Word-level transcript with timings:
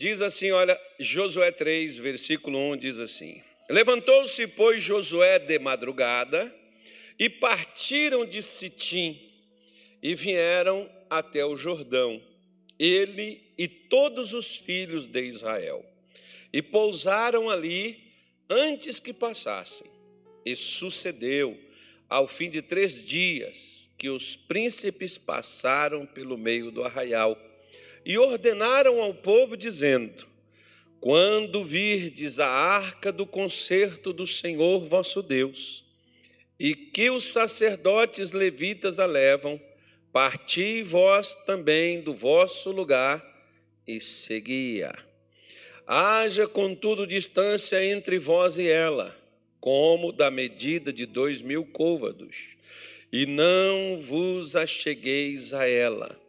Diz 0.00 0.22
assim, 0.22 0.50
olha, 0.50 0.80
Josué 0.98 1.52
3, 1.52 1.98
versículo 1.98 2.56
1 2.72 2.78
diz 2.78 2.98
assim: 2.98 3.38
Levantou-se, 3.68 4.46
pois, 4.46 4.82
Josué 4.82 5.38
de 5.38 5.58
madrugada, 5.58 6.50
e 7.18 7.28
partiram 7.28 8.24
de 8.24 8.40
Sitim, 8.40 9.20
e 10.02 10.14
vieram 10.14 10.90
até 11.10 11.44
o 11.44 11.54
Jordão, 11.54 12.18
ele 12.78 13.42
e 13.58 13.68
todos 13.68 14.32
os 14.32 14.56
filhos 14.56 15.06
de 15.06 15.20
Israel, 15.20 15.84
e 16.50 16.62
pousaram 16.62 17.50
ali 17.50 18.02
antes 18.48 19.00
que 19.00 19.12
passassem. 19.12 19.86
E 20.46 20.56
sucedeu, 20.56 21.60
ao 22.08 22.26
fim 22.26 22.48
de 22.48 22.62
três 22.62 23.06
dias, 23.06 23.90
que 23.98 24.08
os 24.08 24.34
príncipes 24.34 25.18
passaram 25.18 26.06
pelo 26.06 26.38
meio 26.38 26.70
do 26.70 26.82
arraial 26.82 27.36
e 28.04 28.18
ordenaram 28.18 29.00
ao 29.00 29.14
povo, 29.14 29.56
dizendo: 29.56 30.26
Quando 31.00 31.64
virdes 31.64 32.40
a 32.40 32.48
arca 32.48 33.12
do 33.12 33.26
concerto 33.26 34.12
do 34.12 34.26
Senhor 34.26 34.80
vosso 34.84 35.22
Deus, 35.22 35.84
e 36.58 36.74
que 36.74 37.10
os 37.10 37.24
sacerdotes 37.24 38.32
levitas 38.32 38.98
a 38.98 39.06
levam, 39.06 39.60
parti 40.12 40.82
vós 40.82 41.34
também 41.46 42.00
do 42.00 42.12
vosso 42.12 42.70
lugar 42.70 43.24
e 43.86 44.00
seguia. 44.00 44.92
Haja, 45.86 46.46
contudo, 46.46 47.06
distância 47.06 47.84
entre 47.84 48.18
vós 48.18 48.58
e 48.58 48.66
ela, 48.66 49.16
como 49.58 50.12
da 50.12 50.30
medida 50.30 50.92
de 50.92 51.06
dois 51.06 51.42
mil 51.42 51.64
côvados, 51.64 52.56
e 53.12 53.26
não 53.26 53.98
vos 53.98 54.54
achegueis 54.54 55.52
a 55.52 55.66
ela 55.68 56.20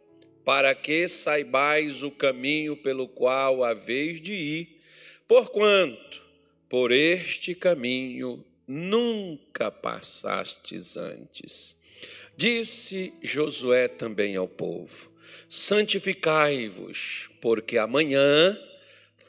para 0.44 0.74
que 0.74 1.06
saibais 1.08 2.02
o 2.02 2.10
caminho 2.10 2.76
pelo 2.76 3.08
qual 3.08 3.62
haveis 3.62 4.20
de 4.20 4.34
ir, 4.34 4.80
porquanto 5.28 6.22
por 6.68 6.90
este 6.90 7.54
caminho 7.54 8.44
nunca 8.66 9.70
passastes 9.70 10.96
antes. 10.96 11.80
Disse 12.36 13.12
Josué 13.22 13.88
também 13.88 14.36
ao 14.36 14.48
povo: 14.48 15.10
Santificai-vos, 15.48 17.30
porque 17.40 17.78
amanhã 17.78 18.58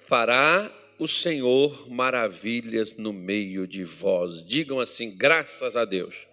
fará 0.07 0.73
o 0.97 1.07
Senhor 1.07 1.89
maravilhas 1.89 2.93
no 2.93 3.11
meio 3.11 3.67
de 3.67 3.83
vós. 3.83 4.43
Digam 4.43 4.79
assim, 4.79 5.11
graças 5.11 5.75
a 5.75 5.85
Deus. 5.85 6.27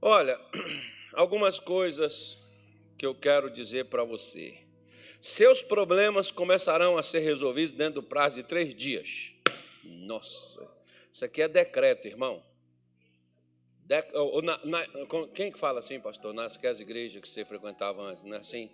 Olha, 0.00 0.40
algumas 1.12 1.58
coisas 1.58 2.51
que 3.02 3.06
eu 3.06 3.16
quero 3.16 3.50
dizer 3.50 3.86
para 3.86 4.04
você. 4.04 4.56
Seus 5.20 5.60
problemas 5.60 6.30
começarão 6.30 6.96
a 6.96 7.02
ser 7.02 7.18
resolvidos 7.18 7.76
dentro 7.76 7.94
do 7.94 8.02
prazo 8.04 8.36
de 8.36 8.44
três 8.44 8.72
dias. 8.72 9.34
Nossa, 9.82 10.70
isso 11.10 11.24
aqui 11.24 11.42
é 11.42 11.48
decreto, 11.48 12.06
irmão. 12.06 12.40
De, 13.84 14.00
ou, 14.14 14.40
na, 14.40 14.56
na, 14.64 14.86
quem 15.34 15.50
que 15.50 15.58
fala 15.58 15.80
assim, 15.80 15.98
pastor? 15.98 16.32
Nas 16.32 16.56
que 16.56 16.64
as 16.64 16.78
igrejas 16.78 17.20
que 17.20 17.26
você 17.26 17.44
frequentava 17.44 18.00
antes, 18.02 18.22
não 18.22 18.36
é 18.36 18.38
assim? 18.38 18.70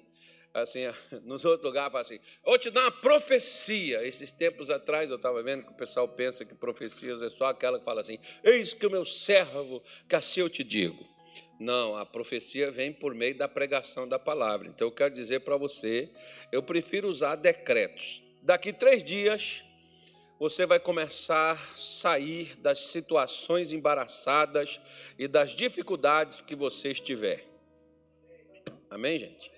Assim, 0.53 0.81
nos 1.25 1.47
outros 1.47 1.65
lugares, 1.65 1.91
fala 1.91 2.03
assim: 2.03 2.21
vou 2.45 2.59
te 2.59 2.71
dar 2.71 2.83
uma 2.83 2.93
profecia. 2.93 4.07
Esses 4.07 4.31
tempos 4.31 4.69
atrás 4.69 5.09
eu 5.09 5.17
estava 5.17 5.43
vendo 5.43 5.65
que 5.65 5.73
o 5.73 5.77
pessoal 5.77 6.07
pensa 6.07 6.45
que 6.45 6.55
profecias 6.55 7.23
é 7.23 7.31
só 7.31 7.47
aquela 7.47 7.79
que 7.79 7.85
fala 7.87 8.03
assim: 8.03 8.19
Eis 8.45 8.75
que 8.75 8.87
o 8.87 8.91
meu 8.91 9.07
servo, 9.07 9.83
que 10.07 10.15
assim 10.15 10.41
eu 10.41 10.51
te 10.51 10.63
digo. 10.63 11.17
Não, 11.59 11.97
a 11.97 12.07
profecia 12.07 12.71
vem 12.71 12.93
por 12.93 13.15
meio 13.15 13.37
da 13.37 13.49
pregação 13.49 14.09
da 14.09 14.19
palavra. 14.19 14.69
Então 14.69 14.89
eu 14.89 14.93
quero 14.93 15.13
dizer 15.13 15.41
para 15.41 15.57
você, 15.57 16.09
eu 16.53 16.63
prefiro 16.63 17.09
usar 17.09 17.37
decretos. 17.37 18.23
Daqui 18.43 18.73
três 18.73 19.03
dias, 19.03 19.65
você 20.39 20.65
vai 20.65 20.79
começar 20.79 21.53
a 21.53 21.77
sair 21.77 22.57
das 22.59 22.81
situações 22.81 23.73
embaraçadas 23.73 24.81
e 25.19 25.27
das 25.27 25.51
dificuldades 25.51 26.41
que 26.41 26.55
você 26.55 26.93
estiver. 26.93 27.45
Amém, 28.89 29.19
gente? 29.19 29.51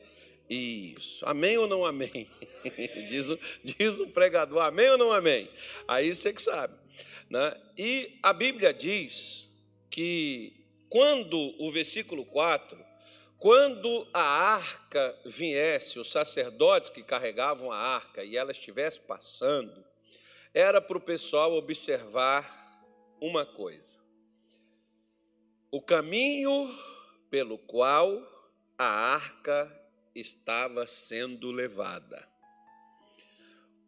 Isso. 0.48 1.24
Amém 1.26 1.56
ou 1.58 1.66
não 1.66 1.84
amém? 1.84 2.28
diz, 3.08 3.28
o, 3.28 3.38
diz 3.62 4.00
o 4.00 4.08
pregador, 4.08 4.62
amém 4.62 4.90
ou 4.90 4.98
não 4.98 5.12
amém? 5.12 5.48
Aí 5.86 6.12
você 6.12 6.32
que 6.32 6.42
sabe. 6.42 6.74
Né? 7.28 7.54
E 7.78 8.18
a 8.22 8.32
Bíblia 8.32 8.74
diz 8.74 9.48
que 9.88 10.59
quando 10.90 11.38
o 11.58 11.70
versículo 11.70 12.26
4, 12.26 12.76
quando 13.38 14.06
a 14.12 14.20
arca 14.20 15.18
viesse, 15.24 15.98
os 15.98 16.10
sacerdotes 16.10 16.90
que 16.90 17.02
carregavam 17.02 17.70
a 17.70 17.76
arca 17.76 18.24
e 18.24 18.36
ela 18.36 18.50
estivesse 18.50 19.00
passando, 19.00 19.82
era 20.52 20.80
para 20.80 20.98
o 20.98 21.00
pessoal 21.00 21.54
observar 21.54 22.44
uma 23.20 23.46
coisa: 23.46 23.98
o 25.70 25.80
caminho 25.80 26.68
pelo 27.30 27.56
qual 27.56 28.20
a 28.76 28.84
arca 28.84 29.72
estava 30.12 30.86
sendo 30.88 31.52
levada, 31.52 32.28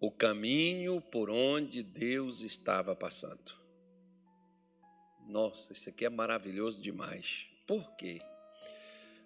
o 0.00 0.10
caminho 0.10 1.00
por 1.00 1.28
onde 1.28 1.82
Deus 1.82 2.42
estava 2.42 2.94
passando. 2.94 3.61
Nossa, 5.32 5.72
isso 5.72 5.88
aqui 5.88 6.04
é 6.04 6.10
maravilhoso 6.10 6.82
demais. 6.82 7.46
Por 7.66 7.96
quê? 7.96 8.20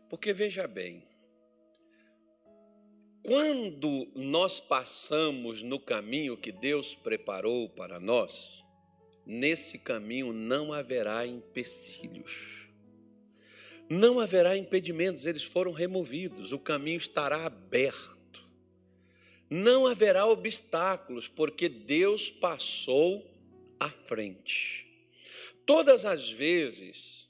Porque 0.08 0.32
veja 0.32 0.68
bem, 0.68 1.02
quando 3.24 4.06
nós 4.14 4.60
passamos 4.60 5.64
no 5.64 5.80
caminho 5.80 6.36
que 6.36 6.52
Deus 6.52 6.94
preparou 6.94 7.68
para 7.68 7.98
nós, 7.98 8.64
nesse 9.26 9.80
caminho 9.80 10.32
não 10.32 10.72
haverá 10.72 11.26
empecilhos, 11.26 12.68
não 13.90 14.20
haverá 14.20 14.56
impedimentos, 14.56 15.26
eles 15.26 15.42
foram 15.42 15.72
removidos, 15.72 16.52
o 16.52 16.58
caminho 16.60 16.98
estará 16.98 17.46
aberto, 17.46 18.48
não 19.50 19.88
haverá 19.88 20.24
obstáculos, 20.24 21.26
porque 21.26 21.68
Deus 21.68 22.30
passou 22.30 23.28
à 23.80 23.90
frente. 23.90 24.85
Todas 25.66 26.04
as 26.04 26.30
vezes 26.30 27.28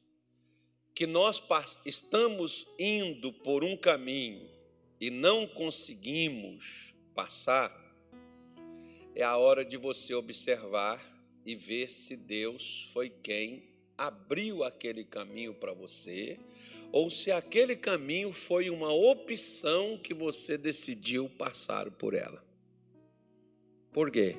que 0.95 1.07
nós 1.07 1.43
estamos 1.87 2.67
indo 2.79 3.33
por 3.33 3.65
um 3.65 3.75
caminho 3.79 4.47
e 5.01 5.09
não 5.09 5.47
conseguimos 5.47 6.95
passar, 7.15 7.75
é 9.15 9.23
a 9.23 9.39
hora 9.39 9.65
de 9.65 9.79
você 9.79 10.15
observar 10.15 11.03
e 11.47 11.55
ver 11.55 11.89
se 11.89 12.15
Deus 12.15 12.91
foi 12.93 13.09
quem 13.09 13.63
abriu 13.97 14.63
aquele 14.63 15.03
caminho 15.03 15.55
para 15.55 15.73
você, 15.73 16.39
ou 16.93 17.09
se 17.09 17.33
aquele 17.33 17.75
caminho 17.75 18.35
foi 18.35 18.69
uma 18.69 18.93
opção 18.93 19.97
que 19.97 20.13
você 20.13 20.59
decidiu 20.59 21.31
passar 21.39 21.91
por 21.91 22.13
ela. 22.13 22.45
Por 23.95 24.11
quê? 24.11 24.37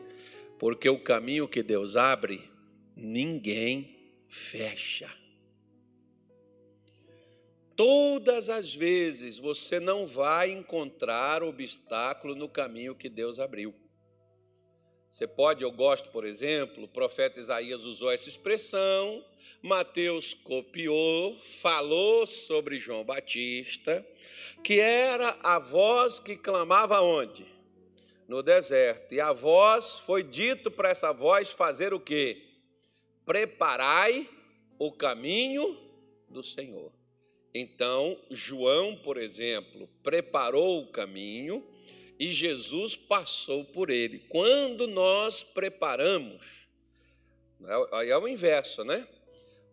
Porque 0.59 0.87
o 0.87 0.99
caminho 0.99 1.47
que 1.47 1.63
Deus 1.63 1.95
abre 1.95 2.47
ninguém 2.97 3.95
fecha. 4.27 5.09
Todas 7.75 8.49
as 8.49 8.73
vezes 8.73 9.37
você 9.37 9.79
não 9.79 10.07
vai 10.07 10.49
encontrar 10.49 11.43
obstáculo 11.43 12.33
no 12.33 12.49
caminho 12.49 12.95
que 12.95 13.07
Deus 13.07 13.39
abriu. 13.39 13.75
Você 15.07 15.27
pode, 15.27 15.63
eu 15.63 15.71
gosto, 15.71 16.09
por 16.09 16.25
exemplo, 16.25 16.83
o 16.83 16.87
profeta 16.87 17.39
Isaías 17.39 17.85
usou 17.85 18.11
essa 18.11 18.27
expressão, 18.27 19.23
Mateus 19.61 20.33
copiou, 20.33 21.33
falou 21.35 22.25
sobre 22.25 22.77
João 22.77 23.05
Batista, 23.05 24.05
que 24.63 24.79
era 24.79 25.37
a 25.41 25.59
voz 25.59 26.19
que 26.19 26.35
clamava 26.35 26.99
onde? 26.99 27.45
No 28.27 28.43
deserto. 28.43 29.13
E 29.13 29.21
a 29.21 29.31
voz 29.31 29.99
foi 29.99 30.23
dito 30.23 30.69
para 30.69 30.89
essa 30.89 31.13
voz 31.13 31.51
fazer 31.51 31.93
o 31.93 31.99
quê? 31.99 32.46
Preparai 33.27 34.27
o 34.79 34.89
caminho 34.89 35.77
do 36.29 36.41
Senhor. 36.41 36.93
Então, 37.53 38.17
João, 38.31 38.95
por 38.95 39.17
exemplo, 39.17 39.89
preparou 40.01 40.81
o 40.81 40.91
caminho 40.91 41.61
e 42.17 42.31
Jesus 42.31 42.95
passou 42.95 43.65
por 43.65 43.89
ele. 43.89 44.19
Quando 44.29 44.87
nós 44.87 45.43
preparamos, 45.43 46.69
aí 47.91 48.09
é 48.09 48.17
o 48.17 48.29
inverso, 48.29 48.85
né? 48.85 49.05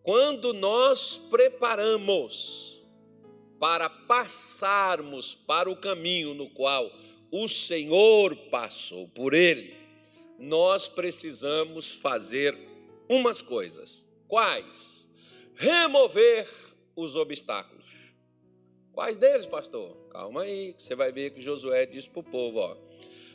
Quando 0.03 0.53
nós 0.53 1.17
preparamos 1.17 2.83
para 3.61 3.89
passarmos 3.89 5.33
para 5.35 5.71
o 5.71 5.77
caminho 5.77 6.35
no 6.35 6.51
qual 6.51 6.91
o 7.31 7.47
Senhor 7.47 8.35
passou 8.51 9.07
por 9.09 9.33
ele, 9.33 9.77
nós 10.41 10.89
precisamos 10.89 11.93
fazer 11.93 12.74
umas 13.09 13.43
coisas. 13.43 14.07
Quais? 14.29 15.09
Remover 15.55 16.49
os 16.97 17.17
obstáculos. 17.17 18.15
Quais 18.93 19.17
deles, 19.17 19.47
pastor? 19.47 19.97
Calma 20.11 20.43
aí, 20.43 20.75
você 20.79 20.95
vai 20.95 21.11
ver 21.11 21.31
que 21.31 21.41
Josué 21.41 21.85
disse 21.87 22.09
para 22.09 22.21
o 22.21 22.25
povo: 22.25 22.61
ó, 22.61 22.77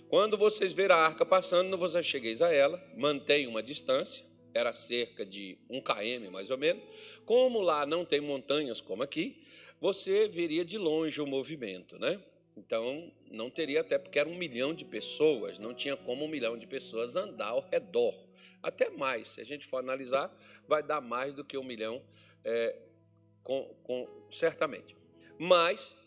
Quando 0.07 0.37
vocês 0.37 0.71
verem 0.71 0.95
a 0.95 0.99
arca 0.99 1.25
passando, 1.25 1.69
não 1.69 1.77
vos 1.77 1.95
achegueis 1.95 2.41
a 2.41 2.53
ela, 2.53 2.81
mantenha 2.95 3.49
uma 3.49 3.61
distância, 3.61 4.23
era 4.53 4.71
cerca 4.71 5.25
de 5.25 5.57
um 5.69 5.81
km 5.81 6.31
mais 6.31 6.49
ou 6.49 6.57
menos. 6.57 6.83
Como 7.25 7.61
lá 7.61 7.85
não 7.85 8.05
tem 8.05 8.21
montanhas 8.21 8.79
como 8.79 9.03
aqui, 9.03 9.43
você 9.81 10.27
veria 10.27 10.63
de 10.63 10.77
longe 10.77 11.21
o 11.21 11.27
movimento, 11.27 11.97
né? 11.99 12.21
Então, 12.55 13.11
não 13.31 13.49
teria 13.49 13.81
até 13.81 13.97
porque 13.97 14.19
era 14.19 14.27
um 14.27 14.35
milhão 14.35 14.73
de 14.73 14.83
pessoas, 14.83 15.57
não 15.59 15.73
tinha 15.73 15.95
como 15.95 16.25
um 16.25 16.27
milhão 16.27 16.57
de 16.57 16.67
pessoas 16.67 17.15
andar 17.15 17.49
ao 17.49 17.61
redor. 17.61 18.13
Até 18.61 18.89
mais, 18.89 19.29
se 19.29 19.41
a 19.41 19.43
gente 19.43 19.65
for 19.65 19.77
analisar, 19.77 20.35
vai 20.67 20.83
dar 20.83 21.01
mais 21.01 21.33
do 21.33 21.43
que 21.43 21.57
um 21.57 21.63
milhão, 21.63 22.03
é, 22.43 22.77
com, 23.43 23.63
com, 23.83 24.07
certamente. 24.29 24.95
Mas 25.37 25.97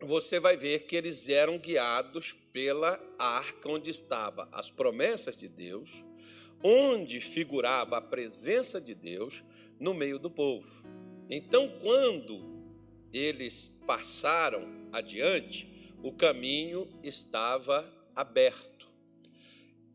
você 0.00 0.38
vai 0.38 0.56
ver 0.56 0.80
que 0.80 0.94
eles 0.94 1.28
eram 1.28 1.58
guiados 1.58 2.32
pela 2.52 3.00
arca 3.18 3.68
onde 3.68 3.90
estavam 3.90 4.48
as 4.52 4.70
promessas 4.70 5.36
de 5.36 5.48
Deus, 5.48 6.04
onde 6.62 7.20
figurava 7.20 7.96
a 7.96 8.00
presença 8.00 8.80
de 8.80 8.94
Deus 8.94 9.42
no 9.78 9.94
meio 9.94 10.18
do 10.18 10.30
povo. 10.30 10.68
Então, 11.30 11.78
quando 11.80 12.58
eles 13.12 13.68
passaram 13.86 14.88
adiante, 14.92 15.94
o 16.02 16.12
caminho 16.12 16.88
estava 17.02 17.90
aberto. 18.14 18.88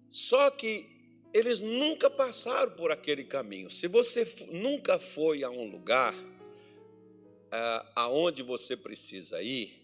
Só 0.10 0.50
que 0.52 0.93
eles 1.34 1.60
nunca 1.60 2.10
passaram 2.10 2.72
por 2.74 2.92
aquele 2.92 3.24
caminho. 3.24 3.72
Se 3.72 3.88
você 3.88 4.28
nunca 4.52 5.00
foi 5.00 5.44
a 5.44 5.50
um 5.50 5.66
lugar 5.66 6.14
uh, 6.14 7.88
aonde 7.96 8.44
você 8.44 8.78
precisa 8.78 9.42
ir, 9.42 9.82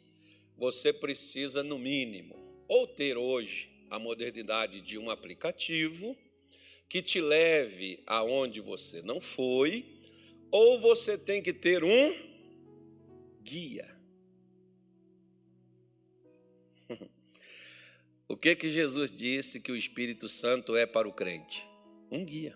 você 0.56 0.94
precisa, 0.94 1.64
no 1.64 1.80
mínimo, 1.80 2.36
ou 2.68 2.86
ter 2.86 3.18
hoje 3.18 3.70
a 3.90 3.98
modernidade 3.98 4.80
de 4.82 4.98
um 4.98 5.10
aplicativo 5.10 6.16
que 6.88 7.02
te 7.02 7.20
leve 7.20 8.04
aonde 8.06 8.62
você 8.62 9.02
não 9.02 9.20
foi, 9.20 9.86
ou 10.52 10.80
você 10.80 11.18
tem 11.18 11.42
que 11.42 11.54
ter 11.54 11.84
um 11.84 12.16
guia. 13.42 13.99
O 18.32 18.38
que 18.38 18.56
que 18.56 18.70
Jesus 18.70 19.10
disse 19.10 19.60
que 19.60 19.72
o 19.72 19.76
Espírito 19.76 20.30
Santo 20.30 20.76
é 20.76 20.86
para 20.86 21.10
o 21.10 21.12
crente? 21.12 21.68
Um 22.12 22.24
guia. 22.24 22.56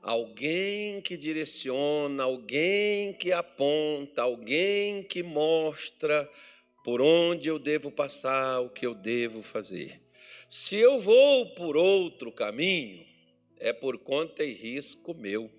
Alguém 0.00 1.02
que 1.02 1.14
direciona, 1.14 2.22
alguém 2.24 3.12
que 3.12 3.32
aponta, 3.32 4.22
alguém 4.22 5.02
que 5.02 5.22
mostra 5.22 6.26
por 6.82 7.02
onde 7.02 7.50
eu 7.50 7.58
devo 7.58 7.90
passar, 7.90 8.60
o 8.60 8.70
que 8.70 8.86
eu 8.86 8.94
devo 8.94 9.42
fazer. 9.42 10.00
Se 10.48 10.76
eu 10.76 10.98
vou 10.98 11.54
por 11.54 11.76
outro 11.76 12.32
caminho, 12.32 13.04
é 13.58 13.74
por 13.74 13.98
conta 13.98 14.42
e 14.42 14.54
risco 14.54 15.12
meu. 15.12 15.50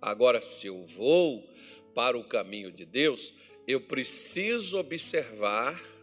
Agora, 0.00 0.40
se 0.40 0.68
eu 0.68 0.86
vou 0.86 1.52
para 1.92 2.16
o 2.16 2.22
caminho 2.22 2.70
de 2.70 2.84
Deus, 2.84 3.34
eu 3.66 3.80
preciso 3.80 4.78
observar 4.78 5.97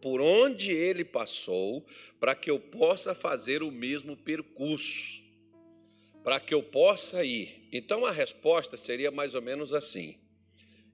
por 0.00 0.20
onde 0.20 0.70
ele 0.72 1.04
passou, 1.04 1.84
para 2.18 2.34
que 2.34 2.50
eu 2.50 2.58
possa 2.58 3.14
fazer 3.14 3.62
o 3.62 3.70
mesmo 3.70 4.16
percurso, 4.16 5.22
para 6.22 6.40
que 6.40 6.54
eu 6.54 6.62
possa 6.62 7.24
ir. 7.24 7.68
Então 7.72 8.04
a 8.04 8.10
resposta 8.10 8.76
seria 8.76 9.10
mais 9.10 9.34
ou 9.34 9.42
menos 9.42 9.72
assim: 9.72 10.16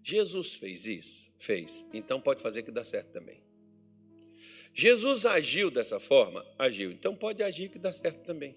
Jesus 0.03 0.55
fez 0.55 0.87
isso? 0.87 1.33
Fez. 1.39 1.87
Então 1.93 2.21
pode 2.21 2.43
fazer 2.43 2.63
que 2.63 2.71
dá 2.71 2.85
certo 2.85 3.13
também. 3.13 3.43
Jesus 4.75 5.25
agiu 5.25 5.71
dessa 5.71 6.01
forma? 6.01 6.45
Agiu. 6.59 6.91
Então 6.91 7.15
pode 7.15 7.43
agir 7.43 7.69
que 7.69 7.79
dá 7.79 7.93
certo 7.93 8.25
também. 8.25 8.57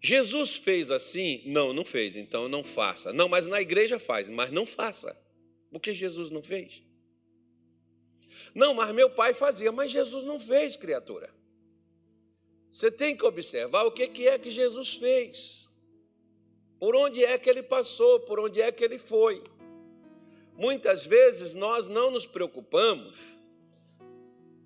Jesus 0.00 0.56
fez 0.56 0.90
assim? 0.90 1.42
Não, 1.46 1.72
não 1.72 1.84
fez. 1.84 2.16
Então 2.16 2.48
não 2.48 2.64
faça. 2.64 3.12
Não, 3.12 3.28
mas 3.28 3.46
na 3.46 3.60
igreja 3.60 3.98
faz, 3.98 4.28
mas 4.30 4.50
não 4.50 4.66
faça. 4.66 5.16
Porque 5.70 5.94
Jesus 5.94 6.30
não 6.30 6.42
fez. 6.42 6.82
Não, 8.54 8.74
mas 8.74 8.94
meu 8.94 9.08
pai 9.08 9.32
fazia, 9.32 9.72
mas 9.72 9.90
Jesus 9.90 10.24
não 10.24 10.38
fez, 10.38 10.76
criatura. 10.76 11.32
Você 12.68 12.90
tem 12.90 13.16
que 13.16 13.24
observar 13.24 13.84
o 13.84 13.92
que 13.92 14.26
é 14.26 14.38
que 14.38 14.50
Jesus 14.50 14.94
fez, 14.94 15.70
por 16.78 16.96
onde 16.96 17.24
é 17.24 17.38
que 17.38 17.48
ele 17.48 17.62
passou, 17.62 18.20
por 18.20 18.40
onde 18.40 18.60
é 18.60 18.72
que 18.72 18.82
ele 18.82 18.98
foi. 18.98 19.42
Muitas 20.56 21.06
vezes 21.06 21.54
nós 21.54 21.86
não 21.86 22.10
nos 22.10 22.26
preocupamos 22.26 23.18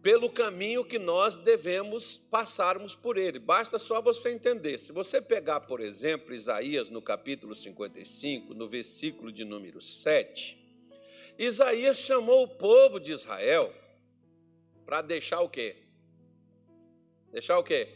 pelo 0.03 0.31
caminho 0.31 0.85
que 0.85 1.01
nós 1.01 1.35
devemos 1.35 2.17
passarmos 2.17 2.95
por 2.95 3.17
ele. 3.17 3.41
Basta 3.41 3.77
só 3.77 4.01
você 4.01 4.31
entender. 4.31 4.79
Se 4.79 4.93
você 4.93 5.21
pegar, 5.21 5.63
por 5.63 5.81
exemplo, 5.81 6.33
Isaías 6.33 6.89
no 6.89 7.03
capítulo 7.03 7.57
55, 7.57 8.55
no 8.55 8.69
versículo 8.69 9.33
de 9.33 9.45
número 9.45 9.81
7, 9.81 10.66
Isaías 11.39 11.99
chamou 11.99 12.45
o 12.45 12.49
povo 12.49 12.99
de 12.99 13.13
Israel 13.13 13.73
para 14.85 15.03
deixar 15.03 15.41
o 15.41 15.49
quê? 15.49 15.77
Deixar 17.33 17.59
o 17.59 17.63
quê? 17.63 17.89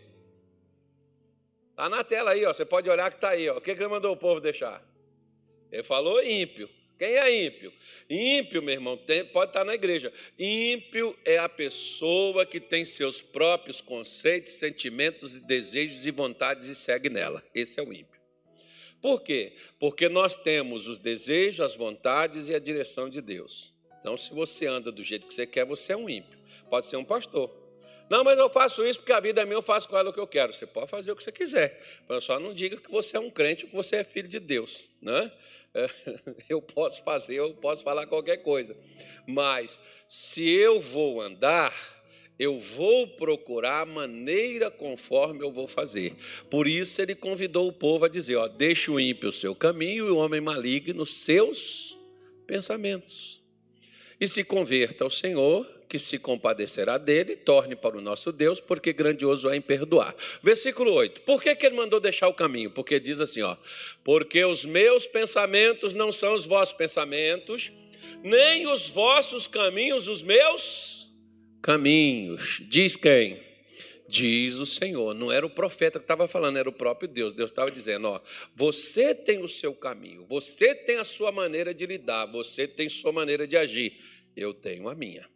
Está 1.70 1.88
na 1.88 2.04
tela 2.04 2.32
aí, 2.32 2.44
ó. 2.44 2.52
Você 2.52 2.64
pode 2.64 2.90
olhar 2.90 3.10
que 3.10 3.16
está 3.16 3.31
aí. 3.31 3.48
Ó. 3.48 3.56
O 3.56 3.60
que, 3.60 3.75
que 3.75 3.81
ele 3.81 3.88
mandou 3.88 4.12
o 4.12 4.16
povo 4.16 4.40
deixar? 4.40 4.84
Ele 5.72 5.82
falou 5.82 6.22
ímpio. 6.22 6.69
Quem 6.98 7.16
é 7.16 7.46
ímpio? 7.46 7.72
Ímpio, 8.10 8.62
meu 8.62 8.75
irmão, 8.75 8.94
tem, 8.94 9.25
pode 9.25 9.48
estar 9.48 9.64
na 9.64 9.75
igreja. 9.75 10.12
Ímpio 10.38 11.19
é 11.25 11.38
a 11.38 11.48
pessoa 11.48 12.44
que 12.44 12.60
tem 12.60 12.84
seus 12.84 13.22
próprios 13.22 13.81
conceitos, 13.81 14.52
sentimentos 14.52 15.38
desejos 15.38 16.04
e 16.04 16.10
vontades 16.10 16.66
e 16.66 16.75
segue 16.75 17.08
nela. 17.08 17.42
Esse 17.54 17.81
é 17.81 17.82
o 17.82 17.90
ímpio. 17.90 18.10
Por 19.00 19.23
quê? 19.23 19.55
Porque 19.79 20.08
nós 20.08 20.37
temos 20.37 20.87
os 20.87 20.99
desejos, 20.99 21.61
as 21.61 21.75
vontades 21.75 22.49
e 22.49 22.55
a 22.55 22.58
direção 22.58 23.08
de 23.08 23.20
Deus. 23.20 23.73
Então, 24.00 24.17
se 24.17 24.32
você 24.32 24.67
anda 24.67 24.91
do 24.91 25.02
jeito 25.02 25.26
que 25.26 25.35
você 25.35 25.47
quer, 25.47 25.64
você 25.64 25.93
é 25.93 25.97
um 25.97 26.08
ímpio. 26.08 26.38
Pode 26.69 26.87
ser 26.87 26.97
um 26.97 27.05
pastor. 27.05 27.50
Não, 28.11 28.25
mas 28.25 28.38
eu 28.38 28.50
faço 28.50 28.85
isso 28.85 28.99
porque 28.99 29.12
a 29.12 29.20
vida 29.20 29.41
é 29.41 29.44
minha, 29.44 29.56
eu 29.56 29.62
faço 29.62 29.88
com 29.88 29.97
ela 29.97 30.11
o 30.11 30.12
que 30.12 30.19
eu 30.19 30.26
quero. 30.26 30.52
Você 30.52 30.67
pode 30.67 30.91
fazer 30.91 31.12
o 31.12 31.17
que 31.17 31.23
você 31.23 31.31
quiser. 31.31 31.81
Mas 32.08 32.25
só 32.25 32.41
não 32.41 32.52
diga 32.52 32.76
que 32.76 32.91
você 32.91 33.17
é 33.17 33.20
um 33.20 33.31
crente 33.31 33.64
ou 33.64 33.70
que 33.70 33.76
você 33.76 33.97
é 33.97 34.05
filho 34.05 34.26
de 34.26 34.41
Deus. 34.41 34.88
Né? 35.00 35.31
Eu 36.49 36.61
posso 36.61 37.05
fazer, 37.05 37.37
eu 37.37 37.55
posso 37.55 37.85
falar 37.85 38.05
qualquer 38.06 38.38
coisa. 38.38 38.76
Mas 39.25 39.81
se 40.08 40.50
eu 40.50 40.81
vou 40.81 41.20
andar, 41.20 41.73
eu 42.40 42.58
vou 42.58 43.06
procurar 43.06 43.82
a 43.82 43.84
maneira 43.84 44.70
conforme 44.70 45.44
eu 45.44 45.52
vou 45.52 45.68
fazer. 45.68 46.14
Por 46.49 46.66
isso 46.66 47.02
ele 47.02 47.14
convidou 47.14 47.68
o 47.68 47.73
povo 47.73 48.06
a 48.06 48.09
dizer: 48.09 48.37
ó, 48.37 48.49
deixe 48.49 48.90
o 48.90 48.99
ímpio 48.99 49.28
o 49.28 49.32
seu 49.32 49.54
caminho 49.54 50.06
e 50.06 50.11
o 50.11 50.16
homem 50.16 50.40
maligno 50.40 51.04
seus 51.04 51.94
pensamentos. 52.47 53.42
E 54.18 54.26
se 54.26 54.42
converta 54.42 55.04
ao 55.04 55.11
Senhor, 55.11 55.66
que 55.87 55.99
se 55.99 56.18
compadecerá 56.18 56.97
dele, 56.97 57.37
torne 57.37 57.76
para 57.76 57.99
o 57.99 58.00
nosso 58.00 58.32
Deus, 58.32 58.59
porque 58.59 58.90
grandioso 58.90 59.50
é 59.50 59.56
em 59.56 59.61
perdoar. 59.61 60.14
Versículo 60.42 60.94
8. 60.94 61.20
Por 61.23 61.42
que, 61.42 61.54
que 61.54 61.66
ele 61.66 61.76
mandou 61.76 62.00
deixar 62.00 62.28
o 62.28 62.35
caminho? 62.35 62.70
Porque 62.70 62.99
diz 62.99 63.20
assim, 63.20 63.42
ó: 63.42 63.54
Porque 64.02 64.42
os 64.47 64.64
meus 64.64 65.06
pensamentos 65.06 65.92
não 65.92 66.11
são 66.11 66.35
os 66.35 66.47
vossos 66.47 66.75
pensamentos, 66.75 67.70
nem 68.23 68.66
os 68.66 68.88
vossos 68.88 69.47
caminhos 69.47 70.09
os 70.09 70.23
meus 70.23 71.00
caminhos. 71.62 72.62
Diz 72.69 72.97
quem? 72.97 73.40
Diz 74.09 74.57
o 74.57 74.67
Senhor. 74.67 75.14
Não 75.14 75.31
era 75.31 75.47
o 75.47 75.50
profeta 75.50 75.99
que 75.99 76.05
estava 76.05 76.26
falando, 76.26 76.59
era 76.59 76.69
o 76.69 76.73
próprio 76.73 77.09
Deus. 77.09 77.33
Deus 77.33 77.50
estava 77.50 77.71
dizendo: 77.71 78.09
ó, 78.09 78.21
você 78.55 79.14
tem 79.14 79.43
o 79.43 79.49
seu 79.49 79.75
caminho, 79.75 80.25
você 80.25 80.75
tem 80.75 80.97
a 80.97 81.05
sua 81.05 81.31
maneira 81.31 81.73
de 81.73 81.87
lidar, 81.87 82.26
você 82.26 82.67
tem 82.67 82.88
sua 82.88 83.12
maneira 83.12 83.47
de 83.47 83.57
agir. 83.57 83.97
Eu 84.37 84.52
tenho 84.52 84.88
a 84.88 84.95
minha. 84.95 85.29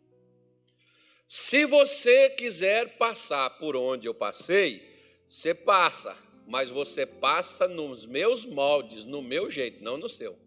Se 1.26 1.64
você 1.64 2.30
quiser 2.30 2.98
passar 2.98 3.50
por 3.58 3.76
onde 3.76 4.06
eu 4.06 4.14
passei, 4.14 4.82
você 5.26 5.54
passa, 5.54 6.16
mas 6.46 6.70
você 6.70 7.06
passa 7.06 7.66
nos 7.66 8.04
meus 8.04 8.44
moldes, 8.44 9.04
no 9.04 9.22
meu 9.22 9.50
jeito, 9.50 9.82
não 9.82 9.96
no 9.96 10.08
seu. 10.08 10.38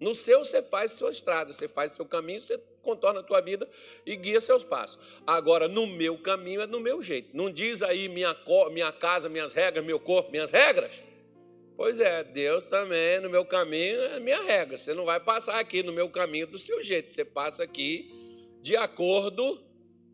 No 0.00 0.14
seu 0.14 0.44
você 0.44 0.62
faz 0.62 0.92
sua 0.92 1.10
estrada, 1.10 1.52
você 1.52 1.68
faz 1.68 1.92
seu 1.92 2.06
caminho, 2.06 2.40
você 2.40 2.56
contorna 2.90 3.20
a 3.20 3.22
tua 3.22 3.40
vida 3.40 3.68
e 4.04 4.16
guia 4.16 4.40
seus 4.40 4.64
passos. 4.64 4.98
Agora, 5.26 5.68
no 5.68 5.86
meu 5.86 6.18
caminho 6.18 6.60
é 6.60 6.66
no 6.66 6.80
meu 6.80 7.00
jeito. 7.00 7.36
Não 7.36 7.50
diz 7.50 7.82
aí 7.82 8.08
minha, 8.08 8.36
minha 8.72 8.90
casa, 8.90 9.28
minhas 9.28 9.52
regras, 9.54 9.84
meu 9.84 10.00
corpo, 10.00 10.30
minhas 10.30 10.50
regras. 10.50 11.02
Pois 11.76 12.00
é, 12.00 12.24
Deus 12.24 12.64
também, 12.64 13.20
no 13.20 13.30
meu 13.30 13.44
caminho, 13.44 14.00
é 14.00 14.20
minha 14.20 14.42
regra. 14.42 14.76
Você 14.76 14.92
não 14.92 15.04
vai 15.04 15.20
passar 15.20 15.58
aqui 15.58 15.82
no 15.82 15.92
meu 15.92 16.08
caminho 16.10 16.46
do 16.46 16.58
seu 16.58 16.82
jeito. 16.82 17.12
Você 17.12 17.24
passa 17.24 17.62
aqui 17.62 18.12
de 18.60 18.76
acordo 18.76 19.58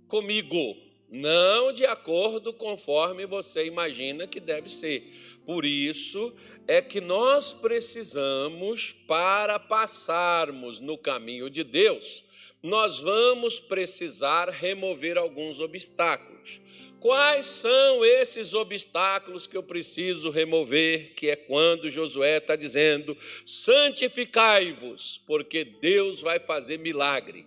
comigo, 0.06 0.76
não 1.10 1.72
de 1.72 1.84
acordo 1.84 2.52
conforme 2.52 3.26
você 3.26 3.64
imagina 3.64 4.26
que 4.26 4.38
deve 4.38 4.68
ser. 4.68 5.12
Por 5.44 5.64
isso 5.64 6.34
é 6.68 6.82
que 6.82 7.00
nós 7.00 7.52
precisamos, 7.52 8.92
para 8.92 9.58
passarmos 9.58 10.80
no 10.80 10.98
caminho 10.98 11.48
de 11.48 11.64
Deus, 11.64 12.25
nós 12.66 12.98
vamos 12.98 13.60
precisar 13.60 14.48
remover 14.48 15.16
alguns 15.16 15.60
obstáculos. 15.60 16.60
Quais 16.98 17.46
são 17.46 18.04
esses 18.04 18.54
obstáculos 18.54 19.46
que 19.46 19.56
eu 19.56 19.62
preciso 19.62 20.30
remover? 20.30 21.14
Que 21.14 21.30
é 21.30 21.36
quando 21.36 21.88
Josué 21.88 22.38
está 22.38 22.56
dizendo: 22.56 23.16
santificai-vos, 23.44 25.22
porque 25.26 25.64
Deus 25.64 26.20
vai 26.20 26.40
fazer 26.40 26.78
milagre. 26.78 27.46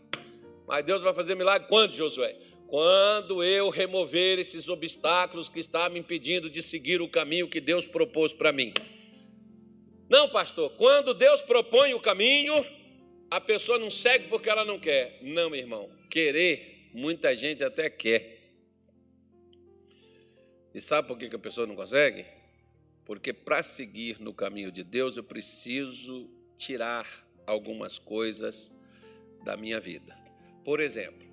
Mas 0.66 0.86
Deus 0.86 1.02
vai 1.02 1.14
fazer 1.14 1.36
milagre 1.36 1.68
quando, 1.68 1.94
Josué? 1.94 2.38
Quando 2.68 3.44
eu 3.44 3.70
remover 3.70 4.40
esses 4.40 4.70
obstáculos 4.70 5.50
que 5.50 5.60
está 5.60 5.90
me 5.90 6.00
impedindo 6.00 6.50
de 6.50 6.62
seguir 6.62 7.02
o 7.02 7.10
caminho 7.10 7.50
que 7.50 7.60
Deus 7.60 7.86
propôs 7.86 8.32
para 8.32 8.54
mim. 8.54 8.72
Não, 10.08 10.30
pastor, 10.30 10.70
quando 10.78 11.14
Deus 11.14 11.42
propõe 11.42 11.94
o 11.94 12.00
caminho, 12.00 12.56
a 13.30 13.40
pessoa 13.40 13.78
não 13.78 13.90
segue 13.90 14.28
porque 14.28 14.50
ela 14.50 14.66
não 14.66 14.80
quer. 14.80 15.20
Não, 15.22 15.50
meu 15.50 15.60
irmão, 15.60 15.90
querer, 16.10 16.90
muita 16.94 17.36
gente 17.36 17.64
até 17.64 17.90
quer. 17.90 18.40
E 20.74 20.82
sabe 20.82 21.08
por 21.08 21.18
que 21.18 21.34
a 21.36 21.40
pessoa 21.40 21.68
não 21.68 21.76
consegue? 21.76 22.26
Porque 23.06 23.34
para 23.34 23.64
seguir 23.64 24.20
no 24.20 24.34
caminho 24.34 24.72
de 24.72 24.84
Deus 24.84 25.18
eu 25.18 25.24
preciso 25.24 26.30
tirar 26.56 27.08
algumas 27.46 27.98
coisas 27.98 28.72
da 29.44 29.58
minha 29.58 29.80
vida. 29.80 30.16
Por 30.64 30.80
exemplo, 30.80 31.28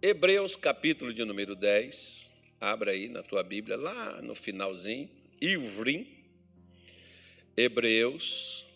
Hebreus 0.00 0.54
capítulo 0.56 1.12
de 1.12 1.24
número 1.24 1.56
10, 1.56 2.30
abra 2.60 2.92
aí 2.92 3.08
na 3.08 3.22
tua 3.22 3.42
Bíblia, 3.42 3.76
lá 3.76 4.20
no 4.22 4.34
finalzinho, 4.34 5.10
Ivrim, 5.40 6.06
Hebreus 7.56 8.66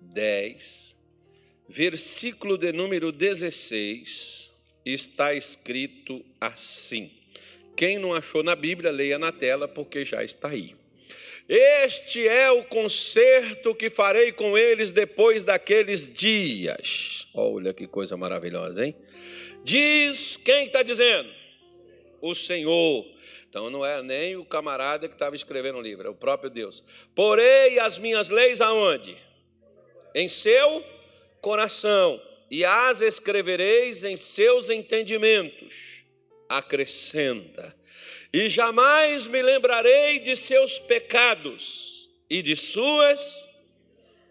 10, 0.00 0.95
versículo 1.68 2.56
de 2.56 2.72
número 2.72 3.10
16, 3.10 4.52
está 4.84 5.34
escrito 5.34 6.24
assim. 6.40 7.10
Quem 7.76 7.98
não 7.98 8.14
achou 8.14 8.42
na 8.42 8.56
Bíblia, 8.56 8.90
leia 8.90 9.18
na 9.18 9.32
tela, 9.32 9.68
porque 9.68 10.04
já 10.04 10.24
está 10.24 10.48
aí. 10.48 10.74
Este 11.48 12.26
é 12.26 12.50
o 12.50 12.64
concerto 12.64 13.74
que 13.74 13.88
farei 13.88 14.32
com 14.32 14.58
eles 14.58 14.90
depois 14.90 15.44
daqueles 15.44 16.12
dias. 16.12 17.28
Olha 17.34 17.72
que 17.72 17.86
coisa 17.86 18.16
maravilhosa, 18.16 18.84
hein? 18.84 18.96
Diz 19.62 20.36
quem 20.36 20.66
está 20.66 20.82
dizendo? 20.82 21.28
O 22.20 22.34
Senhor. 22.34 23.06
Então 23.48 23.70
não 23.70 23.86
é 23.86 24.02
nem 24.02 24.36
o 24.36 24.44
camarada 24.44 25.06
que 25.06 25.14
estava 25.14 25.36
escrevendo 25.36 25.78
o 25.78 25.80
livro, 25.80 26.08
é 26.08 26.10
o 26.10 26.14
próprio 26.14 26.50
Deus. 26.50 26.82
Porei 27.14 27.78
as 27.78 27.96
minhas 27.96 28.28
leis 28.28 28.60
aonde? 28.60 29.16
Em 30.14 30.26
seu 30.26 30.84
coração, 31.46 32.20
e 32.50 32.64
as 32.64 33.02
escrevereis 33.02 34.02
em 34.02 34.16
seus 34.16 34.68
entendimentos 34.68 36.04
acrescenta: 36.48 37.72
E 38.32 38.48
jamais 38.48 39.28
me 39.28 39.40
lembrarei 39.40 40.18
de 40.18 40.34
seus 40.34 40.80
pecados 40.80 42.10
e 42.28 42.42
de 42.42 42.56
suas 42.56 43.48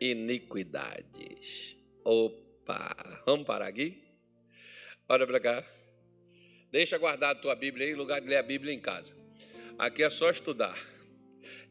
iniquidades. 0.01 1.77
Opa, 2.03 2.93
vamos 3.25 3.45
parar 3.45 3.67
aqui? 3.67 3.98
Olha 5.07 5.25
para 5.25 5.39
cá. 5.39 5.63
Deixa 6.69 6.98
guardar 6.98 7.31
a 7.31 7.36
tua 7.36 7.55
Bíblia 7.55 7.88
aí, 7.88 7.93
em 7.93 7.95
lugar 7.95 8.19
de 8.19 8.27
ler 8.27 8.36
a 8.36 8.43
Bíblia 8.43 8.74
em 8.74 8.79
casa. 8.81 9.15
Aqui 9.79 10.03
é 10.03 10.10
só 10.10 10.29
estudar. 10.29 10.77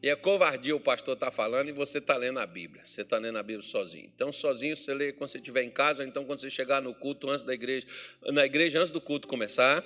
E 0.01 0.09
é 0.09 0.15
covardia 0.15 0.75
o 0.75 0.79
pastor 0.79 1.13
estar 1.13 1.27
tá 1.27 1.31
falando 1.31 1.69
e 1.69 1.71
você 1.71 1.97
está 1.97 2.15
lendo 2.15 2.39
a 2.39 2.45
Bíblia. 2.45 2.83
Você 2.85 3.01
está 3.01 3.17
lendo 3.17 3.37
a 3.37 3.43
Bíblia 3.43 3.61
sozinho. 3.61 4.09
Então, 4.13 4.31
sozinho 4.31 4.75
você 4.75 4.93
lê 4.93 5.11
quando 5.13 5.29
você 5.29 5.37
estiver 5.37 5.63
em 5.63 5.71
casa, 5.71 6.03
ou 6.03 6.07
então 6.07 6.25
quando 6.25 6.39
você 6.39 6.49
chegar 6.49 6.81
no 6.81 6.93
culto 6.93 7.29
antes 7.29 7.43
da 7.43 7.53
igreja, 7.53 7.87
na 8.21 8.45
igreja 8.45 8.79
antes 8.79 8.91
do 8.91 9.01
culto 9.01 9.27
começar 9.27 9.85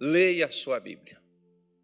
leia 0.00 0.46
a 0.46 0.50
sua 0.50 0.80
Bíblia. 0.80 1.20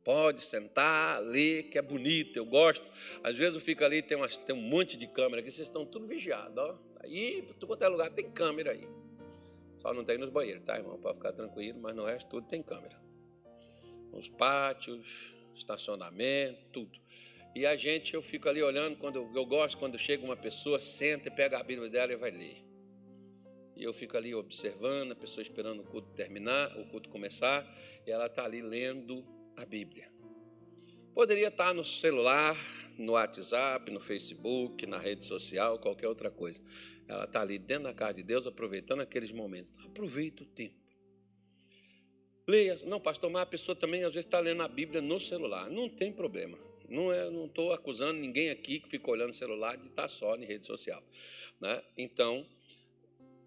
Pode 0.02 0.40
sentar, 0.40 1.20
ler, 1.20 1.64
que 1.64 1.76
é 1.76 1.82
bonito, 1.82 2.36
eu 2.36 2.46
gosto. 2.46 2.86
Às 3.22 3.36
vezes 3.36 3.56
eu 3.56 3.60
fico 3.60 3.84
ali, 3.84 4.00
tem, 4.00 4.16
umas, 4.16 4.38
tem 4.38 4.54
um 4.54 4.60
monte 4.60 4.96
de 4.96 5.06
câmera 5.06 5.42
aqui, 5.42 5.50
vocês 5.50 5.68
estão 5.68 5.84
tudo 5.84 6.06
vigiados, 6.06 6.56
ó. 6.56 6.78
Aí, 7.00 7.42
tudo 7.42 7.66
quanto 7.66 7.82
é 7.82 7.88
lugar, 7.88 8.10
tem 8.10 8.30
câmera 8.30 8.70
aí. 8.70 8.88
Só 9.78 9.92
não 9.92 10.04
tem 10.04 10.16
nos 10.16 10.30
banheiros, 10.30 10.64
tá, 10.64 10.76
irmão? 10.76 10.98
Pode 10.98 11.16
ficar 11.16 11.32
tranquilo, 11.32 11.78
mas 11.80 11.94
no 11.94 12.04
resto 12.04 12.28
tudo 12.28 12.46
tem 12.46 12.62
câmera. 12.62 12.96
Nos 14.12 14.28
pátios, 14.28 15.34
estacionamento, 15.54 16.60
tudo. 16.72 16.98
E 17.56 17.64
a 17.64 17.74
gente, 17.74 18.12
eu 18.12 18.20
fico 18.20 18.50
ali 18.50 18.62
olhando, 18.62 18.98
quando 18.98 19.16
eu, 19.16 19.32
eu 19.34 19.46
gosto, 19.46 19.78
quando 19.78 19.98
chega 19.98 20.22
uma 20.22 20.36
pessoa, 20.36 20.78
senta 20.78 21.28
e 21.28 21.30
pega 21.30 21.58
a 21.58 21.62
Bíblia 21.62 21.88
dela 21.88 22.12
e 22.12 22.16
vai 22.16 22.30
ler. 22.30 22.62
E 23.74 23.82
eu 23.82 23.94
fico 23.94 24.14
ali 24.14 24.34
observando, 24.34 25.12
a 25.12 25.16
pessoa 25.16 25.40
esperando 25.40 25.80
o 25.80 25.84
culto 25.84 26.10
terminar, 26.10 26.78
o 26.78 26.84
culto 26.84 27.08
começar, 27.08 27.66
e 28.06 28.10
ela 28.10 28.26
está 28.26 28.44
ali 28.44 28.60
lendo 28.60 29.26
a 29.56 29.64
Bíblia. 29.64 30.12
Poderia 31.14 31.48
estar 31.48 31.68
tá 31.68 31.72
no 31.72 31.82
celular, 31.82 32.54
no 32.98 33.12
WhatsApp, 33.12 33.90
no 33.90 34.00
Facebook, 34.00 34.84
na 34.84 34.98
rede 34.98 35.24
social, 35.24 35.78
qualquer 35.78 36.08
outra 36.08 36.30
coisa. 36.30 36.62
Ela 37.08 37.24
está 37.24 37.40
ali 37.40 37.58
dentro 37.58 37.84
da 37.84 37.94
casa 37.94 38.16
de 38.16 38.22
Deus, 38.22 38.46
aproveitando 38.46 39.00
aqueles 39.00 39.32
momentos. 39.32 39.72
Aproveita 39.82 40.42
o 40.42 40.46
tempo. 40.46 40.76
Leia. 42.46 42.76
Não, 42.84 43.00
pastor, 43.00 43.30
mas 43.30 43.44
a 43.44 43.46
pessoa 43.46 43.74
também 43.74 44.04
às 44.04 44.12
vezes 44.12 44.26
está 44.26 44.40
lendo 44.40 44.62
a 44.62 44.68
Bíblia 44.68 45.00
no 45.00 45.18
celular. 45.18 45.70
Não 45.70 45.88
tem 45.88 46.12
problema. 46.12 46.58
Não 46.88 47.12
é, 47.12 47.30
não 47.30 47.46
estou 47.46 47.72
acusando 47.72 48.18
ninguém 48.18 48.50
aqui 48.50 48.80
que 48.80 48.88
fica 48.88 49.10
olhando 49.10 49.30
o 49.30 49.34
celular 49.34 49.76
de 49.76 49.88
estar 49.88 50.02
tá 50.02 50.08
só 50.08 50.36
em 50.36 50.44
rede 50.44 50.64
social. 50.64 51.02
Né? 51.60 51.82
Então, 51.96 52.46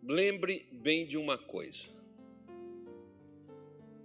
lembre 0.04 0.68
bem 0.72 1.06
de 1.06 1.18
uma 1.18 1.38
coisa. 1.38 1.88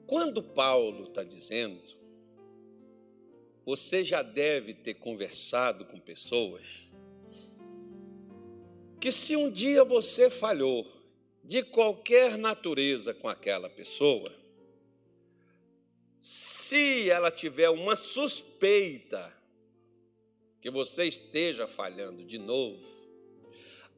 Quando 0.06 0.42
Paulo 0.42 1.04
está 1.04 1.24
dizendo, 1.24 1.80
você 3.64 4.04
já 4.04 4.22
deve 4.22 4.74
ter 4.74 4.94
conversado 4.94 5.86
com 5.86 5.98
pessoas 5.98 6.84
que, 9.00 9.10
se 9.10 9.36
um 9.36 9.50
dia 9.50 9.84
você 9.84 10.30
falhou 10.30 10.86
de 11.42 11.62
qualquer 11.62 12.38
natureza 12.38 13.12
com 13.12 13.28
aquela 13.28 13.68
pessoa, 13.68 14.32
se 16.24 17.10
ela 17.10 17.30
tiver 17.30 17.68
uma 17.68 17.94
suspeita 17.94 19.30
que 20.58 20.70
você 20.70 21.04
esteja 21.04 21.66
falhando 21.66 22.24
de 22.24 22.38
novo, 22.38 22.82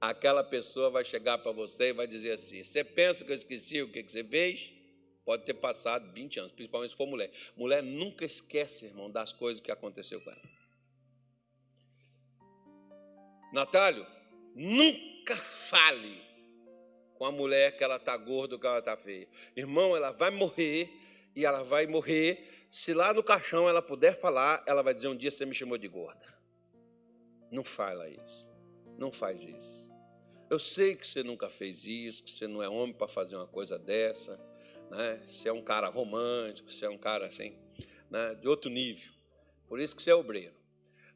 aquela 0.00 0.42
pessoa 0.42 0.90
vai 0.90 1.04
chegar 1.04 1.38
para 1.38 1.52
você 1.52 1.90
e 1.90 1.92
vai 1.92 2.04
dizer 2.04 2.32
assim: 2.32 2.64
Você 2.64 2.82
pensa 2.82 3.24
que 3.24 3.30
eu 3.30 3.36
esqueci 3.36 3.80
o 3.80 3.92
que 3.92 4.02
você 4.02 4.24
fez? 4.24 4.72
Pode 5.24 5.44
ter 5.44 5.54
passado 5.54 6.12
20 6.12 6.40
anos, 6.40 6.52
principalmente 6.52 6.90
se 6.90 6.96
for 6.96 7.06
mulher. 7.06 7.30
Mulher 7.56 7.80
nunca 7.80 8.24
esquece, 8.24 8.86
irmão, 8.86 9.08
das 9.08 9.32
coisas 9.32 9.60
que 9.60 9.70
aconteceu 9.70 10.20
com 10.20 10.28
ela. 10.28 10.42
Natálio, 13.52 14.04
nunca 14.52 15.36
fale 15.36 16.20
com 17.14 17.24
a 17.24 17.30
mulher 17.30 17.76
que 17.76 17.84
ela 17.84 17.96
está 17.96 18.16
gorda 18.16 18.56
ou 18.56 18.60
que 18.60 18.66
ela 18.66 18.80
está 18.80 18.96
feia. 18.96 19.28
Irmão, 19.54 19.94
ela 19.94 20.10
vai 20.10 20.30
morrer 20.30 21.05
e 21.36 21.44
ela 21.44 21.62
vai 21.62 21.86
morrer. 21.86 22.66
Se 22.68 22.94
lá 22.94 23.12
no 23.12 23.22
caixão 23.22 23.68
ela 23.68 23.82
puder 23.82 24.18
falar, 24.18 24.64
ela 24.66 24.82
vai 24.82 24.94
dizer: 24.94 25.08
Um 25.08 25.16
dia 25.16 25.30
você 25.30 25.44
me 25.44 25.54
chamou 25.54 25.78
de 25.78 25.86
gorda. 25.86 26.26
Não 27.52 27.62
fala 27.62 28.08
isso. 28.08 28.50
Não 28.98 29.12
faz 29.12 29.44
isso. 29.44 29.94
Eu 30.48 30.58
sei 30.58 30.96
que 30.96 31.06
você 31.06 31.22
nunca 31.22 31.48
fez 31.48 31.86
isso, 31.86 32.24
que 32.24 32.30
você 32.30 32.48
não 32.48 32.62
é 32.62 32.68
homem 32.68 32.94
para 32.94 33.08
fazer 33.08 33.36
uma 33.36 33.46
coisa 33.46 33.78
dessa, 33.78 34.36
né? 34.90 35.20
Você 35.24 35.48
é 35.48 35.52
um 35.52 35.62
cara 35.62 35.88
romântico, 35.88 36.70
você 36.70 36.86
é 36.86 36.90
um 36.90 36.98
cara 36.98 37.26
assim, 37.26 37.56
né? 38.10 38.34
de 38.34 38.48
outro 38.48 38.70
nível. 38.70 39.12
Por 39.68 39.80
isso 39.80 39.94
que 39.94 40.02
você 40.02 40.10
é 40.10 40.14
obreiro, 40.14 40.54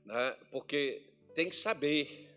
né? 0.04 0.36
Porque 0.50 1.02
tem 1.34 1.48
que 1.48 1.56
saber 1.56 2.28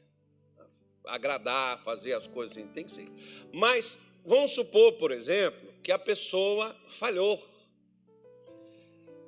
agradar, 1.05 1.83
fazer 1.83 2.13
as 2.13 2.27
coisas 2.27 2.55
assim, 2.55 2.67
tem 2.67 2.85
que 2.85 2.91
ser. 2.91 3.09
Mas 3.51 3.99
vamos 4.25 4.51
supor, 4.51 4.93
por 4.93 5.11
exemplo, 5.11 5.73
que 5.81 5.91
a 5.91 5.99
pessoa 5.99 6.75
falhou. 6.87 7.52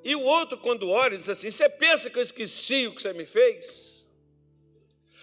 E 0.06 0.14
o 0.14 0.22
outro, 0.22 0.56
quando 0.56 0.88
olha, 0.88 1.18
diz 1.18 1.28
assim: 1.28 1.50
Você 1.50 1.68
pensa 1.68 2.08
que 2.08 2.16
eu 2.16 2.22
esqueci 2.22 2.86
o 2.86 2.94
que 2.94 3.02
você 3.02 3.12
me 3.12 3.26
fez? 3.26 4.06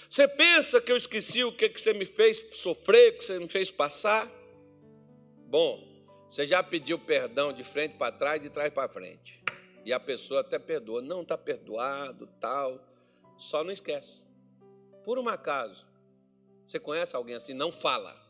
Você 0.09 0.27
pensa 0.27 0.81
que 0.81 0.91
eu 0.91 0.97
esqueci 0.97 1.41
o 1.41 1.53
que 1.53 1.69
você 1.69 1.93
me 1.93 2.05
fez 2.05 2.45
sofrer, 2.51 3.13
o 3.13 3.17
que 3.17 3.23
você 3.23 3.39
me 3.39 3.47
fez 3.47 3.71
passar? 3.71 4.29
Bom, 5.47 5.81
você 6.27 6.45
já 6.45 6.61
pediu 6.61 6.99
perdão 6.99 7.53
de 7.53 7.63
frente 7.63 7.95
para 7.95 8.11
trás, 8.11 8.41
de 8.41 8.49
trás 8.49 8.73
para 8.73 8.89
frente. 8.89 9.41
E 9.85 9.93
a 9.93 9.99
pessoa 10.01 10.41
até 10.41 10.59
perdoa. 10.59 11.01
Não, 11.01 11.21
está 11.21 11.37
perdoado, 11.37 12.27
tal. 12.41 12.85
Só 13.37 13.63
não 13.63 13.71
esquece. 13.71 14.25
Por 15.05 15.17
um 15.17 15.29
acaso, 15.29 15.87
você 16.65 16.77
conhece 16.77 17.15
alguém 17.15 17.35
assim? 17.35 17.53
Não 17.53 17.71
fala. 17.71 18.21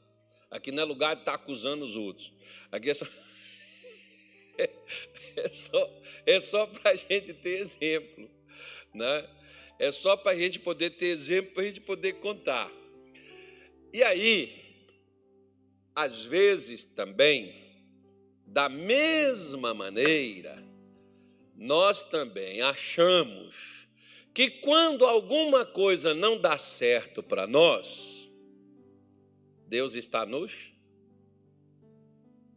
Aqui 0.52 0.72
não 0.72 0.84
é 0.84 0.86
lugar 0.86 1.16
de 1.16 1.24
estar 1.24 1.36
tá 1.36 1.44
acusando 1.44 1.84
os 1.84 1.96
outros. 1.96 2.32
Aqui 2.72 2.92
é 2.92 2.94
só. 2.94 3.08
É 5.44 5.50
só, 5.50 6.02
é 6.26 6.40
só 6.40 6.68
para 6.68 6.92
a 6.92 6.96
gente 6.96 7.34
ter 7.34 7.60
exemplo. 7.60 8.30
Né? 8.94 9.30
É 9.80 9.92
só 9.92 10.16
para 10.16 10.32
a 10.32 10.36
gente 10.36 10.60
poder 10.60 10.92
ter 10.92 11.08
exemplo, 11.08 11.54
para 11.54 11.64
a 11.64 11.66
gente 11.66 11.82
poder 11.82 12.14
contar. 12.14 12.72
E 13.92 14.04
aí, 14.04 14.86
às 15.96 16.26
vezes 16.26 16.84
também, 16.84 17.54
da 18.46 18.70
mesma 18.70 19.74
maneira, 19.74 20.64
nós 21.56 22.02
também 22.04 22.62
achamos 22.62 23.88
que 24.34 24.50
quando 24.50 25.06
alguma 25.06 25.66
coisa 25.66 26.14
não 26.14 26.40
dá 26.40 26.58
certo 26.58 27.22
para 27.22 27.46
nós, 27.46 28.30
Deus 29.68 29.96
está 29.96 30.26
nos 30.26 30.74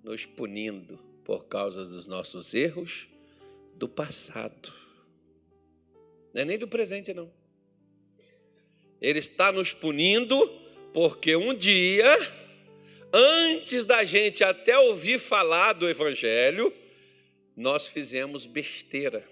nos 0.03 0.25
punindo 0.25 0.99
por 1.27 1.47
causa 1.47 1.85
dos 1.85 2.07
nossos 2.07 2.55
erros 2.55 3.09
do 3.75 3.89
passado. 3.89 4.73
Não 6.33 6.43
é 6.43 6.45
nem 6.45 6.57
do 6.57 6.69
presente, 6.69 7.13
não. 7.13 7.29
Ele 9.01 9.19
está 9.19 9.51
nos 9.51 9.73
punindo 9.73 10.39
porque 10.93 11.35
um 11.35 11.53
dia, 11.53 12.17
antes 13.13 13.85
da 13.85 14.05
gente 14.05 14.45
até 14.45 14.79
ouvir 14.79 15.19
falar 15.19 15.73
do 15.73 15.89
Evangelho, 15.89 16.73
nós 17.57 17.89
fizemos 17.89 18.47
besteira. 18.47 19.29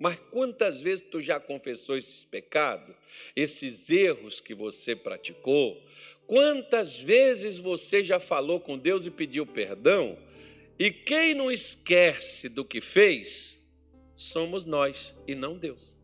Mas 0.00 0.18
quantas 0.32 0.82
vezes 0.82 1.06
tu 1.08 1.20
já 1.20 1.38
confessou 1.38 1.96
esses 1.96 2.24
pecados, 2.24 2.92
esses 3.36 3.88
erros 3.88 4.40
que 4.40 4.52
você 4.52 4.96
praticou? 4.96 5.80
Quantas 6.26 6.98
vezes 6.98 7.60
você 7.60 8.02
já 8.02 8.18
falou 8.18 8.58
com 8.58 8.76
Deus 8.76 9.06
e 9.06 9.12
pediu 9.12 9.46
perdão? 9.46 10.18
E 10.78 10.90
quem 10.90 11.34
não 11.34 11.50
esquece 11.50 12.48
do 12.48 12.64
que 12.64 12.80
fez, 12.80 13.60
somos 14.14 14.64
nós 14.64 15.14
e 15.26 15.34
não 15.34 15.56
Deus. 15.56 15.96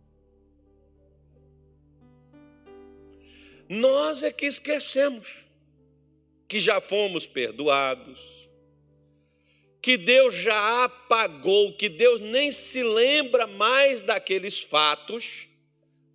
Nós 3.69 4.23
é 4.23 4.33
que 4.33 4.47
esquecemos 4.47 5.47
que 6.49 6.61
já 6.61 6.81
fomos 6.81 7.27
perdoados, 7.27 8.21
que 9.81 9.97
Deus 9.97 10.35
já 10.35 10.85
apagou, 10.85 11.77
que 11.77 11.89
Deus 11.89 12.21
nem 12.21 12.53
se 12.53 12.83
lembra 12.83 13.47
mais 13.47 14.01
daqueles 14.01 14.61
fatos 14.61 15.49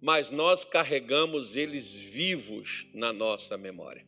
mas 0.02 0.30
nós 0.30 0.64
carregamos 0.64 1.56
eles 1.56 1.94
vivos 1.94 2.88
na 2.94 3.12
nossa 3.12 3.58
memória. 3.58 4.06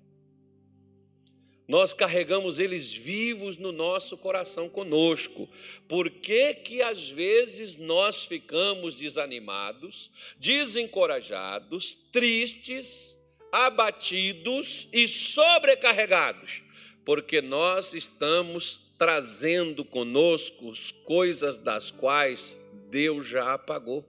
Nós 1.69 1.93
carregamos 1.93 2.57
eles 2.57 2.91
vivos 2.91 3.55
no 3.55 3.71
nosso 3.71 4.17
coração 4.17 4.67
conosco. 4.67 5.47
Por 5.87 6.09
que 6.09 6.55
que 6.55 6.81
às 6.81 7.11
vezes 7.11 7.77
nós 7.77 8.25
ficamos 8.25 8.95
desanimados, 8.95 10.09
desencorajados, 10.39 11.93
tristes, 12.11 13.19
abatidos 13.51 14.87
e 14.91 15.07
sobrecarregados? 15.07 16.63
Porque 17.05 17.39
nós 17.39 17.93
estamos 17.93 18.95
trazendo 18.97 19.85
conosco 19.85 20.73
coisas 21.03 21.59
das 21.59 21.91
quais 21.91 22.57
Deus 22.89 23.27
já 23.27 23.53
apagou. 23.53 24.03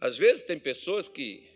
Às 0.00 0.16
vezes 0.16 0.44
tem 0.44 0.56
pessoas 0.56 1.08
que 1.08 1.47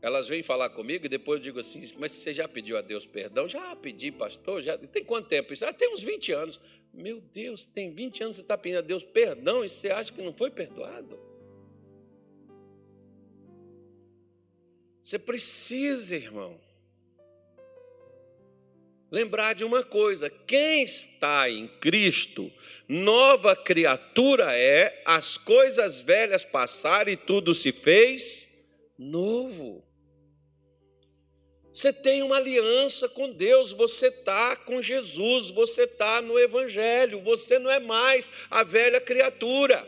elas 0.00 0.28
vêm 0.28 0.42
falar 0.42 0.70
comigo 0.70 1.06
e 1.06 1.08
depois 1.08 1.38
eu 1.38 1.42
digo 1.42 1.58
assim, 1.58 1.84
mas 1.98 2.12
você 2.12 2.32
já 2.32 2.46
pediu 2.46 2.78
a 2.78 2.80
Deus 2.80 3.04
perdão? 3.04 3.48
Já 3.48 3.74
pedi, 3.74 4.12
pastor. 4.12 4.62
Já 4.62 4.78
tem 4.78 5.04
quanto 5.04 5.28
tempo 5.28 5.52
isso? 5.52 5.64
Ah, 5.64 5.72
tem 5.72 5.92
uns 5.92 6.02
20 6.02 6.32
anos. 6.32 6.60
Meu 6.94 7.20
Deus, 7.20 7.66
tem 7.66 7.92
20 7.92 8.22
anos 8.22 8.36
que 8.36 8.40
você 8.40 8.42
está 8.42 8.56
pedindo 8.56 8.78
a 8.78 8.82
Deus 8.82 9.02
perdão 9.02 9.64
e 9.64 9.68
você 9.68 9.90
acha 9.90 10.12
que 10.12 10.22
não 10.22 10.32
foi 10.32 10.50
perdoado? 10.50 11.18
Você 15.02 15.18
precisa, 15.18 16.14
irmão, 16.14 16.60
lembrar 19.10 19.54
de 19.54 19.64
uma 19.64 19.82
coisa: 19.82 20.30
quem 20.30 20.84
está 20.84 21.50
em 21.50 21.66
Cristo, 21.66 22.52
nova 22.86 23.56
criatura 23.56 24.54
é, 24.56 25.02
as 25.04 25.36
coisas 25.36 26.00
velhas 26.00 26.44
passaram 26.44 27.10
e 27.10 27.16
tudo 27.16 27.54
se 27.54 27.72
fez 27.72 28.48
novo. 28.98 29.87
Você 31.78 31.92
tem 31.92 32.24
uma 32.24 32.38
aliança 32.38 33.08
com 33.08 33.30
Deus, 33.30 33.70
você 33.70 34.08
está 34.08 34.56
com 34.56 34.82
Jesus, 34.82 35.50
você 35.50 35.84
está 35.84 36.20
no 36.20 36.36
Evangelho, 36.36 37.20
você 37.20 37.56
não 37.56 37.70
é 37.70 37.78
mais 37.78 38.28
a 38.50 38.64
velha 38.64 39.00
criatura, 39.00 39.86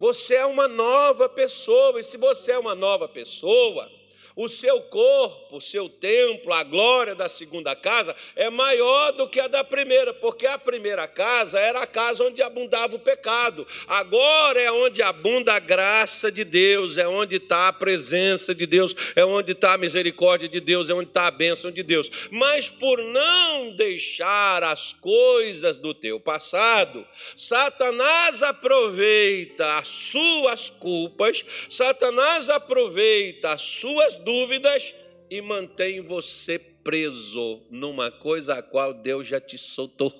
você 0.00 0.34
é 0.34 0.44
uma 0.44 0.66
nova 0.66 1.28
pessoa, 1.28 2.00
e 2.00 2.02
se 2.02 2.16
você 2.16 2.50
é 2.50 2.58
uma 2.58 2.74
nova 2.74 3.06
pessoa, 3.06 3.88
o 4.36 4.48
seu 4.48 4.80
corpo, 4.82 5.56
o 5.56 5.60
seu 5.60 5.88
templo, 5.88 6.52
a 6.52 6.62
glória 6.62 7.14
da 7.14 7.28
segunda 7.28 7.74
casa 7.74 8.14
é 8.36 8.48
maior 8.48 9.12
do 9.12 9.28
que 9.28 9.40
a 9.40 9.48
da 9.48 9.64
primeira, 9.64 10.14
porque 10.14 10.46
a 10.46 10.58
primeira 10.58 11.06
casa 11.08 11.58
era 11.58 11.82
a 11.82 11.86
casa 11.86 12.24
onde 12.24 12.42
abundava 12.42 12.96
o 12.96 13.00
pecado. 13.00 13.66
Agora 13.86 14.60
é 14.60 14.70
onde 14.70 15.02
abunda 15.02 15.54
a 15.54 15.58
graça 15.58 16.30
de 16.30 16.44
Deus, 16.44 16.98
é 16.98 17.08
onde 17.08 17.36
está 17.36 17.68
a 17.68 17.72
presença 17.72 18.54
de 18.54 18.66
Deus, 18.66 18.94
é 19.16 19.24
onde 19.24 19.52
está 19.52 19.74
a 19.74 19.78
misericórdia 19.78 20.48
de 20.48 20.60
Deus, 20.60 20.90
é 20.90 20.94
onde 20.94 21.08
está 21.08 21.26
a 21.26 21.30
bênção 21.30 21.70
de 21.70 21.82
Deus. 21.82 22.10
Mas 22.30 22.68
por 22.68 22.98
não 23.02 23.74
deixar 23.76 24.62
as 24.62 24.92
coisas 24.92 25.76
do 25.76 25.92
teu 25.92 26.20
passado, 26.20 27.06
Satanás 27.34 28.42
aproveita 28.42 29.78
as 29.78 29.88
suas 29.88 30.70
culpas, 30.70 31.44
Satanás 31.68 32.48
aproveita 32.48 33.50
as 33.50 33.62
suas 33.62 34.16
dúvidas 34.22 34.94
e 35.28 35.40
mantém 35.40 36.00
você 36.00 36.58
preso 36.58 37.62
numa 37.70 38.10
coisa 38.10 38.54
a 38.54 38.62
qual 38.62 38.92
Deus 38.92 39.28
já 39.28 39.40
te 39.40 39.56
soltou. 39.56 40.12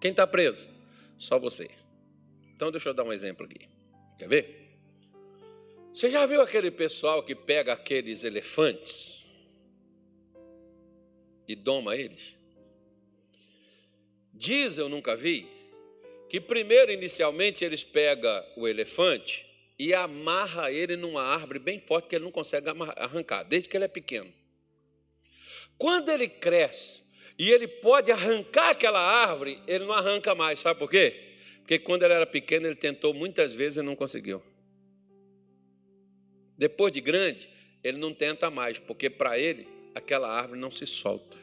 Quem 0.00 0.10
está 0.10 0.26
preso? 0.26 0.68
Só 1.18 1.38
você. 1.38 1.70
Então 2.54 2.70
deixa 2.70 2.88
eu 2.88 2.94
dar 2.94 3.04
um 3.04 3.12
exemplo 3.12 3.44
aqui. 3.46 3.68
Quer 4.18 4.28
ver? 4.28 4.78
Você 5.92 6.08
já 6.08 6.24
viu 6.24 6.40
aquele 6.40 6.70
pessoal 6.70 7.22
que 7.22 7.34
pega 7.34 7.72
aqueles 7.72 8.24
elefantes 8.24 9.26
e 11.46 11.54
doma 11.54 11.96
eles? 11.96 12.34
Diz, 14.32 14.78
eu 14.78 14.88
nunca 14.88 15.16
vi, 15.16 15.48
que 16.30 16.40
primeiro, 16.40 16.92
inicialmente, 16.92 17.64
eles 17.64 17.82
pegam 17.82 18.42
o 18.56 18.66
elefante 18.68 19.49
e 19.80 19.94
amarra 19.94 20.70
ele 20.70 20.94
numa 20.94 21.22
árvore 21.22 21.58
bem 21.58 21.78
forte 21.78 22.06
que 22.06 22.14
ele 22.14 22.26
não 22.26 22.30
consegue 22.30 22.68
arrancar, 22.96 23.44
desde 23.44 23.66
que 23.66 23.74
ele 23.74 23.86
é 23.86 23.88
pequeno. 23.88 24.30
Quando 25.78 26.10
ele 26.10 26.28
cresce 26.28 27.14
e 27.38 27.50
ele 27.50 27.66
pode 27.66 28.12
arrancar 28.12 28.68
aquela 28.72 29.00
árvore, 29.00 29.58
ele 29.66 29.86
não 29.86 29.94
arranca 29.94 30.34
mais, 30.34 30.60
sabe 30.60 30.78
por 30.78 30.90
quê? 30.90 31.38
Porque 31.60 31.78
quando 31.78 32.02
ele 32.02 32.12
era 32.12 32.26
pequeno, 32.26 32.66
ele 32.66 32.74
tentou 32.74 33.14
muitas 33.14 33.54
vezes 33.54 33.78
e 33.78 33.82
não 33.82 33.96
conseguiu. 33.96 34.42
Depois 36.58 36.92
de 36.92 37.00
grande, 37.00 37.48
ele 37.82 37.96
não 37.96 38.12
tenta 38.12 38.50
mais, 38.50 38.78
porque 38.78 39.08
para 39.08 39.38
ele 39.38 39.66
aquela 39.94 40.30
árvore 40.30 40.60
não 40.60 40.70
se 40.70 40.86
solta. 40.86 41.38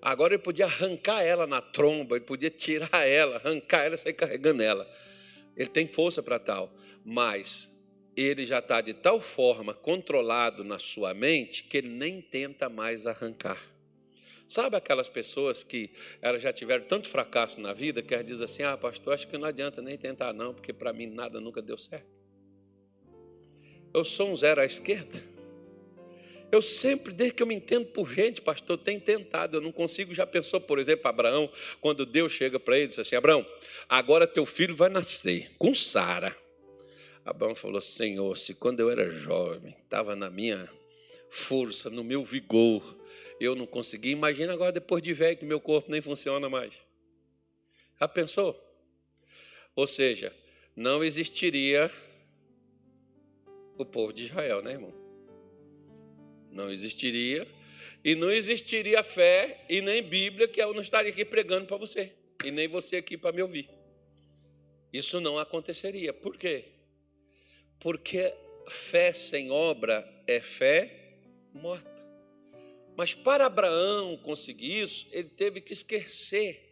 Agora 0.00 0.34
ele 0.34 0.42
podia 0.44 0.66
arrancar 0.66 1.24
ela 1.24 1.44
na 1.44 1.60
tromba, 1.60 2.14
ele 2.14 2.24
podia 2.24 2.50
tirar 2.50 3.04
ela, 3.04 3.34
arrancar 3.34 3.84
ela 3.84 3.96
e 3.96 3.98
sair 3.98 4.12
carregando 4.12 4.62
ela. 4.62 4.88
Ele 5.56 5.68
tem 5.68 5.88
força 5.88 6.22
para 6.22 6.38
tal 6.38 6.72
mas 7.08 7.72
ele 8.16 8.44
já 8.44 8.58
está 8.58 8.80
de 8.80 8.92
tal 8.92 9.20
forma 9.20 9.72
controlado 9.72 10.64
na 10.64 10.76
sua 10.76 11.14
mente 11.14 11.62
que 11.62 11.76
ele 11.76 11.88
nem 11.88 12.20
tenta 12.20 12.68
mais 12.68 13.06
arrancar. 13.06 13.62
Sabe 14.44 14.76
aquelas 14.76 15.08
pessoas 15.08 15.62
que 15.62 15.90
elas 16.20 16.42
já 16.42 16.52
tiveram 16.52 16.84
tanto 16.84 17.08
fracasso 17.08 17.60
na 17.60 17.72
vida 17.72 18.02
que 18.02 18.12
elas 18.12 18.26
dizem 18.26 18.44
assim: 18.44 18.62
ah, 18.64 18.76
pastor, 18.76 19.14
acho 19.14 19.28
que 19.28 19.38
não 19.38 19.46
adianta 19.46 19.80
nem 19.80 19.96
tentar, 19.96 20.32
não, 20.32 20.52
porque 20.52 20.72
para 20.72 20.92
mim 20.92 21.06
nada 21.06 21.40
nunca 21.40 21.62
deu 21.62 21.78
certo. 21.78 22.20
Eu 23.94 24.04
sou 24.04 24.30
um 24.30 24.36
zero 24.36 24.60
à 24.60 24.64
esquerda. 24.64 25.22
Eu 26.50 26.62
sempre, 26.62 27.12
desde 27.12 27.36
que 27.36 27.42
eu 27.42 27.46
me 27.46 27.54
entendo 27.54 27.86
por 27.86 28.10
gente, 28.10 28.40
pastor, 28.40 28.78
tenho 28.78 29.00
tentado, 29.00 29.56
eu 29.56 29.60
não 29.60 29.72
consigo. 29.72 30.12
Já 30.12 30.26
pensou, 30.26 30.60
por 30.60 30.78
exemplo, 30.78 31.08
Abraão, 31.08 31.50
quando 31.80 32.04
Deus 32.04 32.32
chega 32.32 32.58
para 32.58 32.76
ele 32.76 32.84
e 32.86 32.88
diz 32.88 32.98
assim: 32.98 33.14
Abraão, 33.14 33.46
agora 33.88 34.26
teu 34.26 34.44
filho 34.44 34.74
vai 34.74 34.88
nascer 34.88 35.50
com 35.56 35.72
Sara. 35.72 36.45
Abraão 37.26 37.56
falou: 37.56 37.80
Senhor, 37.80 38.36
se 38.36 38.54
quando 38.54 38.78
eu 38.78 38.88
era 38.88 39.10
jovem, 39.10 39.76
estava 39.82 40.14
na 40.14 40.30
minha 40.30 40.70
força, 41.28 41.90
no 41.90 42.04
meu 42.04 42.22
vigor, 42.22 42.96
eu 43.40 43.56
não 43.56 43.66
consegui, 43.66 44.10
imagina 44.10 44.52
agora 44.52 44.70
depois 44.70 45.02
de 45.02 45.12
velho 45.12 45.36
que 45.36 45.44
meu 45.44 45.60
corpo 45.60 45.90
nem 45.90 46.00
funciona 46.00 46.48
mais. 46.48 46.74
Já 48.00 48.06
pensou? 48.06 48.56
Ou 49.74 49.88
seja, 49.88 50.32
não 50.76 51.02
existiria 51.02 51.90
o 53.76 53.84
povo 53.84 54.12
de 54.12 54.24
Israel, 54.24 54.62
né, 54.62 54.72
irmão? 54.72 54.94
Não 56.52 56.70
existiria, 56.70 57.46
e 58.04 58.14
não 58.14 58.30
existiria 58.30 59.02
fé 59.02 59.64
e 59.68 59.80
nem 59.80 60.00
Bíblia, 60.00 60.46
que 60.46 60.62
eu 60.62 60.72
não 60.72 60.80
estaria 60.80 61.10
aqui 61.10 61.24
pregando 61.24 61.66
para 61.66 61.76
você, 61.76 62.12
e 62.44 62.52
nem 62.52 62.68
você 62.68 62.96
aqui 62.96 63.16
para 63.18 63.32
me 63.32 63.42
ouvir. 63.42 63.68
Isso 64.92 65.20
não 65.20 65.38
aconteceria. 65.38 66.12
Por 66.12 66.38
quê? 66.38 66.75
Porque 67.78 68.34
fé 68.68 69.12
sem 69.12 69.50
obra 69.50 70.06
é 70.26 70.40
fé 70.40 71.18
morta. 71.52 72.04
Mas 72.96 73.14
para 73.14 73.46
Abraão 73.46 74.16
conseguir 74.18 74.80
isso, 74.80 75.06
ele 75.12 75.28
teve 75.28 75.60
que 75.60 75.72
esquecer 75.72 76.66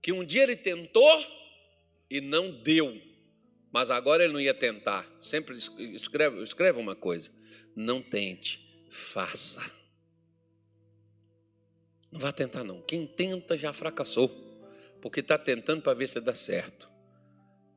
que 0.00 0.12
um 0.12 0.24
dia 0.24 0.42
ele 0.42 0.56
tentou 0.56 1.24
e 2.10 2.20
não 2.20 2.50
deu, 2.50 3.00
mas 3.72 3.90
agora 3.90 4.24
ele 4.24 4.32
não 4.32 4.40
ia 4.40 4.54
tentar. 4.54 5.08
Sempre 5.20 5.56
escreve, 5.56 6.42
escreve 6.42 6.78
uma 6.78 6.94
coisa: 6.94 7.30
não 7.74 8.02
tente, 8.02 8.86
faça. 8.90 9.62
Não 12.10 12.20
vá 12.20 12.30
tentar, 12.30 12.62
não. 12.62 12.82
Quem 12.82 13.06
tenta 13.06 13.56
já 13.56 13.72
fracassou, 13.72 14.28
porque 15.00 15.20
está 15.20 15.38
tentando 15.38 15.82
para 15.82 15.94
ver 15.94 16.08
se 16.08 16.20
dá 16.20 16.34
certo. 16.34 16.90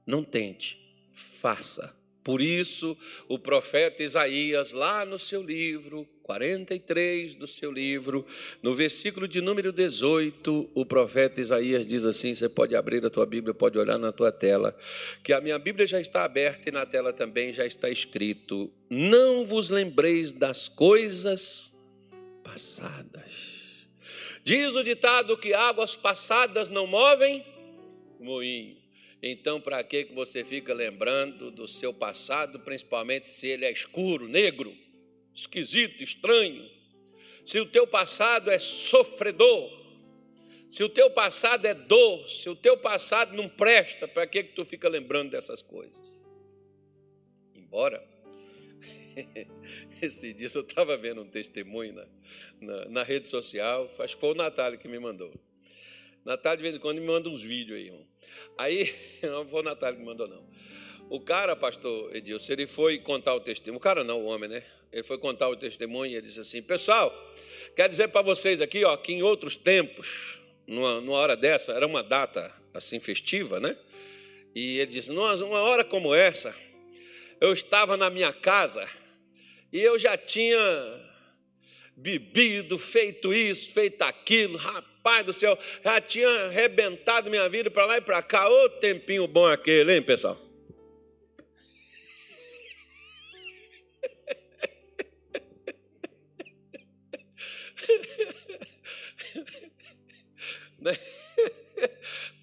Não 0.06 0.24
tente, 0.24 0.85
faça. 1.16 1.96
Por 2.26 2.42
isso, 2.42 2.98
o 3.28 3.38
profeta 3.38 4.04
Isaías, 4.04 4.72
lá 4.72 5.06
no 5.06 5.20
seu 5.20 5.44
livro, 5.44 6.08
43 6.24 7.36
do 7.36 7.46
seu 7.46 7.72
livro, 7.72 8.26
no 8.64 8.74
versículo 8.74 9.28
de 9.28 9.40
número 9.42 9.72
18, 9.72 10.72
o 10.74 10.86
profeta 10.88 11.40
Isaías 11.40 11.86
diz 11.86 12.04
assim: 12.04 12.34
você 12.34 12.50
pode 12.50 12.76
abrir 12.76 13.06
a 13.06 13.12
tua 13.12 13.28
Bíblia, 13.28 13.54
pode 13.54 13.78
olhar 13.78 14.00
na 14.00 14.12
tua 14.12 14.32
tela, 14.32 14.76
que 15.24 15.34
a 15.34 15.40
minha 15.40 15.60
Bíblia 15.60 15.86
já 15.86 16.02
está 16.02 16.24
aberta 16.24 16.68
e 16.68 16.72
na 16.72 16.84
tela 16.84 17.14
também 17.14 17.52
já 17.52 17.64
está 17.64 17.92
escrito: 17.92 18.74
Não 18.90 19.46
vos 19.46 19.70
lembreis 19.70 20.32
das 20.32 20.68
coisas 20.68 21.76
passadas. 22.44 23.56
Diz 24.44 24.76
o 24.76 24.84
ditado 24.84 25.38
que 25.38 25.54
águas 25.54 25.96
passadas 25.96 26.70
não 26.70 26.88
movem 26.88 27.46
moinho. 28.20 28.85
Então, 29.28 29.60
para 29.60 29.84
que 29.84 30.04
você 30.14 30.44
fica 30.44 30.72
lembrando 30.72 31.50
do 31.50 31.68
seu 31.68 31.92
passado, 31.92 32.60
principalmente 32.60 33.28
se 33.28 33.48
ele 33.48 33.66
é 33.66 33.72
escuro, 33.72 34.28
negro, 34.28 34.72
esquisito, 35.34 36.04
estranho? 36.04 36.70
Se 37.44 37.60
o 37.60 37.66
teu 37.66 37.88
passado 37.88 38.52
é 38.52 38.60
sofredor, 38.60 39.68
se 40.70 40.84
o 40.84 40.90
teu 40.90 41.10
passado 41.10 41.66
é 41.66 41.74
dor, 41.74 42.30
se 42.30 42.48
o 42.52 42.56
teu 42.56 42.78
passado 42.78 43.36
não 43.36 43.50
presta, 43.50 44.08
para 44.08 44.28
que, 44.28 44.44
tu 44.44 44.64
fica 44.64 44.88
lembrando 44.88 45.32
dessas 45.32 45.60
coisas? 45.60 46.24
Embora, 47.56 48.08
esse 50.04 50.36
dia 50.36 50.50
eu 50.54 50.62
estava 50.62 50.96
vendo 50.98 51.22
um 51.22 51.28
testemunho 51.28 51.94
na, 51.94 52.08
na, 52.62 52.86
na, 52.90 53.04
rede 53.04 53.26
social, 53.26 53.90
acho 53.98 54.14
que 54.14 54.22
foi 54.22 54.34
o 54.34 54.36
Natália 54.36 54.78
que 54.78 54.88
me 54.88 55.00
mandou. 55.00 55.34
Natália, 56.24 56.58
de 56.58 56.64
vez 56.64 56.78
em 56.78 56.80
quando, 56.80 57.00
me 57.00 57.08
manda 57.08 57.28
uns 57.28 57.42
vídeos 57.42 57.80
aí, 57.80 57.86
irmão. 57.88 58.15
Aí, 58.58 58.94
não 59.24 59.48
foi 59.48 59.62
o 59.62 59.64
Natália 59.64 60.00
que 60.00 60.06
mandou, 60.06 60.28
não. 60.28 60.46
O 61.10 61.20
cara, 61.20 61.56
pastor 61.56 62.16
Edilson, 62.16 62.54
ele 62.54 62.68
foi 62.68 62.98
contar 62.98 63.36
o 63.36 63.40
testemunho. 63.40 63.78
O 63.78 63.82
cara 63.82 64.04
não, 64.04 64.22
o 64.22 64.26
homem, 64.26 64.50
né? 64.50 64.64
Ele 64.92 65.04
foi 65.04 65.18
contar 65.18 65.50
o 65.50 65.56
testemunho 65.56 66.12
e 66.12 66.16
ele 66.16 66.26
disse 66.26 66.40
assim: 66.40 66.62
Pessoal, 66.64 67.14
quero 67.76 67.90
dizer 67.90 68.08
para 68.08 68.22
vocês 68.22 68.62
aqui, 68.62 68.84
ó, 68.84 68.96
que 68.98 69.14
em 69.14 69.22
outros 69.22 69.56
tempos, 69.56 70.40
numa, 70.66 71.02
numa 71.02 71.18
hora 71.18 71.36
dessa, 71.36 71.74
era 71.74 71.86
uma 71.86 72.02
data 72.02 72.52
assim 72.74 73.00
festiva, 73.00 73.60
né? 73.60 73.78
E 74.56 74.80
ele 74.80 74.92
disse: 74.92 75.12
Numa 75.12 75.62
hora 75.62 75.84
como 75.84 76.14
essa, 76.14 76.56
eu 77.40 77.54
estava 77.54 77.96
na 77.96 78.10
minha 78.10 78.34
casa 78.34 78.88
e 79.72 79.80
eu 79.80 80.00
já 80.00 80.18
tinha 80.18 80.58
bebido, 81.96 82.78
feito 82.78 83.34
isso, 83.34 83.72
feito 83.72 84.02
aquilo, 84.02 84.58
rapaz 84.58 85.26
do 85.26 85.34
céu, 85.34 85.58
já 85.84 86.02
tinha 86.02 86.28
arrebentado 86.46 87.30
minha 87.30 87.48
vida 87.48 87.72
para 87.72 87.86
lá 87.86 87.98
e 87.98 88.02
para 88.02 88.22
cá. 88.22 88.50
Ô 88.50 88.70
tempinho 88.70 89.28
bom 89.28 89.48
aquele, 89.48 89.94
hein, 89.94 90.02
pessoal? 90.02 90.38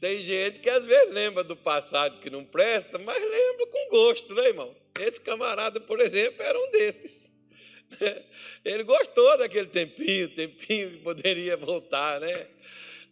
Tem 0.01 0.21
gente 0.21 0.59
que 0.59 0.69
às 0.69 0.85
vezes 0.85 1.15
lembra 1.15 1.45
do 1.45 1.57
passado 1.57 2.19
que 2.19 2.29
não 2.29 2.45
presta, 2.45 2.99
mas 2.99 3.23
lembra 3.23 3.67
com 3.69 3.89
gosto, 3.89 4.35
né, 4.35 4.49
irmão? 4.49 4.77
Esse 4.99 5.21
camarada, 5.21 5.81
por 5.81 6.01
exemplo, 6.01 6.43
era 6.43 6.59
um 6.59 6.71
desses. 6.73 7.32
Ele 8.65 8.83
gostou 8.83 9.39
daquele 9.39 9.69
tempinho, 9.69 10.29
tempinho 10.29 10.91
que 10.91 10.99
poderia 10.99 11.57
voltar, 11.57 12.21
né? 12.21 12.47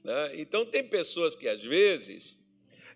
né? 0.05 0.33
Então 0.35 0.65
tem 0.65 0.85
pessoas 0.85 1.35
que 1.37 1.49
às 1.49 1.63
vezes 1.63 2.39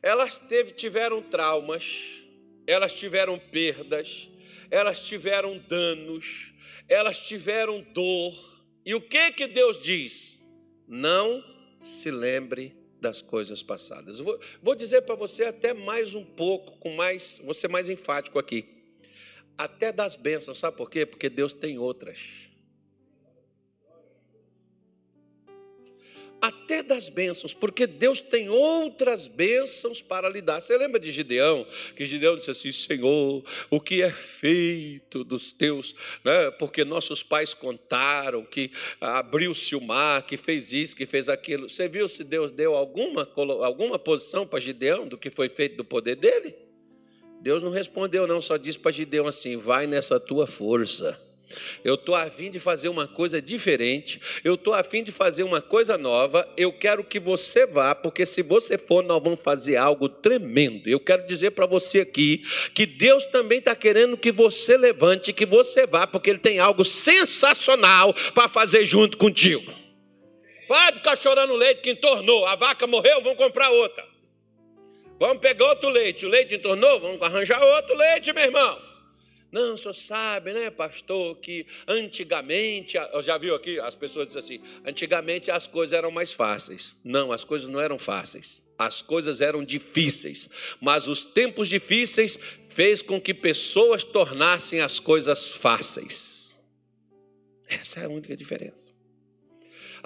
elas 0.03 0.39
teve, 0.39 0.73
tiveram 0.73 1.23
traumas, 1.23 2.23
elas 2.67 2.93
tiveram 2.93 3.39
perdas, 3.39 4.29
elas 4.71 5.01
tiveram 5.01 5.59
danos, 5.69 6.53
elas 6.89 7.21
tiveram 7.21 7.81
dor. 7.93 8.65
E 8.85 8.95
o 8.95 9.01
que 9.01 9.33
que 9.33 9.47
Deus 9.47 9.81
diz? 9.81 10.45
Não 10.87 11.43
se 11.79 12.11
lembre 12.11 12.77
das 13.01 13.21
coisas 13.21 13.63
passadas. 13.63 14.19
Vou, 14.19 14.39
vou 14.63 14.75
dizer 14.75 15.03
para 15.03 15.15
você 15.15 15.45
até 15.45 15.75
mais 15.75 16.15
um 16.15 16.25
pouco, 16.25 16.79
com 16.79 16.95
mais, 16.95 17.41
ser 17.55 17.69
mais 17.69 17.89
enfático 17.89 18.39
aqui 18.39 18.74
até 19.57 19.93
das 19.93 20.17
bênçãos. 20.17 20.59
Sabe 20.59 20.77
por 20.77 20.91
quê? 20.91 21.07
Porque 21.07 21.29
Deus 21.29 21.55
tem 21.55 21.79
outras. 21.79 22.19
Até 26.41 26.83
das 26.83 27.09
bênçãos, 27.09 27.55
porque 27.55 27.87
Deus 27.87 28.21
tem 28.21 28.51
outras 28.51 29.27
bênçãos 29.27 30.03
para 30.03 30.29
lhe 30.29 30.43
dar. 30.43 30.61
Você 30.61 30.77
lembra 30.77 31.01
de 31.01 31.11
Gideão? 31.11 31.67
Que 31.97 32.05
Gideão 32.05 32.37
disse 32.37 32.51
assim: 32.51 32.71
Senhor, 32.71 33.43
o 33.71 33.81
que 33.81 34.03
é 34.03 34.11
feito 34.11 35.25
dos 35.25 35.55
teus, 35.55 35.95
né? 36.23 36.51
porque 36.59 36.85
nossos 36.85 37.23
pais 37.23 37.55
contaram 37.55 38.45
que 38.45 38.71
abriu-se 39.01 39.75
o 39.75 39.81
mar, 39.81 40.27
que 40.27 40.37
fez 40.37 40.71
isso, 40.71 40.95
que 40.95 41.07
fez 41.07 41.31
aquilo. 41.31 41.67
Você 41.71 41.89
viu 41.89 42.07
se 42.07 42.23
Deus 42.23 42.51
deu 42.51 42.75
alguma, 42.75 43.27
alguma 43.63 43.99
posição 43.99 44.47
para 44.47 44.61
Gideão 44.61 45.09
do 45.09 45.17
que 45.17 45.31
foi 45.31 45.49
feito 45.49 45.77
do 45.77 45.85
poder 45.85 46.17
dele? 46.17 46.64
Deus 47.45 47.63
não 47.63 47.71
respondeu, 47.71 48.27
não, 48.27 48.41
só 48.41 48.57
disse 48.57 48.79
para 48.79 48.91
Gideão 48.91 49.27
assim: 49.27 49.59
vai 49.59 49.87
nessa 49.87 50.19
tua 50.19 50.47
força. 50.47 51.21
Eu 51.85 51.95
estou 51.95 52.15
a 52.15 52.25
fim 52.31 52.51
de 52.51 52.59
fazer 52.59 52.89
uma 52.89 53.07
coisa 53.07 53.41
diferente, 53.41 54.19
eu 54.43 54.55
estou 54.55 54.73
a 54.73 54.83
fim 54.83 55.05
de 55.05 55.13
fazer 55.13 55.43
uma 55.43 55.61
coisa 55.61 55.99
nova. 55.99 56.49
Eu 56.57 56.73
quero 56.73 57.05
que 57.05 57.21
você 57.21 57.67
vá, 57.67 57.95
porque 57.95 58.25
se 58.25 58.41
você 58.41 58.79
for, 58.79 59.05
nós 59.05 59.23
vamos 59.23 59.43
fazer 59.43 59.77
algo 59.77 60.09
tremendo. 60.09 60.89
Eu 60.89 60.99
quero 60.99 61.27
dizer 61.27 61.51
para 61.51 61.67
você 61.67 62.01
aqui 62.01 62.39
que 62.75 62.87
Deus 62.87 63.27
também 63.27 63.59
está 63.59 63.77
querendo 63.77 64.17
que 64.17 64.33
você 64.33 64.79
levante, 64.79 65.31
que 65.31 65.45
você 65.45 65.87
vá, 65.87 66.07
porque 66.07 66.31
Ele 66.31 66.39
tem 66.39 66.59
algo 66.59 66.83
sensacional 66.83 68.15
para 68.33 68.49
fazer 68.49 68.87
junto 68.87 69.19
contigo. 69.19 69.71
Pode 70.67 70.97
ficar 70.97 71.15
chorando 71.15 71.55
leite 71.55 71.83
que 71.83 71.91
entornou, 71.91 72.47
a 72.47 72.57
vaca 72.57 72.87
morreu, 72.87 73.21
vamos 73.21 73.37
comprar 73.37 73.69
outra. 73.69 74.14
Vamos 75.19 75.39
pegar 75.39 75.67
outro 75.67 75.89
leite. 75.89 76.27
O 76.27 76.29
leite 76.29 76.55
entornou? 76.55 77.01
Vamos 77.01 77.23
arranjar 77.23 77.63
outro 77.63 77.97
leite, 77.97 78.33
meu 78.33 78.45
irmão. 78.45 78.95
Não, 79.53 79.75
o 79.75 79.77
senhor 79.77 79.95
sabe, 79.95 80.53
né, 80.53 80.69
pastor, 80.69 81.37
que 81.37 81.65
antigamente, 81.87 82.99
já 83.23 83.39
viu 83.39 83.55
aqui, 83.55 83.79
as 83.79 83.95
pessoas 83.95 84.27
dizem 84.27 84.41
assim, 84.41 84.61
antigamente 84.85 85.49
as 85.49 85.69
coisas 85.69 85.93
eram 85.93 86.11
mais 86.11 86.33
fáceis. 86.33 87.01
Não, 87.05 87.31
as 87.31 87.45
coisas 87.45 87.69
não 87.69 87.79
eram 87.79 87.97
fáceis. 87.97 88.75
As 88.77 89.01
coisas 89.01 89.41
eram 89.41 89.65
difíceis. 89.65 90.51
Mas 90.81 91.07
os 91.07 91.23
tempos 91.23 91.69
difíceis 91.69 92.37
fez 92.71 93.01
com 93.01 93.21
que 93.21 93.33
pessoas 93.33 94.03
tornassem 94.03 94.81
as 94.81 94.99
coisas 94.99 95.47
fáceis. 95.47 96.59
Essa 97.69 98.01
é 98.01 98.05
a 98.07 98.09
única 98.09 98.37
diferença. 98.37 98.94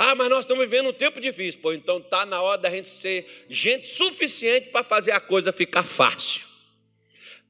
Ah, 0.01 0.15
mas 0.15 0.31
nós 0.31 0.41
estamos 0.41 0.65
vivendo 0.65 0.91
um 0.91 0.93
tempo 0.93 1.21
difícil. 1.21 1.61
Pô, 1.61 1.73
então 1.73 1.99
está 1.99 2.25
na 2.25 2.41
hora 2.41 2.57
da 2.57 2.71
gente 2.71 2.89
ser 2.89 3.27
gente 3.51 3.89
suficiente 3.89 4.69
para 4.69 4.85
fazer 4.85 5.11
a 5.11 5.19
coisa 5.19 5.53
ficar 5.53 5.83
fácil. 5.83 6.48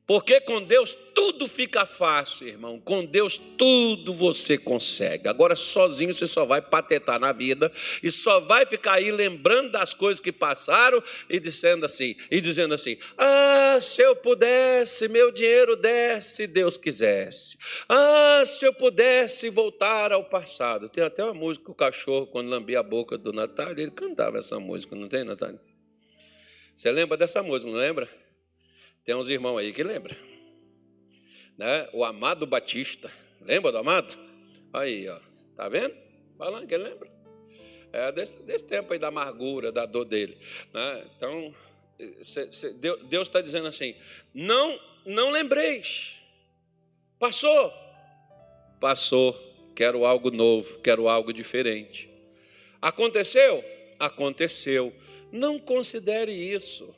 Porque 0.09 0.41
com 0.41 0.63
Deus 0.63 0.97
tudo 1.15 1.47
fica 1.47 1.85
fácil, 1.85 2.49
irmão. 2.49 2.81
Com 2.81 3.05
Deus 3.05 3.37
tudo 3.37 4.15
você 4.15 4.57
consegue. 4.57 5.29
Agora 5.29 5.55
sozinho 5.55 6.15
você 6.15 6.27
só 6.27 6.47
vai 6.47 6.63
patetar 6.63 7.21
na 7.21 7.31
vida 7.31 7.71
e 8.03 8.11
só 8.11 8.41
vai 8.41 8.65
ficar 8.65 8.95
aí 8.95 9.13
lembrando 9.13 9.71
das 9.71 9.93
coisas 9.93 10.19
que 10.19 10.33
passaram 10.33 11.03
e 11.29 11.39
dizendo 11.39 11.85
assim, 11.85 12.17
e 12.31 12.41
dizendo 12.41 12.73
assim: 12.73 12.97
"Ah, 13.19 13.77
se 13.83 14.01
eu 14.01 14.17
pudesse, 14.17 15.09
meu 15.09 15.31
dinheiro 15.31 15.77
desse, 15.77 16.37
se 16.37 16.47
Deus 16.47 16.79
quisesse. 16.79 17.59
Ah, 17.87 18.43
se 18.47 18.65
eu 18.65 18.73
pudesse 18.73 19.51
voltar 19.51 20.11
ao 20.11 20.25
passado". 20.25 20.89
Tem 20.89 21.05
até 21.05 21.23
uma 21.23 21.35
música 21.35 21.71
o 21.71 21.75
cachorro 21.75 22.27
quando 22.27 22.49
lambia 22.49 22.81
a 22.81 22.83
boca 22.83 23.19
do 23.19 23.31
Natália, 23.31 23.83
ele 23.83 23.91
cantava 23.91 24.39
essa 24.39 24.59
música, 24.59 24.97
não 24.97 25.07
tem, 25.07 25.23
Natália? 25.23 25.61
Você 26.75 26.91
lembra 26.91 27.15
dessa 27.19 27.43
música, 27.43 27.71
não 27.71 27.79
lembra? 27.79 28.09
Tem 29.05 29.15
uns 29.15 29.29
irmãos 29.29 29.59
aí 29.59 29.73
que 29.73 29.83
lembram. 29.83 30.17
Né? 31.57 31.89
O 31.93 32.05
Amado 32.05 32.47
Batista. 32.47 33.11
Lembra 33.41 33.73
do 33.73 33.79
Amado? 33.79 34.17
Aí, 34.73 35.09
ó. 35.09 35.19
Tá 35.57 35.69
vendo? 35.69 35.95
Falando 36.37 36.67
que 36.67 36.75
ele 36.75 36.85
lembra. 36.85 37.11
É 37.93 38.13
desse, 38.13 38.43
desse 38.43 38.65
tempo 38.65 38.93
aí 38.93 38.99
da 38.99 39.09
amargura, 39.09 39.73
da 39.73 39.87
dor 39.87 40.05
dele. 40.05 40.39
Né? 40.73 41.07
Então, 41.17 41.55
cê, 42.23 42.53
cê, 42.53 42.73
Deus 43.09 43.29
está 43.29 43.41
dizendo 43.41 43.67
assim: 43.67 43.95
não, 44.33 44.79
não 45.05 45.31
lembreis. 45.31 46.17
Passou. 47.19 47.73
passou, 48.79 49.35
quero 49.75 50.05
algo 50.05 50.31
novo, 50.31 50.79
quero 50.79 51.09
algo 51.09 51.33
diferente. 51.33 52.09
Aconteceu? 52.81 53.65
Aconteceu. 53.99 54.95
Não 55.33 55.59
considere 55.59 56.33
isso. 56.33 56.95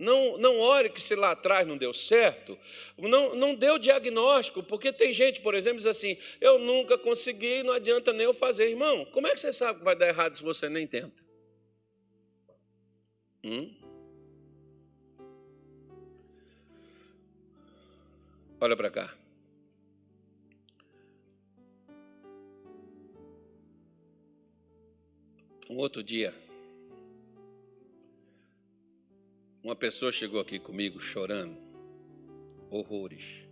Não, 0.00 0.38
não 0.38 0.58
ore 0.58 0.88
que 0.88 1.00
se 1.00 1.14
lá 1.14 1.32
atrás 1.32 1.68
não 1.68 1.76
deu 1.76 1.92
certo, 1.92 2.58
não, 2.96 3.34
não 3.34 3.54
deu 3.54 3.78
diagnóstico, 3.78 4.62
porque 4.62 4.90
tem 4.90 5.12
gente, 5.12 5.42
por 5.42 5.54
exemplo, 5.54 5.76
diz 5.76 5.86
assim: 5.86 6.16
eu 6.40 6.58
nunca 6.58 6.96
consegui, 6.96 7.62
não 7.62 7.74
adianta 7.74 8.10
nem 8.10 8.24
eu 8.24 8.32
fazer. 8.32 8.70
Irmão, 8.70 9.04
como 9.12 9.26
é 9.26 9.32
que 9.32 9.40
você 9.40 9.52
sabe 9.52 9.80
que 9.80 9.84
vai 9.84 9.94
dar 9.94 10.08
errado 10.08 10.34
se 10.34 10.42
você 10.42 10.70
nem 10.70 10.86
tenta? 10.86 11.22
Hum? 13.44 13.74
Olha 18.58 18.76
para 18.76 18.90
cá. 18.90 19.14
Um 25.68 25.76
outro 25.76 26.02
dia, 26.02 26.34
uma 29.62 29.76
pessoa 29.76 30.10
chegou 30.10 30.40
aqui 30.40 30.58
comigo 30.58 30.98
chorando, 30.98 31.56
horrores. 32.70 33.46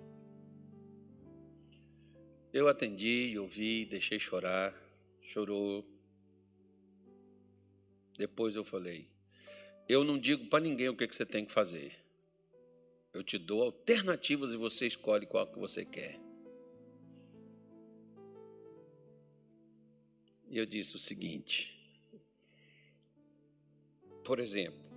Eu 2.52 2.66
atendi, 2.66 3.38
ouvi, 3.38 3.84
deixei 3.84 4.18
chorar, 4.18 4.74
chorou. 5.20 5.86
Depois 8.16 8.56
eu 8.56 8.64
falei: 8.64 9.08
eu 9.88 10.02
não 10.02 10.18
digo 10.18 10.46
para 10.46 10.64
ninguém 10.64 10.88
o 10.88 10.96
que 10.96 11.06
você 11.06 11.24
tem 11.24 11.44
que 11.44 11.52
fazer. 11.52 11.92
Eu 13.12 13.22
te 13.22 13.38
dou 13.38 13.62
alternativas 13.62 14.52
e 14.52 14.56
você 14.56 14.86
escolhe 14.86 15.26
qual 15.26 15.46
que 15.46 15.58
você 15.58 15.84
quer. 15.84 16.18
E 20.50 20.56
eu 20.56 20.64
disse 20.64 20.96
o 20.96 20.98
seguinte: 20.98 21.74
por 24.24 24.38
exemplo, 24.40 24.88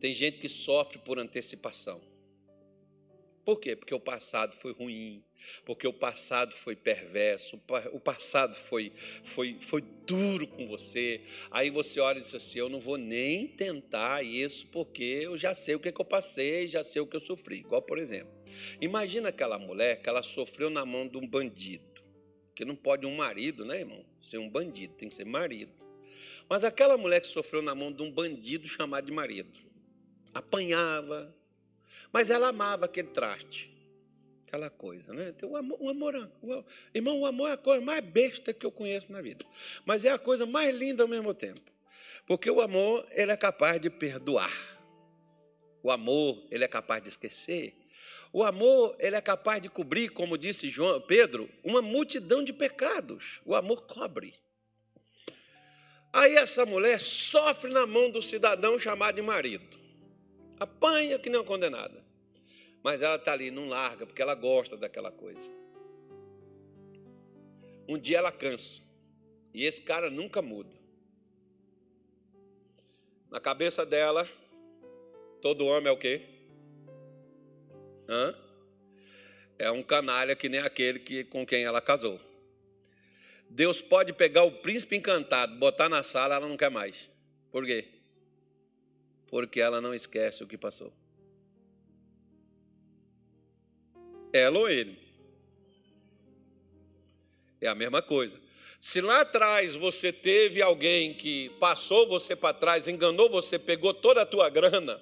tem 0.00 0.12
gente 0.12 0.38
que 0.38 0.48
sofre 0.48 0.98
por 0.98 1.18
antecipação. 1.18 2.00
Por 3.46 3.60
quê? 3.60 3.76
Porque 3.76 3.94
o 3.94 4.00
passado 4.00 4.56
foi 4.56 4.72
ruim, 4.72 5.22
porque 5.64 5.86
o 5.86 5.92
passado 5.92 6.52
foi 6.52 6.74
perverso, 6.74 7.62
o 7.92 8.00
passado 8.00 8.56
foi, 8.56 8.92
foi, 9.22 9.56
foi 9.60 9.82
duro 10.04 10.48
com 10.48 10.66
você. 10.66 11.20
Aí 11.52 11.70
você 11.70 12.00
olha 12.00 12.18
e 12.18 12.22
diz 12.22 12.34
assim: 12.34 12.58
Eu 12.58 12.68
não 12.68 12.80
vou 12.80 12.96
nem 12.96 13.46
tentar 13.46 14.24
isso, 14.24 14.66
porque 14.72 15.20
eu 15.22 15.38
já 15.38 15.54
sei 15.54 15.76
o 15.76 15.78
que, 15.78 15.90
é 15.90 15.92
que 15.92 16.00
eu 16.00 16.04
passei, 16.04 16.66
já 16.66 16.82
sei 16.82 17.00
o 17.00 17.06
que 17.06 17.14
eu 17.14 17.20
sofri. 17.20 17.58
Igual, 17.58 17.82
por 17.82 17.98
exemplo, 17.98 18.34
imagina 18.80 19.28
aquela 19.28 19.60
mulher 19.60 20.02
que 20.02 20.08
ela 20.08 20.24
sofreu 20.24 20.68
na 20.68 20.84
mão 20.84 21.06
de 21.06 21.16
um 21.16 21.24
bandido, 21.24 22.02
que 22.52 22.64
não 22.64 22.74
pode 22.74 23.06
um 23.06 23.14
marido, 23.14 23.64
né, 23.64 23.78
irmão? 23.78 24.04
Ser 24.20 24.38
um 24.38 24.50
bandido, 24.50 24.94
tem 24.94 25.08
que 25.08 25.14
ser 25.14 25.24
marido. 25.24 25.72
Mas 26.48 26.64
aquela 26.64 26.96
mulher 26.96 27.20
que 27.20 27.28
sofreu 27.28 27.62
na 27.62 27.76
mão 27.76 27.92
de 27.92 28.02
um 28.02 28.10
bandido 28.10 28.66
chamado 28.66 29.06
de 29.06 29.12
marido, 29.12 29.65
apanhava, 30.36 31.34
mas 32.12 32.28
ela 32.28 32.48
amava 32.48 32.84
aquele 32.84 33.08
traste, 33.08 33.70
aquela 34.46 34.68
coisa, 34.68 35.12
né? 35.14 35.30
Então, 35.30 35.50
o 35.50 35.56
amor, 35.56 35.78
o 35.80 35.88
amor, 35.88 36.14
o, 36.42 36.64
irmão, 36.94 37.20
o 37.20 37.26
amor 37.26 37.48
é 37.48 37.52
a 37.52 37.56
coisa 37.56 37.82
mais 37.82 38.04
besta 38.04 38.52
que 38.52 38.66
eu 38.66 38.70
conheço 38.70 39.10
na 39.10 39.22
vida, 39.22 39.44
mas 39.84 40.04
é 40.04 40.10
a 40.10 40.18
coisa 40.18 40.44
mais 40.44 40.76
linda 40.76 41.02
ao 41.02 41.08
mesmo 41.08 41.32
tempo, 41.32 41.72
porque 42.26 42.50
o 42.50 42.60
amor 42.60 43.06
ele 43.12 43.32
é 43.32 43.36
capaz 43.36 43.80
de 43.80 43.88
perdoar, 43.88 44.52
o 45.82 45.90
amor 45.90 46.46
ele 46.50 46.64
é 46.64 46.68
capaz 46.68 47.02
de 47.02 47.08
esquecer, 47.08 47.74
o 48.30 48.44
amor 48.44 48.94
ele 48.98 49.16
é 49.16 49.20
capaz 49.22 49.62
de 49.62 49.70
cobrir, 49.70 50.10
como 50.10 50.36
disse 50.36 50.68
João, 50.68 51.00
Pedro, 51.00 51.48
uma 51.64 51.80
multidão 51.80 52.44
de 52.44 52.52
pecados. 52.52 53.40
O 53.46 53.54
amor 53.54 53.86
cobre. 53.86 54.34
Aí 56.12 56.36
essa 56.36 56.66
mulher 56.66 57.00
sofre 57.00 57.70
na 57.70 57.86
mão 57.86 58.10
do 58.10 58.20
cidadão 58.20 58.78
chamado 58.78 59.14
de 59.14 59.22
marido. 59.22 59.85
Apanha 60.58 61.18
que 61.18 61.28
nem 61.28 61.38
uma 61.38 61.46
condenada. 61.46 62.04
Mas 62.82 63.02
ela 63.02 63.16
está 63.16 63.32
ali, 63.32 63.50
não 63.50 63.68
larga, 63.68 64.06
porque 64.06 64.22
ela 64.22 64.34
gosta 64.34 64.76
daquela 64.76 65.10
coisa. 65.10 65.50
Um 67.88 67.98
dia 67.98 68.18
ela 68.18 68.32
cansa. 68.32 68.82
E 69.52 69.64
esse 69.64 69.82
cara 69.82 70.10
nunca 70.10 70.40
muda. 70.42 70.76
Na 73.30 73.40
cabeça 73.40 73.84
dela, 73.84 74.28
todo 75.42 75.66
homem 75.66 75.88
é 75.88 75.92
o 75.92 75.96
quê? 75.96 76.22
Hã? 78.08 78.34
É 79.58 79.70
um 79.70 79.82
canalha 79.82 80.36
que 80.36 80.48
nem 80.48 80.60
aquele 80.60 80.98
que, 80.98 81.24
com 81.24 81.46
quem 81.46 81.64
ela 81.64 81.80
casou. 81.80 82.20
Deus 83.48 83.80
pode 83.80 84.12
pegar 84.12 84.42
o 84.42 84.52
príncipe 84.52 84.96
encantado, 84.96 85.56
botar 85.56 85.88
na 85.88 86.02
sala, 86.02 86.36
ela 86.36 86.48
não 86.48 86.56
quer 86.56 86.70
mais. 86.70 87.10
Por 87.50 87.64
quê? 87.64 87.95
Porque 89.26 89.60
ela 89.60 89.80
não 89.80 89.94
esquece 89.94 90.42
o 90.42 90.46
que 90.46 90.56
passou. 90.56 90.92
Ela 94.32 94.58
ou 94.58 94.68
ele. 94.68 94.98
É 97.60 97.66
a 97.66 97.74
mesma 97.74 98.02
coisa. 98.02 98.40
Se 98.78 99.00
lá 99.00 99.22
atrás 99.22 99.74
você 99.74 100.12
teve 100.12 100.60
alguém 100.60 101.14
que 101.14 101.48
passou 101.58 102.06
você 102.06 102.36
para 102.36 102.54
trás, 102.54 102.86
enganou 102.86 103.28
você, 103.30 103.58
pegou 103.58 103.94
toda 103.94 104.22
a 104.22 104.26
tua 104.26 104.48
grana, 104.48 105.00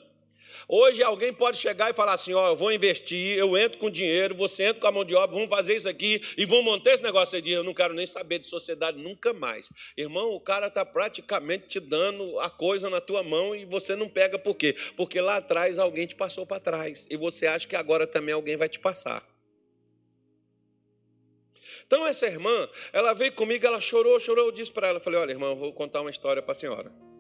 Hoje 0.69 1.03
alguém 1.03 1.33
pode 1.33 1.59
chegar 1.59 1.91
e 1.91 1.93
falar 1.93 2.13
assim: 2.13 2.33
ó, 2.35 2.49
eu 2.49 2.57
vou 2.57 2.73
investir, 2.73 3.37
eu 3.39 3.57
entro 3.57 3.79
com 3.79 3.91
dinheiro, 3.91 4.35
você 4.35 4.65
entra 4.65 4.81
com 4.81 4.87
a 4.87 4.93
mão 4.93 5.05
de 5.05 5.15
obra, 5.15 5.35
vamos 5.35 5.51
fazer 5.51 5.75
isso 5.75 5.89
aqui 5.89 6.21
e 6.37 6.45
vamos 6.45 6.65
montar 6.65 6.93
esse 6.93 7.03
negócio 7.03 7.37
aí. 7.37 7.51
Eu 7.51 7.65
não 7.65 7.75
quero 7.75 7.95
nem 7.95 8.07
saber 8.07 8.39
de 8.39 8.47
sociedade 8.47 8.99
nunca 8.99 9.33
mais. 9.33 9.69
Irmão, 9.97 10.33
o 10.33 10.41
cara 10.41 10.69
está 10.69 10.85
praticamente 10.85 11.67
te 11.67 11.81
dando 11.81 12.39
a 12.41 12.49
coisa 12.49 12.89
na 12.89 13.01
tua 13.01 13.23
mão 13.23 13.55
e 13.55 13.65
você 13.65 13.95
não 13.95 14.09
pega 14.09 14.39
por 14.39 14.55
quê? 14.55 14.75
Porque 14.97 15.21
lá 15.21 15.37
atrás 15.37 15.79
alguém 15.79 16.07
te 16.07 16.15
passou 16.15 16.47
para 16.47 16.61
trás 16.61 17.07
e 17.11 17.17
você 17.17 17.47
acha 17.47 17.67
que 17.67 17.77
agora 17.77 18.07
também 18.07 18.35
alguém 18.35 18.57
vai 18.57 18.69
te 18.69 18.79
passar. 18.79 19.25
Então 21.87 22.07
essa 22.07 22.27
irmã, 22.27 22.69
ela 22.93 23.13
veio 23.13 23.33
comigo, 23.33 23.67
ela 23.67 23.81
chorou, 23.81 24.19
chorou, 24.19 24.47
eu 24.47 24.53
disse 24.53 24.73
para 24.73 24.89
ela, 24.89 25.01
falei, 25.01 25.21
olha 25.21 25.33
irmã, 25.33 25.49
eu 25.49 25.57
vou 25.57 25.73
contar 25.73 26.01
uma 26.01 26.11
história 26.11 26.41
para 26.41 26.53
a 26.53 26.55
senhora. 26.55 27.14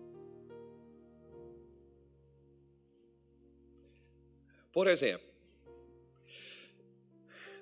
Por 4.75 4.89
exemplo, 4.89 5.27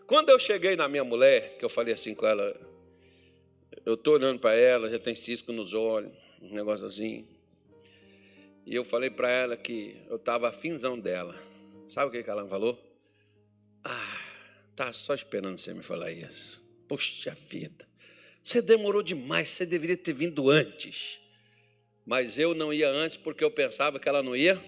quando 0.07 0.31
eu 0.31 0.38
cheguei 0.38 0.75
na 0.77 0.88
minha 0.88 1.05
mulher, 1.05 1.59
que 1.59 1.64
eu 1.64 1.68
falei 1.68 1.92
assim 1.92 2.14
com 2.14 2.27
ela, 2.27 2.59
eu 3.85 3.94
estou 3.94 4.14
olhando 4.14 4.40
para 4.40 4.55
ela, 4.55 4.88
já 4.88 4.98
tem 4.98 5.14
cisco 5.14 5.53
nos 5.53 5.75
olhos, 5.75 6.11
um 6.40 6.55
negócio 6.55 6.87
assim. 6.87 7.29
E 8.64 8.75
eu 8.75 8.83
falei 8.83 9.11
para 9.11 9.31
ela 9.31 9.57
que 9.59 9.94
eu 10.09 10.16
estava 10.16 10.48
afinzão 10.48 10.98
dela. 10.98 11.38
Sabe 11.87 12.18
o 12.18 12.25
que, 12.25 12.31
ela 12.31 12.44
me 12.44 12.48
falou? 12.48 12.83
Ah, 13.85 14.20
tá 14.75 14.90
só 14.90 15.14
esperando 15.14 15.59
você 15.59 15.75
me 15.75 15.83
falar 15.83 16.11
isso. 16.11 16.64
Puxa 16.88 17.35
vida, 17.35 17.87
você 18.42 18.62
demorou 18.62 19.03
demais, 19.03 19.51
você 19.51 19.66
deveria 19.66 19.98
ter 19.98 20.14
vindo 20.14 20.48
antes. 20.48 21.20
Mas 22.07 22.38
eu 22.38 22.55
não 22.55 22.72
ia 22.72 22.88
antes 22.88 23.18
porque 23.18 23.44
eu 23.44 23.51
pensava 23.51 24.01
que 24.01 24.09
ela 24.09 24.22
não 24.22 24.35
ia 24.35 24.59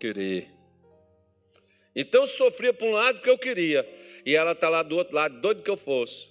querer. 0.00 0.55
Então 1.96 2.20
eu 2.20 2.26
sofria 2.26 2.74
por 2.74 2.86
um 2.86 2.92
lado 2.92 3.22
que 3.22 3.30
eu 3.30 3.38
queria, 3.38 3.88
e 4.26 4.36
ela 4.36 4.52
está 4.52 4.68
lá 4.68 4.82
do 4.82 4.98
outro 4.98 5.14
lado, 5.14 5.40
doido 5.40 5.62
que 5.62 5.70
eu 5.70 5.78
fosse, 5.78 6.28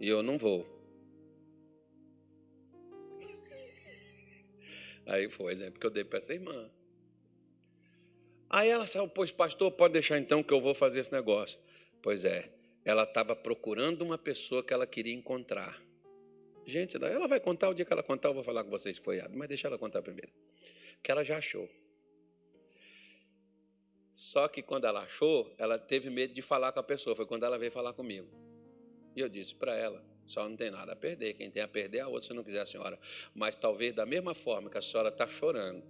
e 0.00 0.08
eu 0.08 0.24
não 0.24 0.36
vou. 0.36 0.66
Aí 5.06 5.30
foi 5.30 5.46
o 5.46 5.50
exemplo 5.50 5.78
que 5.78 5.86
eu 5.86 5.90
dei 5.90 6.02
para 6.02 6.18
essa 6.18 6.34
irmã. 6.34 6.68
Aí 8.50 8.68
ela 8.68 8.86
saiu, 8.86 9.08
pois 9.08 9.30
pastor, 9.30 9.70
pode 9.70 9.92
deixar 9.92 10.18
então 10.18 10.42
que 10.42 10.52
eu 10.52 10.60
vou 10.60 10.74
fazer 10.74 11.00
esse 11.00 11.12
negócio. 11.12 11.60
Pois 12.02 12.24
é, 12.24 12.50
ela 12.84 13.04
estava 13.04 13.36
procurando 13.36 14.02
uma 14.02 14.18
pessoa 14.18 14.64
que 14.64 14.74
ela 14.74 14.86
queria 14.86 15.14
encontrar. 15.14 15.80
Gente, 16.66 16.96
ela 16.96 17.28
vai 17.28 17.38
contar 17.38 17.70
o 17.70 17.74
dia 17.74 17.84
que 17.84 17.92
ela 17.92 18.02
contar, 18.02 18.30
eu 18.30 18.34
vou 18.34 18.42
falar 18.42 18.64
com 18.64 18.70
vocês 18.70 18.98
foi 18.98 19.22
mas 19.30 19.48
deixa 19.48 19.68
ela 19.68 19.78
contar 19.78 20.02
primeiro. 20.02 20.32
Que 21.02 21.10
ela 21.10 21.24
já 21.24 21.38
achou. 21.38 21.68
Só 24.14 24.46
que 24.48 24.62
quando 24.62 24.86
ela 24.86 25.00
achou, 25.00 25.52
ela 25.56 25.78
teve 25.78 26.10
medo 26.10 26.34
de 26.34 26.42
falar 26.42 26.72
com 26.72 26.80
a 26.80 26.82
pessoa. 26.82 27.16
Foi 27.16 27.26
quando 27.26 27.44
ela 27.44 27.58
veio 27.58 27.72
falar 27.72 27.92
comigo. 27.92 28.28
E 29.16 29.20
eu 29.20 29.28
disse 29.28 29.54
para 29.54 29.76
ela: 29.76 30.04
só 30.26 30.48
não 30.48 30.56
tem 30.56 30.70
nada 30.70 30.92
a 30.92 30.96
perder. 30.96 31.34
Quem 31.34 31.50
tem 31.50 31.62
a 31.62 31.68
perder 31.68 31.98
é 31.98 32.00
a 32.02 32.08
outra, 32.08 32.28
se 32.28 32.34
não 32.34 32.44
quiser 32.44 32.60
a 32.60 32.66
senhora. 32.66 32.98
Mas 33.34 33.56
talvez 33.56 33.92
da 33.94 34.06
mesma 34.06 34.34
forma 34.34 34.70
que 34.70 34.78
a 34.78 34.82
senhora 34.82 35.08
está 35.08 35.26
chorando, 35.26 35.82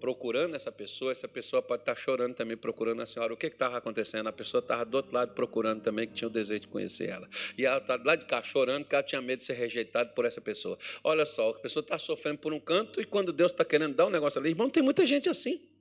procurando 0.00 0.54
essa 0.54 0.72
pessoa, 0.72 1.12
essa 1.12 1.28
pessoa 1.28 1.60
pode 1.60 1.82
estar 1.82 1.94
tá 1.94 2.00
chorando 2.00 2.34
também, 2.34 2.56
procurando 2.56 3.02
a 3.02 3.06
senhora. 3.06 3.32
O 3.32 3.36
que 3.36 3.46
estava 3.46 3.76
acontecendo? 3.76 4.26
A 4.28 4.32
pessoa 4.32 4.60
estava 4.60 4.84
do 4.84 4.96
outro 4.96 5.12
lado 5.12 5.34
procurando 5.34 5.82
também, 5.82 6.06
que 6.06 6.14
tinha 6.14 6.28
o 6.28 6.30
desejo 6.30 6.60
de 6.60 6.68
conhecer 6.68 7.08
ela. 7.08 7.28
E 7.56 7.64
ela 7.64 7.78
está 7.78 8.00
lá 8.02 8.16
de 8.16 8.24
cá 8.24 8.42
chorando, 8.42 8.84
porque 8.84 8.94
ela 8.94 9.04
tinha 9.04 9.20
medo 9.20 9.38
de 9.38 9.44
ser 9.44 9.54
rejeitada 9.54 10.10
por 10.10 10.24
essa 10.24 10.40
pessoa. 10.40 10.78
Olha 11.04 11.26
só, 11.26 11.50
a 11.50 11.54
pessoa 11.54 11.82
está 11.82 11.98
sofrendo 11.98 12.38
por 12.38 12.52
um 12.52 12.60
canto 12.60 13.00
e 13.00 13.04
quando 13.04 13.32
Deus 13.32 13.52
está 13.52 13.64
querendo 13.64 13.94
dar 13.94 14.06
um 14.06 14.10
negócio 14.10 14.40
ali, 14.40 14.50
irmão, 14.50 14.70
tem 14.70 14.82
muita 14.82 15.04
gente 15.04 15.28
assim. 15.28 15.77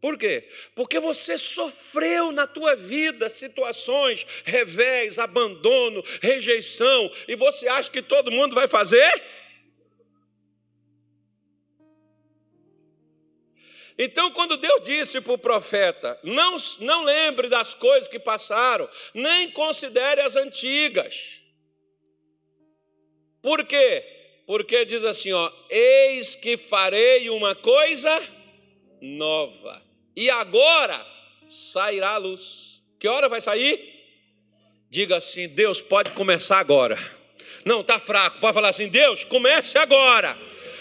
Por 0.00 0.16
quê? 0.16 0.48
Porque 0.76 1.00
você 1.00 1.36
sofreu 1.36 2.30
na 2.30 2.46
tua 2.46 2.76
vida 2.76 3.28
situações, 3.28 4.24
revés, 4.44 5.18
abandono, 5.18 6.02
rejeição, 6.22 7.10
e 7.26 7.34
você 7.34 7.66
acha 7.66 7.90
que 7.90 8.00
todo 8.00 8.30
mundo 8.30 8.54
vai 8.54 8.68
fazer? 8.68 9.10
Então, 13.98 14.30
quando 14.30 14.56
Deus 14.56 14.80
disse 14.82 15.20
para 15.20 15.32
o 15.32 15.38
profeta: 15.38 16.18
não, 16.22 16.54
não 16.78 17.02
lembre 17.02 17.48
das 17.48 17.74
coisas 17.74 18.08
que 18.08 18.20
passaram, 18.20 18.88
nem 19.12 19.50
considere 19.50 20.20
as 20.20 20.36
antigas. 20.36 21.40
Por 23.42 23.64
quê? 23.64 24.04
Porque 24.46 24.84
diz 24.84 25.04
assim: 25.04 25.32
ó, 25.32 25.52
eis 25.68 26.36
que 26.36 26.56
farei 26.56 27.28
uma 27.28 27.56
coisa 27.56 28.22
nova, 29.00 29.82
e 30.18 30.28
agora 30.30 31.06
sairá 31.46 32.10
a 32.10 32.16
luz. 32.16 32.82
Que 32.98 33.06
hora 33.06 33.28
vai 33.28 33.40
sair? 33.40 33.78
Diga 34.90 35.16
assim: 35.18 35.46
Deus 35.46 35.80
pode 35.80 36.10
começar 36.10 36.58
agora. 36.58 36.98
Não, 37.64 37.82
está 37.82 38.00
fraco. 38.00 38.40
Pode 38.40 38.52
falar 38.52 38.70
assim: 38.70 38.88
Deus, 38.88 39.22
comece 39.22 39.78
agora. 39.78 40.36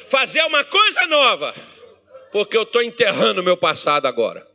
Fazer 0.07 0.41
uma 0.41 0.63
coisa 0.63 1.05
nova 1.05 1.53
porque 2.31 2.57
eu 2.57 2.63
estou 2.63 2.81
enterrando 2.81 3.41
o 3.41 3.43
meu 3.43 3.55
passado 3.55 4.07
agora. 4.07 4.45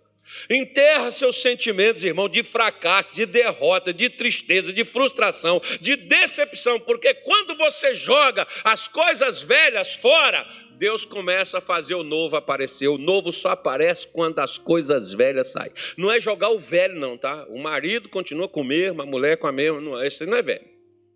Enterra 0.51 1.11
seus 1.11 1.41
sentimentos, 1.41 2.05
irmão, 2.05 2.29
de 2.29 2.43
fracasso, 2.43 3.09
de 3.13 3.27
derrota, 3.27 3.93
de 3.93 4.09
tristeza, 4.09 4.73
de 4.73 4.85
frustração, 4.85 5.61
de 5.81 5.97
decepção, 5.97 6.79
porque 6.81 7.15
quando 7.15 7.55
você 7.55 7.95
joga 7.95 8.47
as 8.65 8.89
coisas 8.89 9.43
velhas 9.43 9.95
fora, 9.95 10.47
Deus 10.83 11.05
começa 11.05 11.59
a 11.59 11.61
fazer 11.61 11.95
o 11.95 12.03
novo 12.03 12.37
aparecer. 12.37 12.89
O 12.89 12.99
novo 12.99 13.31
só 13.31 13.51
aparece 13.51 14.09
quando 14.09 14.41
as 14.41 14.59
coisas 14.59 15.13
velhas 15.13 15.53
saem. 15.53 15.71
Não 15.97 16.11
é 16.11 16.21
jogar 16.21 16.51
o 16.51 16.59
velho, 16.59 16.99
não, 16.99 17.17
tá? 17.17 17.47
O 17.49 17.59
marido 17.59 18.09
continua 18.09 18.49
com 18.49 18.63
o 18.63 18.65
mesmo, 18.65 19.01
a 19.01 19.07
mulher 19.07 19.37
com 19.37 19.47
a 19.47 19.53
mesma. 19.53 19.81
Não, 19.81 20.03
esse 20.05 20.27
não 20.27 20.37
é 20.37 20.43
velho. 20.43 20.73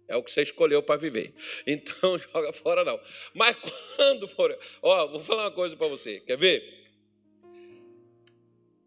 É 0.08 0.16
o 0.16 0.22
que 0.22 0.30
você 0.30 0.42
escolheu 0.42 0.82
para 0.82 0.96
viver. 0.96 1.32
Então, 1.66 2.16
joga 2.32 2.52
fora 2.52 2.84
não. 2.84 3.00
Mas 3.34 3.56
quando. 3.96 4.30
Ó, 4.82 5.08
vou 5.08 5.20
falar 5.20 5.44
uma 5.44 5.50
coisa 5.50 5.76
para 5.76 5.88
você. 5.88 6.20
Quer 6.20 6.38
ver? 6.38 6.85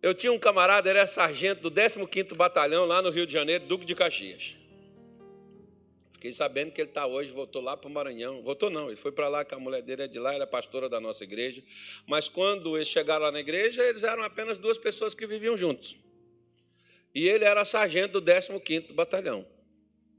Eu 0.02 0.14
tinha 0.14 0.32
um 0.32 0.40
camarada, 0.40 0.90
ele 0.90 1.00
é 1.00 1.06
sargento 1.06 1.70
do 1.70 1.72
15º 1.72 2.36
Batalhão, 2.36 2.86
lá 2.86 3.02
no 3.02 3.10
Rio 3.10 3.26
de 3.26 3.34
Janeiro, 3.34 3.66
Duque 3.66 3.86
de 3.86 3.94
Caxias. 3.94 4.56
Fiquei 6.10 6.34
sabendo 6.34 6.72
que 6.72 6.82
ele 6.82 6.90
está 6.90 7.06
hoje, 7.06 7.32
voltou 7.32 7.62
lá 7.62 7.78
para 7.78 7.90
o 7.90 7.92
Maranhão. 7.92 8.42
Voltou 8.42 8.70
não, 8.70 8.88
ele 8.88 8.98
foi 8.98 9.12
para 9.12 9.30
lá, 9.30 9.46
que 9.46 9.54
a 9.54 9.60
mulher 9.60 9.82
dele 9.82 10.04
é 10.04 10.08
de 10.08 10.20
lá, 10.20 10.34
ela 10.34 10.44
é 10.44 10.48
pastora 10.48 10.90
da 10.90 11.00
nossa 11.00 11.24
igreja. 11.24 11.64
Mas 12.06 12.28
quando 12.28 12.76
eles 12.76 12.90
chegaram 12.90 13.24
lá 13.26 13.32
na 13.32 13.40
igreja, 13.40 13.84
eles 13.84 14.04
eram 14.04 14.24
apenas 14.24 14.58
duas 14.58 14.78
pessoas 14.78 15.14
que 15.14 15.26
viviam 15.26 15.56
juntos. 15.56 15.98
E 17.16 17.28
ele 17.28 17.46
era 17.46 17.64
sargento 17.64 18.20
do 18.20 18.32
15º 18.32 18.94
Batalhão. 18.94 19.46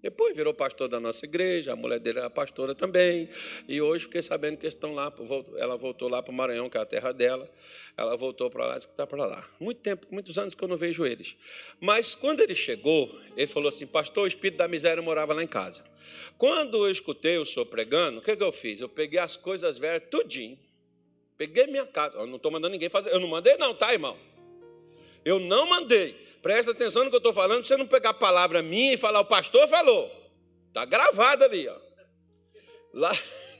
Depois 0.03 0.35
virou 0.35 0.55
pastor 0.55 0.89
da 0.89 0.99
nossa 0.99 1.27
igreja, 1.27 1.73
a 1.73 1.77
mulher 1.77 2.01
dele 2.01 2.21
era 2.21 2.31
pastora 2.31 2.75
também. 2.75 3.29
E 3.69 3.83
hoje 3.83 4.05
fiquei 4.05 4.23
sabendo 4.23 4.57
que 4.57 4.67
estão 4.67 4.95
lá, 4.95 5.13
ela 5.57 5.77
voltou 5.77 6.09
lá 6.09 6.23
para 6.23 6.33
o 6.33 6.35
Maranhão, 6.35 6.71
que 6.71 6.79
é 6.79 6.81
a 6.81 6.87
terra 6.87 7.13
dela. 7.13 7.51
Ela 7.97 8.17
voltou 8.17 8.49
para 8.49 8.67
lá, 8.67 8.77
disse 8.77 8.87
que 8.87 8.95
está 8.95 9.07
para 9.07 9.27
lá. 9.27 9.47
Muito 9.61 9.83
tempo, 9.83 10.07
muitos 10.11 10.39
anos 10.39 10.55
que 10.55 10.65
eu 10.65 10.69
não 10.69 10.77
vejo 10.77 11.05
eles. 11.05 11.37
Mas 11.79 12.15
quando 12.15 12.41
ele 12.41 12.55
chegou, 12.55 13.15
ele 13.37 13.47
falou 13.47 13.69
assim: 13.69 13.87
Pastor, 13.87 14.25
o 14.25 14.27
espírito 14.27 14.57
da 14.57 14.67
miséria 14.67 15.03
morava 15.03 15.35
lá 15.35 15.43
em 15.43 15.49
casa. 15.49 15.85
Quando 16.39 16.87
eu 16.87 16.91
escutei 16.91 17.37
o 17.37 17.45
senhor 17.45 17.67
pregando, 17.67 18.21
o 18.21 18.23
que, 18.23 18.35
que 18.35 18.43
eu 18.43 18.53
fiz? 18.53 18.81
Eu 18.81 18.89
peguei 18.89 19.19
as 19.19 19.37
coisas 19.37 19.79
velhas, 19.79 20.03
tudinho. 20.11 20.59
Peguei 21.37 21.67
minha 21.67 21.87
casa. 21.87 22.17
Eu 22.17 22.27
não 22.27 22.37
estou 22.37 22.51
mandando 22.51 22.73
ninguém 22.73 22.89
fazer. 22.89 23.11
Eu 23.11 23.21
não 23.21 23.29
mandei, 23.29 23.57
não, 23.57 23.75
tá, 23.75 23.93
irmão? 23.93 24.17
Eu 25.25 25.39
não 25.39 25.67
mandei. 25.67 26.17
Presta 26.43 26.73
atenção 26.73 27.05
no 27.05 27.11
que 27.11 27.17
eu 27.17 27.19
estou 27.19 27.33
falando, 27.33 27.65
você 27.65 27.77
não 27.77 27.87
pegar 27.87 28.11
a 28.11 28.15
palavra 28.15 28.63
minha 28.63 28.95
e 28.95 28.97
falar, 28.97 29.21
o 29.21 29.27
pastor 29.27 29.69
falou. 29.69 30.11
Está 30.69 30.85
gravado 30.85 31.45
ali, 31.45 31.69
ó. 31.69 31.79
Lá, 32.95 33.13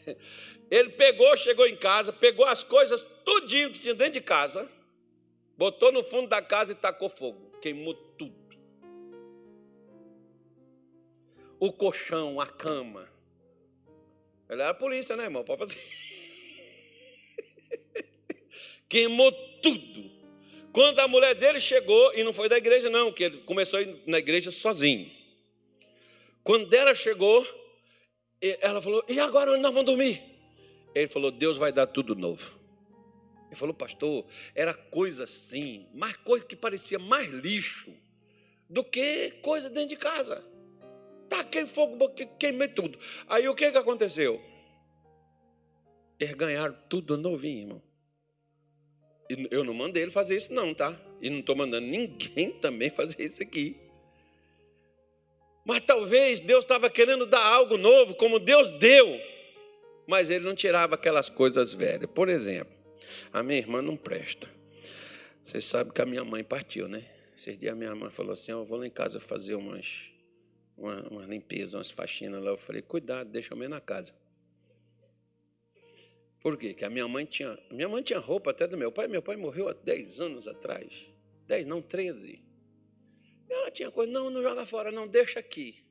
ele 0.71 0.91
pegou, 0.91 1.37
chegou 1.37 1.67
em 1.67 1.77
casa, 1.77 2.13
pegou 2.13 2.47
as 2.47 2.65
coisas, 2.65 3.03
tudinho 3.25 3.71
que 3.71 3.81
tinha 3.81 3.95
dentro 3.95 4.15
de 4.15 4.21
casa, 4.21 4.71
botou 5.57 5.93
no 5.93 6.03
fundo 6.03 6.29
da 6.29 6.41
casa 6.41 6.73
e 6.73 6.75
tacou 6.75 7.11
fogo. 7.11 7.51
Queimou 7.61 7.95
tudo. 7.95 8.41
O 11.59 11.73
colchão, 11.73 12.41
a 12.41 12.47
cama. 12.47 13.07
Ele 14.49 14.63
era 14.63 14.73
polícia, 14.73 15.15
né, 15.15 15.25
irmão? 15.25 15.45
Pode 15.45 15.59
fazer. 15.59 15.77
Queimou 18.89 19.31
tudo. 19.61 20.20
Quando 20.73 20.99
a 21.01 21.09
mulher 21.09 21.35
dele 21.35 21.59
chegou, 21.59 22.15
e 22.15 22.23
não 22.23 22.33
foi 22.33 22.49
da 22.49 22.57
igreja, 22.57 22.89
não, 22.89 23.13
que 23.13 23.25
ele 23.25 23.39
começou 23.39 23.81
na 24.07 24.19
igreja 24.19 24.51
sozinho. 24.51 25.11
Quando 26.45 26.73
ela 26.73 26.95
chegou, 26.95 27.47
ela 28.61 28.81
falou: 28.81 29.05
E 29.09 29.19
agora 29.19 29.53
onde 29.53 29.63
nós 29.63 29.73
vamos 29.73 29.87
dormir? 29.87 30.23
Ele 30.95 31.09
falou: 31.09 31.31
Deus 31.31 31.57
vai 31.57 31.73
dar 31.73 31.87
tudo 31.87 32.15
novo. 32.15 32.61
Ele 33.51 33.57
falou, 33.57 33.75
pastor, 33.75 34.25
era 34.55 34.73
coisa 34.73 35.25
assim, 35.25 35.89
mais 35.93 36.17
coisa 36.19 36.45
que 36.45 36.55
parecia 36.55 37.01
mais 37.01 37.29
lixo 37.29 37.93
do 38.69 38.85
que 38.85 39.33
coisa 39.43 39.69
dentro 39.69 39.89
de 39.89 39.97
casa. 39.97 40.45
Taquei 41.29 41.67
fogo, 41.67 42.09
queimei 42.39 42.69
tudo. 42.69 42.97
Aí 43.27 43.49
o 43.49 43.55
que, 43.55 43.73
que 43.73 43.77
aconteceu? 43.77 44.41
Eles 46.19 46.35
ganharam 46.35 46.77
tudo 46.89 47.17
novinho, 47.17 47.63
irmão. 47.63 47.83
Eu 49.51 49.63
não 49.63 49.73
mandei 49.73 50.03
ele 50.03 50.11
fazer 50.11 50.37
isso, 50.37 50.53
não, 50.53 50.75
tá? 50.75 50.99
E 51.21 51.31
não 51.31 51.39
estou 51.39 51.55
mandando 51.55 51.87
ninguém 51.87 52.51
também 52.61 52.91
fazer 52.91 53.23
isso 53.23 53.43
aqui. 53.43 53.77
Mas 55.65 55.81
talvez 55.83 56.41
Deus 56.41 56.65
estava 56.65 56.91
querendo 56.91 57.27
dar 57.27 57.45
algo 57.45 57.77
novo, 57.77 58.15
como 58.15 58.41
Deus 58.41 58.69
deu, 58.69 59.21
mas 60.07 60.31
ele 60.31 60.45
não 60.45 60.55
tirava 60.55 60.97
aquelas 60.97 61.29
coisas 61.29 61.73
velhas. 61.73 62.11
Por 62.13 62.29
exemplo, 62.29 62.75
a 63.33 63.43
minha 63.43 63.59
irmã 63.59 63.81
não 63.81 63.97
presta. 63.97 64.49
Vocês 65.43 65.65
sabem 65.65 65.93
que 65.93 66.03
a 66.03 66.07
minha 66.07 66.25
mãe 66.25 66.43
partiu, 66.43 66.89
né? 66.89 67.05
Esses 67.37 67.57
dias 67.57 67.73
a 67.73 67.77
minha 67.77 67.95
mãe 67.95 68.11
falou 68.11 68.33
assim: 68.33 68.53
Eu 68.53 68.65
vou 68.65 68.79
lá 68.79 68.87
em 68.87 68.91
casa 68.91 69.21
fazer 69.21 69.55
umas, 69.55 70.11
uma, 70.77 71.25
limpeza, 71.25 71.77
umas 71.77 71.91
faxinas 71.91 72.43
lá. 72.43 72.51
Eu 72.51 72.57
falei: 72.57 72.83
Cuidado, 72.83 73.31
deixa 73.31 73.55
eu 73.55 73.63
ir 73.63 73.69
na 73.69 73.81
casa. 73.81 74.13
Por 76.41 76.57
quê? 76.57 76.73
Que 76.73 76.85
a 76.85 76.91
minha 76.91 77.07
mãe 77.07 77.25
tinha. 77.25 77.59
Minha 77.71 77.89
mãe 77.89 78.03
tinha 78.03 78.19
roupa 78.19 78.51
até 78.51 78.67
do 78.67 78.77
meu 78.77 78.91
pai. 78.91 79.07
Meu 79.09 79.23
pai 79.23 79.37
morreu 79.37 79.69
há 79.69 79.73
10 79.73 80.21
anos 80.21 80.49
atrás. 80.49 81.07
10, 81.47 81.67
não, 81.67 81.83
13. 81.83 82.43
Ela 83.49 83.71
tinha 83.71 83.91
coisa, 83.91 84.11
não, 84.13 84.31
não 84.31 84.43
joga 84.43 84.65
fora, 84.65 84.93
não, 84.93 85.07
deixa 85.09 85.41
aqui. 85.41 85.83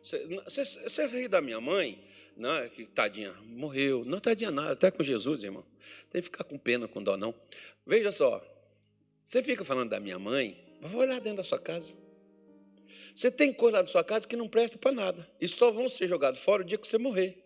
Você 0.00 1.08
veio 1.08 1.28
da 1.28 1.40
minha 1.40 1.60
mãe, 1.60 2.02
né, 2.36 2.70
que 2.74 2.86
tadinha, 2.86 3.32
morreu. 3.42 4.04
Não 4.04 4.20
tadinha 4.20 4.52
nada, 4.52 4.72
até 4.72 4.90
com 4.90 5.02
Jesus, 5.02 5.42
irmão. 5.42 5.64
Tem 6.10 6.22
que 6.22 6.26
ficar 6.26 6.44
com 6.44 6.56
pena, 6.56 6.86
com 6.86 7.02
dó, 7.02 7.16
não. 7.16 7.34
Veja 7.84 8.12
só, 8.12 8.40
você 9.24 9.42
fica 9.42 9.64
falando 9.64 9.90
da 9.90 9.98
minha 9.98 10.18
mãe, 10.18 10.56
mas 10.80 10.92
vou 10.92 11.00
olhar 11.00 11.20
dentro 11.20 11.38
da 11.38 11.44
sua 11.44 11.58
casa. 11.58 11.92
Você 13.12 13.32
tem 13.32 13.52
coisa 13.52 13.82
da 13.82 13.88
sua 13.88 14.04
casa 14.04 14.28
que 14.28 14.36
não 14.36 14.48
presta 14.48 14.78
para 14.78 14.92
nada. 14.92 15.28
E 15.40 15.48
só 15.48 15.72
vão 15.72 15.88
ser 15.88 16.06
jogados 16.06 16.40
fora 16.40 16.62
o 16.62 16.64
dia 16.64 16.78
que 16.78 16.86
você 16.86 16.98
morrer. 16.98 17.44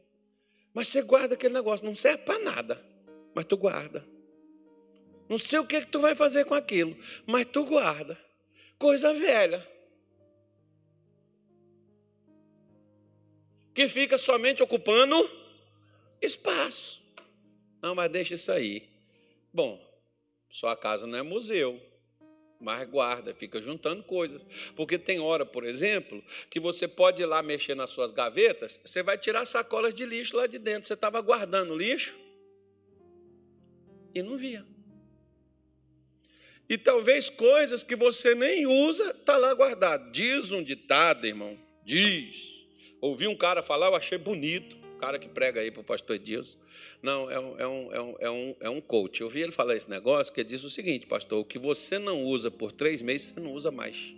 Mas 0.74 0.88
você 0.88 1.02
guarda 1.02 1.34
aquele 1.34 1.54
negócio, 1.54 1.84
não 1.84 1.94
serve 1.94 2.24
para 2.24 2.38
nada, 2.38 2.84
mas 3.34 3.44
tu 3.44 3.56
guarda. 3.56 4.06
Não 5.28 5.38
sei 5.38 5.58
o 5.58 5.66
que, 5.66 5.80
que 5.80 5.90
tu 5.90 6.00
vai 6.00 6.14
fazer 6.14 6.44
com 6.44 6.54
aquilo, 6.54 6.96
mas 7.26 7.46
tu 7.46 7.64
guarda. 7.64 8.18
Coisa 8.78 9.12
velha. 9.14 9.66
Que 13.74 13.88
fica 13.88 14.18
somente 14.18 14.62
ocupando 14.62 15.16
espaço. 16.20 17.02
Não, 17.80 17.94
mas 17.94 18.10
deixa 18.10 18.34
isso 18.34 18.52
aí. 18.52 18.90
Bom, 19.52 19.80
sua 20.50 20.76
casa 20.76 21.06
não 21.06 21.18
é 21.18 21.22
museu 21.22 21.80
mas 22.62 22.88
guarda, 22.88 23.34
fica 23.34 23.60
juntando 23.60 24.02
coisas. 24.04 24.46
Porque 24.76 24.96
tem 24.96 25.18
hora, 25.18 25.44
por 25.44 25.64
exemplo, 25.64 26.22
que 26.48 26.60
você 26.60 26.86
pode 26.86 27.22
ir 27.22 27.26
lá 27.26 27.42
mexer 27.42 27.74
nas 27.74 27.90
suas 27.90 28.12
gavetas, 28.12 28.80
você 28.84 29.02
vai 29.02 29.18
tirar 29.18 29.44
sacolas 29.44 29.92
de 29.92 30.06
lixo 30.06 30.36
lá 30.36 30.46
de 30.46 30.58
dentro. 30.58 30.86
Você 30.86 30.94
estava 30.94 31.20
guardando 31.20 31.76
lixo 31.76 32.18
e 34.14 34.22
não 34.22 34.36
via. 34.36 34.64
E 36.68 36.78
talvez 36.78 37.28
coisas 37.28 37.82
que 37.84 37.96
você 37.96 38.34
nem 38.34 38.66
usa, 38.66 39.10
está 39.10 39.36
lá 39.36 39.52
guardado. 39.52 40.10
Diz 40.12 40.52
um 40.52 40.62
ditado, 40.62 41.26
irmão, 41.26 41.58
diz. 41.84 42.66
Ouvi 43.00 43.26
um 43.26 43.36
cara 43.36 43.62
falar, 43.62 43.88
eu 43.88 43.96
achei 43.96 44.16
bonito 44.16 44.81
cara 45.02 45.18
que 45.18 45.28
prega 45.28 45.60
aí 45.60 45.68
para 45.68 45.80
o 45.80 45.84
pastor 45.84 46.16
Dias. 46.16 46.56
Não, 47.02 47.28
é 47.28 47.36
um, 47.36 47.58
é, 47.58 47.66
um, 47.66 47.92
é, 47.92 48.00
um, 48.00 48.16
é, 48.20 48.30
um, 48.30 48.56
é 48.60 48.70
um 48.70 48.80
coach. 48.80 49.20
Eu 49.20 49.28
vi 49.28 49.40
ele 49.40 49.50
falar 49.50 49.74
esse 49.74 49.90
negócio 49.90 50.32
que 50.32 50.40
ele 50.40 50.48
diz 50.48 50.62
o 50.62 50.70
seguinte, 50.70 51.08
pastor: 51.08 51.40
o 51.40 51.44
que 51.44 51.58
você 51.58 51.98
não 51.98 52.22
usa 52.22 52.52
por 52.52 52.70
três 52.70 53.02
meses, 53.02 53.30
você 53.30 53.40
não 53.40 53.52
usa 53.52 53.72
mais. 53.72 54.14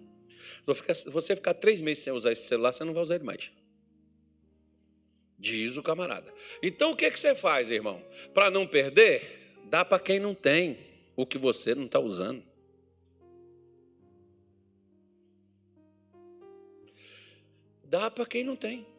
Se 0.94 1.08
você 1.08 1.34
ficar 1.34 1.54
três 1.54 1.80
meses 1.80 2.02
sem 2.02 2.12
usar 2.12 2.32
esse 2.32 2.46
celular, 2.46 2.74
você 2.74 2.84
não 2.84 2.92
vai 2.92 3.02
usar 3.02 3.14
ele 3.14 3.24
mais. 3.24 3.50
Diz 5.38 5.78
o 5.78 5.82
camarada. 5.82 6.30
Então 6.62 6.90
o 6.90 6.96
que, 6.96 7.06
é 7.06 7.10
que 7.10 7.18
você 7.18 7.34
faz, 7.34 7.70
irmão? 7.70 8.04
Para 8.34 8.50
não 8.50 8.66
perder, 8.66 9.56
dá 9.64 9.86
para 9.86 9.98
quem 9.98 10.20
não 10.20 10.34
tem 10.34 10.78
o 11.16 11.24
que 11.24 11.38
você 11.38 11.74
não 11.74 11.86
está 11.86 11.98
usando. 11.98 12.42
Dá 17.84 18.10
para 18.10 18.26
quem 18.26 18.44
não 18.44 18.54
tem. 18.54 18.93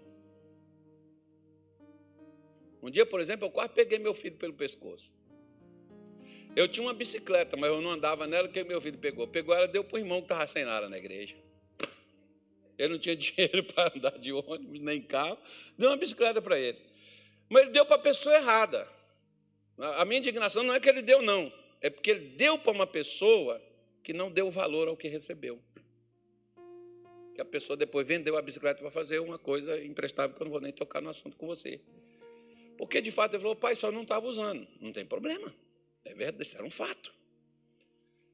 Um 2.85 2.91
dia, 2.91 3.03
por 3.03 3.19
exemplo, 3.19 3.47
eu 3.47 3.51
quase 3.51 3.69
peguei 3.69 3.97
meu 3.97 4.13
filho 4.13 4.35
pelo 4.35 4.53
pescoço. 4.53 5.11
Eu 6.55 6.67
tinha 6.67 6.85
uma 6.85 6.93
bicicleta, 6.93 7.57
mas 7.57 7.71
eu 7.71 7.81
não 7.81 7.89
andava 7.89 8.27
nela, 8.27 8.47
que 8.47 8.63
meu 8.63 8.79
filho 8.79 8.99
pegou. 8.99 9.27
Pegou 9.27 9.55
ela, 9.55 9.67
deu 9.67 9.83
para 9.83 9.95
o 9.95 9.99
irmão 9.99 10.19
que 10.19 10.25
estava 10.25 10.45
sem 10.47 10.63
nada 10.63 10.87
na 10.87 10.95
igreja. 10.95 11.35
Ele 12.77 12.93
não 12.93 12.99
tinha 12.99 13.15
dinheiro 13.17 13.63
para 13.63 13.91
andar 13.95 14.19
de 14.19 14.31
ônibus, 14.31 14.79
nem 14.81 15.01
carro. 15.01 15.35
Deu 15.75 15.89
uma 15.89 15.97
bicicleta 15.97 16.39
para 16.43 16.59
ele. 16.59 16.77
Mas 17.49 17.63
ele 17.63 17.71
deu 17.71 17.87
para 17.87 17.95
a 17.95 17.99
pessoa 17.99 18.35
errada. 18.35 18.87
A 19.79 20.05
minha 20.05 20.19
indignação 20.19 20.63
não 20.63 20.75
é 20.75 20.79
que 20.79 20.87
ele 20.87 21.01
deu, 21.01 21.23
não. 21.23 21.51
É 21.81 21.89
porque 21.89 22.11
ele 22.11 22.35
deu 22.35 22.59
para 22.59 22.71
uma 22.71 22.85
pessoa 22.85 23.59
que 24.03 24.13
não 24.13 24.31
deu 24.31 24.51
valor 24.51 24.87
ao 24.87 24.95
que 24.95 25.07
recebeu. 25.07 25.59
Que 27.33 27.41
a 27.41 27.45
pessoa 27.45 27.75
depois 27.75 28.07
vendeu 28.07 28.37
a 28.37 28.43
bicicleta 28.43 28.79
para 28.79 28.91
fazer 28.91 29.17
uma 29.17 29.39
coisa 29.39 29.83
imprestável 29.83 30.35
que 30.35 30.41
eu 30.43 30.45
não 30.45 30.51
vou 30.51 30.61
nem 30.61 30.71
tocar 30.71 31.01
no 31.01 31.09
assunto 31.09 31.35
com 31.35 31.47
você. 31.47 31.81
Porque 32.77 33.01
de 33.01 33.11
fato 33.11 33.33
ele 33.33 33.41
falou, 33.41 33.55
pai, 33.55 33.75
só 33.75 33.91
não 33.91 34.03
estava 34.03 34.27
usando. 34.27 34.67
Não 34.79 34.91
tem 34.91 35.05
problema. 35.05 35.53
É 36.03 36.13
verdade, 36.13 36.43
isso 36.43 36.55
era 36.55 36.65
um 36.65 36.71
fato. 36.71 37.13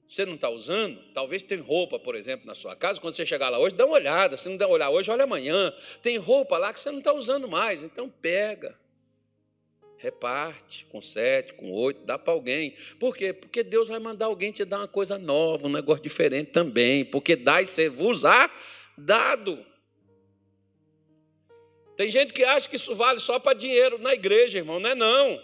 Você 0.06 0.26
não 0.26 0.36
está 0.36 0.50
usando, 0.50 1.02
talvez 1.14 1.42
tem 1.42 1.58
roupa, 1.60 1.98
por 1.98 2.16
exemplo, 2.16 2.46
na 2.46 2.54
sua 2.54 2.76
casa. 2.76 3.00
Quando 3.00 3.14
você 3.14 3.26
chegar 3.26 3.48
lá 3.48 3.58
hoje, 3.58 3.76
dá 3.76 3.86
uma 3.86 3.96
olhada. 3.96 4.36
Se 4.36 4.50
não 4.50 4.58
der 4.58 4.66
olhada 4.66 4.92
hoje, 4.92 5.10
olha 5.10 5.24
amanhã. 5.24 5.74
Tem 6.02 6.18
roupa 6.18 6.58
lá 6.58 6.74
que 6.74 6.82
você 6.82 6.92
não 6.92 6.98
está 6.98 7.14
usando 7.14 7.48
mais. 7.48 7.82
Então 7.82 8.10
pega, 8.10 8.78
reparte 9.98 10.86
com 10.88 11.00
sete, 11.00 11.54
com 11.54 11.72
oito, 11.72 12.04
dá 12.04 12.20
para 12.20 12.34
alguém. 12.34 12.76
Por 13.00 13.16
quê? 13.16 13.32
Porque 13.32 13.64
Deus 13.64 13.88
vai 13.88 14.00
mandar 14.00 14.26
alguém 14.26 14.52
te 14.52 14.66
dar 14.66 14.80
uma 14.80 14.88
coisa 14.88 15.18
nova, 15.18 15.68
um 15.68 15.72
negócio 15.72 16.04
diferente 16.04 16.52
também. 16.52 17.06
Porque 17.06 17.38
dá 17.38 17.62
e 17.62 17.66
você 17.66 17.88
usar, 17.88 18.52
dado. 18.98 19.66
Tem 21.96 22.10
gente 22.10 22.34
que 22.34 22.44
acha 22.44 22.70
que 22.70 22.76
isso 22.76 22.96
vale 22.96 23.20
só 23.20 23.40
para 23.40 23.54
dinheiro 23.54 23.98
na 23.98 24.14
igreja, 24.14 24.58
irmão. 24.58 24.80
Não 24.80 24.90
é 24.90 24.96
não. 24.96 25.42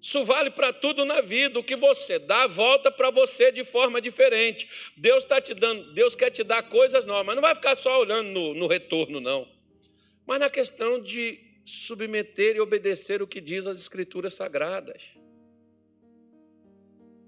Isso 0.00 0.24
vale 0.24 0.50
para 0.50 0.72
tudo 0.72 1.04
na 1.04 1.20
vida. 1.20 1.58
O 1.58 1.64
que 1.64 1.76
você 1.76 2.18
dá, 2.18 2.46
volta 2.46 2.90
para 2.90 3.10
você 3.10 3.52
de 3.52 3.62
forma 3.62 4.00
diferente. 4.00 4.68
Deus 4.96 5.22
está 5.22 5.40
te 5.40 5.52
dando, 5.52 5.92
Deus 5.92 6.16
quer 6.16 6.30
te 6.30 6.42
dar 6.42 6.62
coisas 6.62 7.04
novas, 7.04 7.26
mas 7.26 7.34
não 7.34 7.42
vai 7.42 7.54
ficar 7.54 7.76
só 7.76 8.00
olhando 8.00 8.30
no, 8.30 8.54
no 8.54 8.66
retorno, 8.66 9.20
não. 9.20 9.46
Mas 10.26 10.40
na 10.40 10.48
questão 10.48 11.00
de 11.00 11.38
submeter 11.66 12.56
e 12.56 12.60
obedecer 12.60 13.20
o 13.20 13.26
que 13.26 13.40
diz 13.40 13.66
as 13.66 13.78
Escrituras 13.78 14.34
Sagradas. 14.34 15.02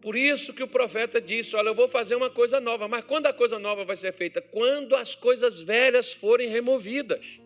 Por 0.00 0.16
isso 0.16 0.54
que 0.54 0.62
o 0.62 0.68
profeta 0.68 1.20
disse: 1.20 1.54
Olha, 1.54 1.68
eu 1.68 1.74
vou 1.74 1.88
fazer 1.88 2.16
uma 2.16 2.30
coisa 2.30 2.58
nova, 2.58 2.88
mas 2.88 3.04
quando 3.04 3.26
a 3.26 3.32
coisa 3.32 3.58
nova 3.58 3.84
vai 3.84 3.96
ser 3.96 4.12
feita? 4.12 4.40
Quando 4.40 4.96
as 4.96 5.14
coisas 5.14 5.60
velhas 5.60 6.12
forem 6.12 6.48
removidas. 6.48 7.41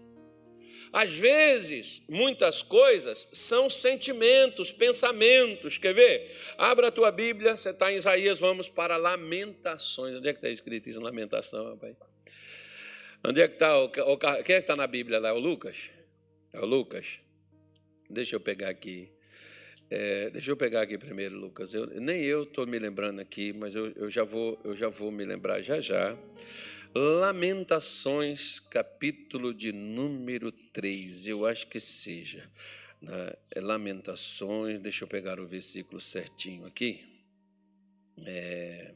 Às 0.93 1.13
vezes, 1.13 2.07
muitas 2.09 2.63
coisas 2.63 3.29
são 3.33 3.69
sentimentos, 3.69 4.73
pensamentos. 4.73 5.79
Quer 5.79 5.95
ver? 5.95 6.37
Abra 6.57 6.89
a 6.89 6.91
tua 6.91 7.11
Bíblia, 7.11 7.57
você 7.57 7.71
está 7.71 7.93
em 7.93 7.97
Isaías, 7.97 8.39
vamos 8.39 8.69
para 8.69 8.97
Lamentações. 8.97 10.15
Onde 10.15 10.29
é 10.29 10.33
que 10.33 10.39
está 10.39 10.49
escrito 10.49 10.89
isso, 10.89 11.01
Lamentação, 11.01 11.71
rapaz? 11.71 11.97
Onde 13.25 13.41
é 13.41 13.49
que 13.49 13.55
está? 13.55 13.73
Quem 14.45 14.55
é 14.55 14.59
que 14.59 14.65
está 14.65 14.77
na 14.77 14.87
Bíblia 14.87 15.19
lá? 15.19 15.31
É 15.31 15.33
o 15.33 15.39
Lucas? 15.39 15.91
É 16.53 16.61
o 16.61 16.65
Lucas? 16.67 17.21
Deixa 18.09 18.37
eu 18.37 18.41
pegar 18.41 18.69
aqui. 18.69 19.11
É, 19.89 20.31
deixa 20.31 20.51
eu 20.51 20.57
pegar 20.57 20.83
aqui 20.83 20.99
primeiro, 20.99 21.37
Lucas. 21.37 21.73
Eu, 21.75 21.87
nem 21.87 22.23
eu 22.23 22.43
estou 22.43 22.67
me 22.67 22.79
lembrando 22.79 23.21
aqui, 23.21 23.53
mas 23.53 23.75
eu, 23.75 23.93
eu, 23.93 24.11
já 24.11 24.25
vou, 24.25 24.59
eu 24.65 24.75
já 24.75 24.89
vou 24.89 25.13
me 25.13 25.25
lembrar 25.25 25.63
já 25.63 25.81
já. 25.81 26.17
Lamentações, 26.99 28.59
capítulo 28.59 29.53
de 29.53 29.71
número 29.71 30.51
3, 30.51 31.27
eu 31.27 31.45
acho 31.45 31.67
que 31.67 31.79
seja. 31.79 32.51
Né? 33.03 33.35
É 33.55 33.61
Lamentações, 33.61 34.81
deixa 34.81 35.05
eu 35.05 35.09
pegar 35.09 35.39
o 35.39 35.47
versículo 35.47 36.01
certinho 36.01 36.65
aqui. 36.65 37.05
É, 38.25 38.95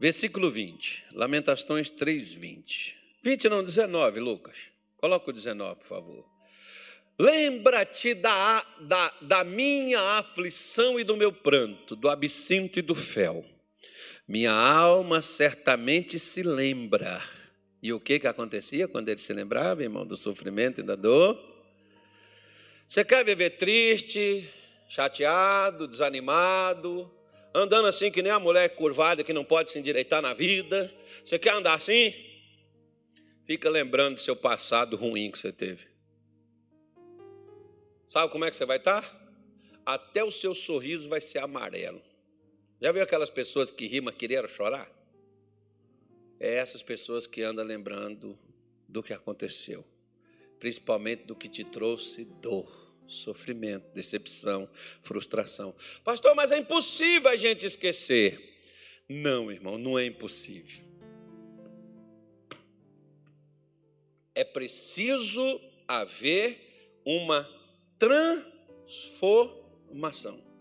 versículo 0.00 0.50
20, 0.50 1.08
Lamentações 1.12 1.90
3, 1.90 2.32
20. 2.32 2.98
20 3.22 3.48
não, 3.50 3.62
19, 3.62 4.20
Lucas. 4.20 4.70
Coloca 4.96 5.28
o 5.28 5.32
19, 5.34 5.80
por 5.80 5.86
favor. 5.86 6.26
Lembra-te 7.18 8.14
da, 8.14 8.66
da, 8.80 9.14
da 9.20 9.44
minha 9.44 10.00
aflição 10.16 10.98
e 10.98 11.04
do 11.04 11.18
meu 11.18 11.34
pranto, 11.34 11.94
do 11.94 12.08
absinto 12.08 12.78
e 12.78 12.82
do 12.82 12.94
fel 12.94 13.44
minha 14.26 14.52
alma 14.52 15.20
certamente 15.20 16.18
se 16.18 16.42
lembra. 16.42 17.22
E 17.82 17.92
o 17.92 17.98
que, 17.98 18.20
que 18.20 18.26
acontecia 18.26 18.86
quando 18.86 19.08
ele 19.08 19.18
se 19.18 19.32
lembrava, 19.32 19.82
irmão, 19.82 20.06
do 20.06 20.16
sofrimento 20.16 20.80
e 20.80 20.84
da 20.84 20.94
dor? 20.94 21.36
Você 22.86 23.04
quer 23.04 23.24
viver 23.24 23.50
triste, 23.50 24.48
chateado, 24.88 25.88
desanimado, 25.88 27.10
andando 27.54 27.88
assim 27.88 28.10
que 28.10 28.22
nem 28.22 28.30
a 28.30 28.38
mulher 28.38 28.68
curvada 28.76 29.24
que 29.24 29.32
não 29.32 29.44
pode 29.44 29.70
se 29.70 29.78
endireitar 29.78 30.22
na 30.22 30.32
vida? 30.32 30.92
Você 31.24 31.38
quer 31.38 31.54
andar 31.54 31.74
assim? 31.74 32.14
Fica 33.44 33.68
lembrando 33.68 34.14
do 34.14 34.20
seu 34.20 34.36
passado 34.36 34.96
ruim 34.96 35.30
que 35.30 35.38
você 35.38 35.52
teve. 35.52 35.86
Sabe 38.06 38.30
como 38.30 38.44
é 38.44 38.50
que 38.50 38.56
você 38.56 38.66
vai 38.66 38.76
estar? 38.76 39.20
Até 39.84 40.22
o 40.22 40.30
seu 40.30 40.54
sorriso 40.54 41.08
vai 41.08 41.20
ser 41.20 41.38
amarelo. 41.38 42.00
Já 42.82 42.90
viu 42.90 43.04
aquelas 43.04 43.30
pessoas 43.30 43.70
que 43.70 43.86
rimam 43.86 44.12
querer 44.12 44.48
chorar? 44.48 44.90
É 46.40 46.56
essas 46.56 46.82
pessoas 46.82 47.28
que 47.28 47.40
andam 47.40 47.64
lembrando 47.64 48.36
do 48.88 49.04
que 49.04 49.12
aconteceu, 49.12 49.84
principalmente 50.58 51.22
do 51.22 51.36
que 51.36 51.48
te 51.48 51.62
trouxe 51.62 52.24
dor, 52.40 52.92
sofrimento, 53.06 53.86
decepção, 53.94 54.68
frustração. 55.00 55.72
Pastor, 56.02 56.34
mas 56.34 56.50
é 56.50 56.58
impossível 56.58 57.30
a 57.30 57.36
gente 57.36 57.64
esquecer. 57.64 58.64
Não, 59.08 59.52
irmão, 59.52 59.78
não 59.78 59.96
é 59.96 60.04
impossível. 60.04 60.84
É 64.34 64.42
preciso 64.42 65.60
haver 65.86 66.98
uma 67.04 67.48
transformação. 67.96 70.51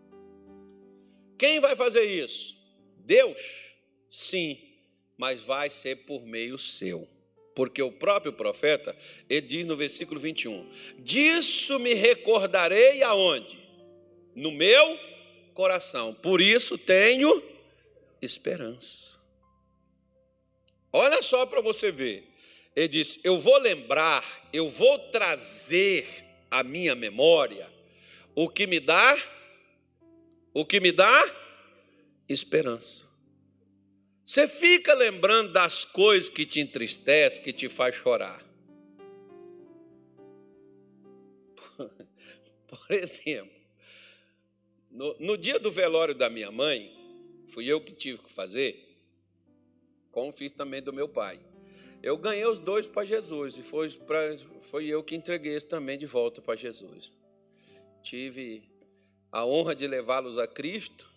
Quem 1.42 1.60
vai 1.60 1.76
fazer 1.76 2.04
isso? 2.04 2.56
Deus? 2.98 3.74
Sim, 4.08 4.60
mas 5.18 5.42
vai 5.42 5.72
ser 5.72 5.96
por 6.06 6.24
meio 6.24 6.56
seu. 6.60 7.10
Porque 7.56 7.82
o 7.82 7.92
próprio 7.92 8.32
profeta, 8.32 8.96
ele 9.28 9.48
diz 9.48 9.66
no 9.66 9.76
versículo 9.76 10.20
21: 10.20 10.72
Disso 11.00 11.80
me 11.80 11.96
recordarei 11.96 13.02
aonde? 13.02 13.60
No 14.36 14.52
meu 14.52 15.00
coração. 15.56 16.14
Por 16.14 16.40
isso 16.40 16.78
tenho 16.78 17.44
esperança. 18.22 19.20
Olha 20.94 21.24
só 21.24 21.48
para 21.48 21.60
você 21.60 21.92
ver. 21.92 22.24
Ele 22.76 22.88
diz: 22.88 23.20
Eu 23.24 23.40
vou 23.40 23.58
lembrar, 23.58 24.48
eu 24.54 24.70
vou 24.70 25.00
trazer 25.10 26.06
à 26.52 26.62
minha 26.62 26.94
memória 26.94 27.68
o 28.36 28.48
que 28.48 28.68
me 28.68 28.80
dá 28.80 29.18
o 30.54 30.66
que 30.66 30.80
me 30.80 30.92
dá 30.92 31.24
esperança. 32.28 33.10
Você 34.24 34.48
fica 34.48 34.94
lembrando 34.94 35.52
das 35.52 35.84
coisas 35.84 36.30
que 36.30 36.46
te 36.46 36.62
entristecem, 36.62 37.44
que 37.44 37.52
te 37.52 37.68
faz 37.68 37.96
chorar. 37.96 38.46
Por 42.68 42.92
exemplo, 42.92 43.60
no, 44.90 45.18
no, 45.20 45.38
dia 45.38 45.60
do 45.60 45.72
velório 45.72 46.16
da 46.16 46.30
minha 46.30 46.52
mãe, 46.52 46.94
fui 47.48 47.66
eu 47.66 47.82
que 47.82 47.94
tive 47.94 48.20
que 48.20 48.32
fazer, 48.32 48.98
como 50.12 50.32
fiz 50.32 50.52
também 50.52 50.82
do 50.82 50.94
meu 50.94 51.10
pai. 51.10 51.40
Eu 52.02 52.18
ganhei 52.18 52.46
os 52.46 52.60
dois 52.60 52.88
para 52.88 53.06
Jesus 53.06 53.58
e 53.58 53.64
foi, 53.64 53.90
pra, 53.92 54.36
foi 54.64 54.88
eu 54.88 55.04
que 55.04 55.16
entreguei 55.16 55.56
esse 55.56 55.68
também 55.68 55.98
de 55.98 56.06
volta 56.06 56.42
para 56.42 56.56
Jesus. 56.56 57.14
Tive 58.02 58.71
a 59.32 59.46
honra 59.46 59.74
de 59.74 59.88
levá-los 59.88 60.38
a 60.38 60.46
Cristo 60.46 61.10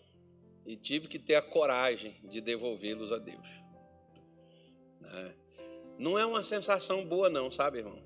e 0.65 0.75
tive 0.75 1.07
que 1.07 1.19
ter 1.19 1.35
a 1.35 1.41
coragem 1.41 2.15
de 2.23 2.39
devolvê-los 2.39 3.11
a 3.11 3.17
Deus. 3.17 3.47
Né? 5.01 5.35
Não 5.97 6.17
é 6.17 6.25
uma 6.25 6.43
sensação 6.43 7.05
boa, 7.05 7.29
não, 7.29 7.51
sabe, 7.51 7.79
irmão? 7.79 8.01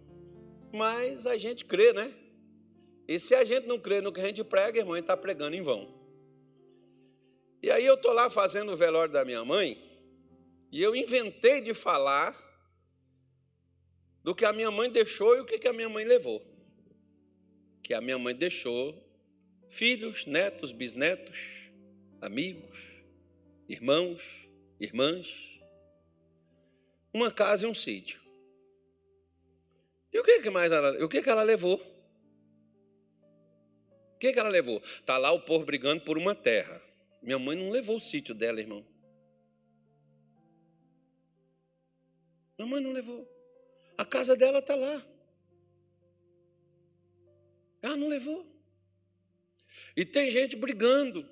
Mas 0.71 1.25
a 1.25 1.37
gente 1.37 1.63
crê, 1.65 1.93
né? 1.93 2.13
E 3.07 3.17
se 3.19 3.33
a 3.33 3.43
gente 3.43 3.65
não 3.65 3.79
crê 3.79 4.01
no 4.01 4.11
que 4.11 4.19
a 4.19 4.27
gente 4.27 4.43
prega, 4.43 4.79
irmão, 4.79 4.93
a 4.93 4.97
gente 4.97 5.05
está 5.05 5.17
pregando 5.17 5.55
em 5.55 5.61
vão. 5.61 5.91
E 7.61 7.71
aí 7.71 7.85
eu 7.85 7.95
estou 7.95 8.13
lá 8.13 8.29
fazendo 8.29 8.71
o 8.71 8.75
velório 8.75 9.11
da 9.11 9.25
minha 9.25 9.43
mãe 9.43 9.83
e 10.71 10.81
eu 10.81 10.95
inventei 10.95 11.61
de 11.61 11.73
falar 11.73 12.37
do 14.23 14.35
que 14.35 14.45
a 14.45 14.53
minha 14.53 14.69
mãe 14.69 14.89
deixou 14.89 15.35
e 15.35 15.41
o 15.41 15.45
que 15.45 15.67
a 15.67 15.73
minha 15.73 15.89
mãe 15.89 16.05
levou. 16.05 16.45
Que 17.83 17.93
a 17.93 18.01
minha 18.01 18.17
mãe 18.17 18.35
deixou 18.35 19.08
filhos, 19.69 20.25
netos, 20.25 20.71
bisnetos, 20.71 21.71
amigos, 22.19 23.03
irmãos, 23.67 24.49
irmãs, 24.79 25.61
uma 27.13 27.31
casa 27.31 27.65
e 27.65 27.69
um 27.69 27.73
sítio. 27.73 28.19
E 30.11 30.19
o 30.19 30.23
que, 30.23 30.41
que 30.41 30.49
mais 30.49 30.71
ela, 30.71 31.03
o 31.03 31.07
que, 31.07 31.21
que 31.21 31.29
ela 31.29 31.43
levou? 31.43 31.79
O 34.15 34.19
que, 34.19 34.33
que 34.33 34.39
ela 34.39 34.49
levou? 34.49 34.81
Está 34.83 35.17
lá 35.17 35.31
o 35.31 35.39
povo 35.39 35.63
brigando 35.63 36.03
por 36.03 36.17
uma 36.17 36.35
terra. 36.35 36.81
Minha 37.21 37.39
mãe 37.39 37.55
não 37.55 37.69
levou 37.69 37.95
o 37.97 38.01
sítio 38.01 38.35
dela, 38.35 38.59
irmão. 38.59 38.85
Minha 42.57 42.69
mãe 42.69 42.81
não 42.81 42.91
levou. 42.91 43.25
A 43.97 44.03
casa 44.03 44.35
dela 44.35 44.59
está 44.59 44.75
lá. 44.75 45.05
Ela 47.81 47.95
não 47.95 48.09
levou. 48.09 48.58
E 49.99 50.05
tem 50.05 50.31
gente 50.31 50.55
brigando 50.55 51.29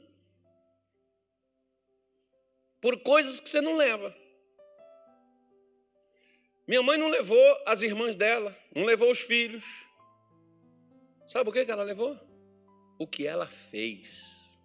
por 2.82 3.00
coisas 3.00 3.40
que 3.40 3.50
você 3.50 3.62
não 3.62 3.78
leva. 3.78 4.14
Minha 6.68 6.84
mãe 6.84 6.98
não 6.98 7.08
levou 7.08 7.64
as 7.66 7.82
irmãs 7.82 8.18
dela, 8.18 8.54
não 8.76 8.84
levou 8.84 9.10
os 9.10 9.22
filhos. 9.22 9.64
Sabe 11.26 11.50
o 11.50 11.54
que 11.54 11.60
ela 11.60 11.84
levou? 11.84 12.20
O 13.00 13.08
que 13.08 13.26
ela 13.26 13.48
fez. 13.48 14.60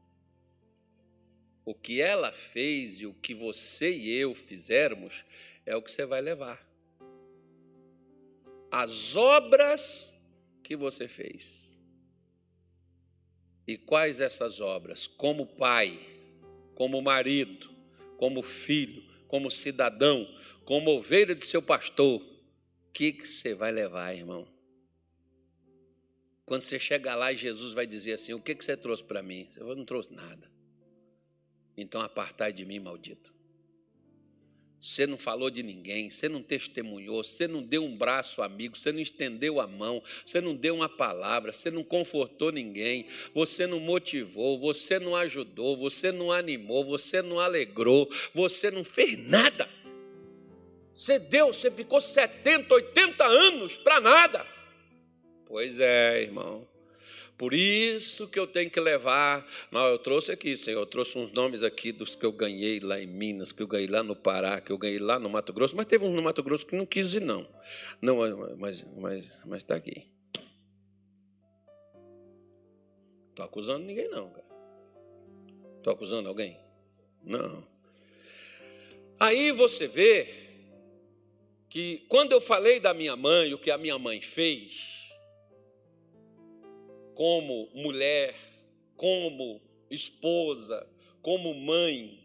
O 1.64 1.72
que 1.72 2.00
ela 2.02 2.32
fez 2.32 3.02
e 3.02 3.06
o 3.06 3.14
que 3.14 3.32
você 3.32 3.92
e 3.92 4.18
eu 4.18 4.34
fizermos 4.34 5.24
é 5.64 5.76
o 5.76 5.82
que 5.82 5.92
você 5.92 6.04
vai 6.04 6.20
levar. 6.20 6.60
As 8.68 9.14
obras 9.14 10.12
que 10.64 10.74
você 10.74 11.06
fez. 11.06 11.71
E 13.66 13.76
quais 13.76 14.20
essas 14.20 14.60
obras? 14.60 15.06
Como 15.06 15.46
pai, 15.46 16.00
como 16.74 17.00
marido, 17.00 17.70
como 18.16 18.42
filho, 18.42 19.04
como 19.28 19.50
cidadão, 19.50 20.26
como 20.64 20.90
ovelha 20.90 21.34
de 21.34 21.44
seu 21.44 21.62
pastor, 21.62 22.20
o 22.20 22.92
que, 22.92 23.12
que 23.12 23.26
você 23.26 23.54
vai 23.54 23.72
levar, 23.72 24.14
irmão? 24.14 24.46
Quando 26.44 26.60
você 26.60 26.78
chegar 26.78 27.14
lá 27.14 27.32
Jesus 27.32 27.72
vai 27.72 27.86
dizer 27.86 28.12
assim: 28.12 28.34
O 28.34 28.42
que, 28.42 28.54
que 28.54 28.64
você 28.64 28.76
trouxe 28.76 29.02
para 29.02 29.22
mim? 29.22 29.46
Você 29.48 29.60
não 29.60 29.84
trouxe 29.84 30.12
nada. 30.12 30.50
Então 31.76 32.00
apartai 32.00 32.52
de 32.52 32.64
mim, 32.64 32.78
maldito. 32.78 33.32
Você 34.82 35.06
não 35.06 35.16
falou 35.16 35.48
de 35.48 35.62
ninguém, 35.62 36.10
você 36.10 36.28
não 36.28 36.42
testemunhou, 36.42 37.22
você 37.22 37.46
não 37.46 37.62
deu 37.62 37.84
um 37.84 37.96
braço 37.96 38.42
amigo, 38.42 38.76
você 38.76 38.90
não 38.90 38.98
estendeu 38.98 39.60
a 39.60 39.66
mão, 39.68 40.02
você 40.24 40.40
não 40.40 40.56
deu 40.56 40.74
uma 40.74 40.88
palavra, 40.88 41.52
você 41.52 41.70
não 41.70 41.84
confortou 41.84 42.50
ninguém, 42.50 43.06
você 43.32 43.64
não 43.64 43.78
motivou, 43.78 44.58
você 44.58 44.98
não 44.98 45.14
ajudou, 45.14 45.76
você 45.76 46.10
não 46.10 46.32
animou, 46.32 46.84
você 46.84 47.22
não 47.22 47.38
alegrou, 47.38 48.10
você 48.34 48.72
não 48.72 48.82
fez 48.82 49.16
nada. 49.16 49.70
Você 50.92 51.16
deu, 51.20 51.52
você 51.52 51.70
ficou 51.70 52.00
70, 52.00 52.74
80 52.74 53.24
anos 53.24 53.76
para 53.76 54.00
nada. 54.00 54.44
Pois 55.46 55.78
é, 55.78 56.22
irmão. 56.22 56.66
Por 57.42 57.54
isso 57.54 58.30
que 58.30 58.38
eu 58.38 58.46
tenho 58.46 58.70
que 58.70 58.78
levar. 58.78 59.44
Não, 59.72 59.84
eu 59.88 59.98
trouxe 59.98 60.30
aqui, 60.30 60.54
Senhor, 60.54 60.78
eu 60.78 60.86
trouxe 60.86 61.18
uns 61.18 61.32
nomes 61.32 61.64
aqui 61.64 61.90
dos 61.90 62.14
que 62.14 62.24
eu 62.24 62.30
ganhei 62.30 62.78
lá 62.78 63.00
em 63.00 63.06
Minas, 63.08 63.50
que 63.50 63.60
eu 63.60 63.66
ganhei 63.66 63.88
lá 63.88 64.00
no 64.00 64.14
Pará, 64.14 64.60
que 64.60 64.70
eu 64.70 64.78
ganhei 64.78 65.00
lá 65.00 65.18
no 65.18 65.28
Mato 65.28 65.52
Grosso, 65.52 65.74
mas 65.74 65.86
teve 65.86 66.04
um 66.04 66.12
no 66.12 66.22
Mato 66.22 66.40
Grosso 66.40 66.64
que 66.64 66.76
não 66.76 66.86
quis 66.86 67.14
ir, 67.14 67.20
não. 67.20 67.44
Não, 68.00 68.16
mas 68.56 68.86
mas 68.96 69.40
mas 69.44 69.56
está 69.56 69.74
aqui. 69.74 70.06
Estou 73.30 73.44
acusando 73.44 73.84
ninguém, 73.86 74.08
não, 74.08 74.30
cara. 74.30 74.46
Estou 75.78 75.94
acusando 75.94 76.28
alguém? 76.28 76.60
Não. 77.24 77.66
Aí 79.18 79.50
você 79.50 79.88
vê 79.88 80.32
que 81.68 82.06
quando 82.08 82.30
eu 82.30 82.40
falei 82.40 82.78
da 82.78 82.94
minha 82.94 83.16
mãe, 83.16 83.52
o 83.52 83.58
que 83.58 83.72
a 83.72 83.76
minha 83.76 83.98
mãe 83.98 84.22
fez, 84.22 85.01
como 87.14 87.68
mulher, 87.74 88.34
como 88.96 89.60
esposa, 89.90 90.86
como 91.20 91.54
mãe. 91.54 92.18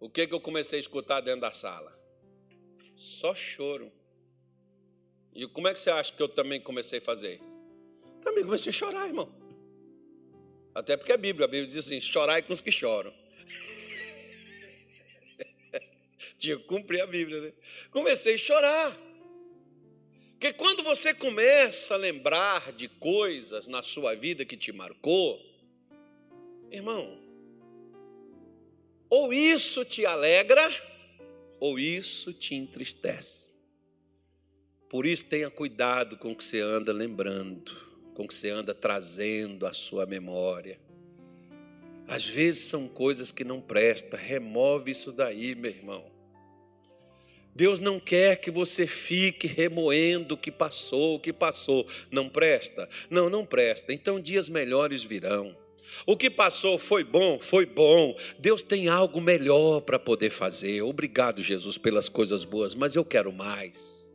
O 0.00 0.08
que, 0.08 0.26
que 0.26 0.34
eu 0.34 0.40
comecei 0.40 0.78
a 0.78 0.80
escutar 0.80 1.20
dentro 1.20 1.42
da 1.42 1.52
sala? 1.52 1.96
Só 2.96 3.34
choro. 3.34 3.92
E 5.34 5.46
como 5.46 5.68
é 5.68 5.72
que 5.72 5.78
você 5.78 5.90
acha 5.90 6.12
que 6.12 6.22
eu 6.22 6.28
também 6.28 6.60
comecei 6.60 6.98
a 6.98 7.02
fazer? 7.02 7.40
Também 8.22 8.44
comecei 8.44 8.70
a 8.70 8.72
chorar, 8.72 9.06
irmão. 9.06 9.32
Até 10.74 10.96
porque 10.96 11.12
a 11.12 11.16
Bíblia, 11.16 11.44
a 11.44 11.48
Bíblia 11.48 11.66
diz 11.66 11.84
assim: 11.84 12.00
chorai 12.00 12.42
com 12.42 12.52
os 12.52 12.60
que 12.60 12.70
choram. 12.70 13.12
Tinha 16.38 16.56
que 16.56 16.64
cumprir 16.64 17.00
a 17.00 17.06
Bíblia, 17.06 17.40
né? 17.40 17.52
Comecei 17.90 18.34
a 18.34 18.38
chorar. 18.38 19.07
Porque 20.38 20.52
quando 20.52 20.84
você 20.84 21.12
começa 21.12 21.94
a 21.94 21.96
lembrar 21.96 22.70
de 22.72 22.86
coisas 22.86 23.66
na 23.66 23.82
sua 23.82 24.14
vida 24.14 24.44
que 24.44 24.56
te 24.56 24.70
marcou, 24.70 25.44
irmão, 26.70 27.18
ou 29.10 29.32
isso 29.32 29.84
te 29.84 30.06
alegra, 30.06 30.70
ou 31.58 31.76
isso 31.76 32.32
te 32.32 32.54
entristece. 32.54 33.56
Por 34.88 35.06
isso 35.06 35.24
tenha 35.24 35.50
cuidado 35.50 36.16
com 36.16 36.30
o 36.30 36.36
que 36.36 36.44
você 36.44 36.60
anda 36.60 36.92
lembrando, 36.92 37.72
com 38.14 38.22
o 38.22 38.28
que 38.28 38.34
você 38.34 38.48
anda 38.48 38.72
trazendo 38.72 39.66
à 39.66 39.72
sua 39.72 40.06
memória. 40.06 40.78
Às 42.06 42.24
vezes 42.24 42.62
são 42.62 42.88
coisas 42.88 43.32
que 43.32 43.42
não 43.42 43.60
prestam, 43.60 44.16
remove 44.16 44.92
isso 44.92 45.10
daí, 45.10 45.56
meu 45.56 45.72
irmão. 45.72 46.17
Deus 47.58 47.80
não 47.80 47.98
quer 47.98 48.36
que 48.36 48.52
você 48.52 48.86
fique 48.86 49.48
remoendo 49.48 50.34
o 50.34 50.38
que 50.38 50.48
passou, 50.48 51.16
o 51.16 51.18
que 51.18 51.32
passou. 51.32 51.84
Não 52.08 52.28
presta? 52.28 52.88
Não, 53.10 53.28
não 53.28 53.44
presta. 53.44 53.92
Então 53.92 54.20
dias 54.20 54.48
melhores 54.48 55.02
virão. 55.02 55.56
O 56.06 56.16
que 56.16 56.30
passou 56.30 56.78
foi 56.78 57.02
bom, 57.02 57.36
foi 57.40 57.66
bom. 57.66 58.16
Deus 58.38 58.62
tem 58.62 58.86
algo 58.86 59.20
melhor 59.20 59.80
para 59.80 59.98
poder 59.98 60.30
fazer. 60.30 60.82
Obrigado, 60.82 61.42
Jesus, 61.42 61.76
pelas 61.76 62.08
coisas 62.08 62.44
boas, 62.44 62.76
mas 62.76 62.94
eu 62.94 63.04
quero 63.04 63.32
mais. 63.32 64.08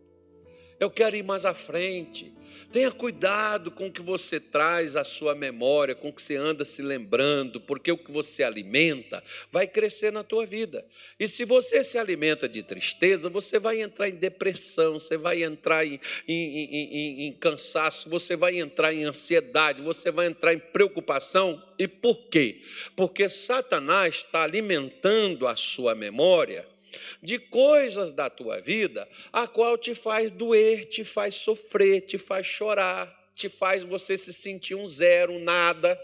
Eu 0.79 0.89
quero 0.89 1.17
ir 1.17 1.23
mais 1.23 1.43
à 1.43 1.53
frente. 1.53 2.33
Tenha 2.73 2.89
cuidado 2.89 3.69
com 3.69 3.85
o 3.85 3.91
que 3.91 4.01
você 4.01 4.39
traz 4.39 4.95
à 4.95 5.03
sua 5.03 5.35
memória, 5.35 5.93
com 5.93 6.09
o 6.09 6.11
que 6.11 6.19
você 6.19 6.35
anda 6.35 6.65
se 6.65 6.81
lembrando, 6.81 7.61
porque 7.61 7.91
o 7.91 7.97
que 7.97 8.11
você 8.11 8.41
alimenta 8.41 9.23
vai 9.51 9.67
crescer 9.67 10.11
na 10.11 10.23
tua 10.23 10.43
vida. 10.43 10.83
E 11.19 11.27
se 11.27 11.45
você 11.45 11.83
se 11.83 11.99
alimenta 11.99 12.49
de 12.49 12.63
tristeza, 12.63 13.29
você 13.29 13.59
vai 13.59 13.79
entrar 13.79 14.09
em 14.09 14.15
depressão, 14.15 14.93
você 14.93 15.15
vai 15.15 15.43
entrar 15.43 15.85
em, 15.85 15.99
em, 16.27 16.65
em, 16.65 17.27
em 17.27 17.33
cansaço, 17.33 18.09
você 18.09 18.35
vai 18.35 18.57
entrar 18.57 18.91
em 18.91 19.03
ansiedade, 19.03 19.83
você 19.83 20.09
vai 20.09 20.25
entrar 20.25 20.51
em 20.51 20.59
preocupação. 20.59 21.63
E 21.77 21.87
por 21.87 22.27
quê? 22.27 22.59
Porque 22.95 23.29
Satanás 23.29 24.15
está 24.15 24.41
alimentando 24.41 25.45
a 25.45 25.55
sua 25.55 25.93
memória 25.93 26.72
de 27.21 27.39
coisas 27.39 28.11
da 28.11 28.29
tua 28.29 28.59
vida, 28.59 29.07
a 29.31 29.47
qual 29.47 29.77
te 29.77 29.95
faz 29.95 30.31
doer, 30.31 30.85
te 30.85 31.03
faz 31.03 31.35
sofrer, 31.35 32.01
te 32.01 32.17
faz 32.17 32.45
chorar, 32.45 33.31
te 33.33 33.49
faz 33.49 33.83
você 33.83 34.17
se 34.17 34.33
sentir 34.33 34.75
um 34.75 34.87
zero, 34.87 35.33
um 35.33 35.43
nada. 35.43 35.99